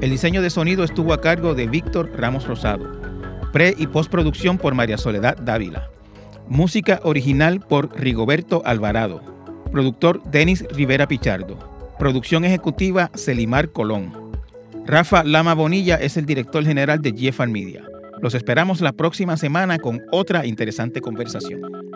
El 0.00 0.10
diseño 0.10 0.42
de 0.42 0.50
sonido 0.50 0.84
estuvo 0.84 1.12
a 1.12 1.20
cargo 1.20 1.56
de 1.56 1.66
Víctor 1.66 2.12
Ramos 2.16 2.46
Rosado. 2.46 2.88
Pre 3.52 3.74
y 3.76 3.88
postproducción 3.88 4.58
por 4.58 4.76
María 4.76 4.96
Soledad 4.96 5.36
Dávila. 5.38 5.88
Música 6.46 7.00
original 7.02 7.58
por 7.58 8.00
Rigoberto 8.00 8.62
Alvarado. 8.64 9.22
Productor 9.72 10.22
Denis 10.30 10.64
Rivera 10.70 11.08
Pichardo. 11.08 11.58
Producción 11.98 12.44
ejecutiva 12.44 13.10
Celimar 13.16 13.72
Colón. 13.72 14.21
Rafa 14.84 15.22
Lama 15.22 15.54
Bonilla 15.54 15.94
es 15.94 16.16
el 16.16 16.26
director 16.26 16.64
general 16.64 17.00
de 17.00 17.12
GFR 17.12 17.48
Media. 17.48 17.84
Los 18.20 18.34
esperamos 18.34 18.80
la 18.80 18.92
próxima 18.92 19.36
semana 19.36 19.78
con 19.78 20.02
otra 20.10 20.44
interesante 20.44 21.00
conversación. 21.00 21.91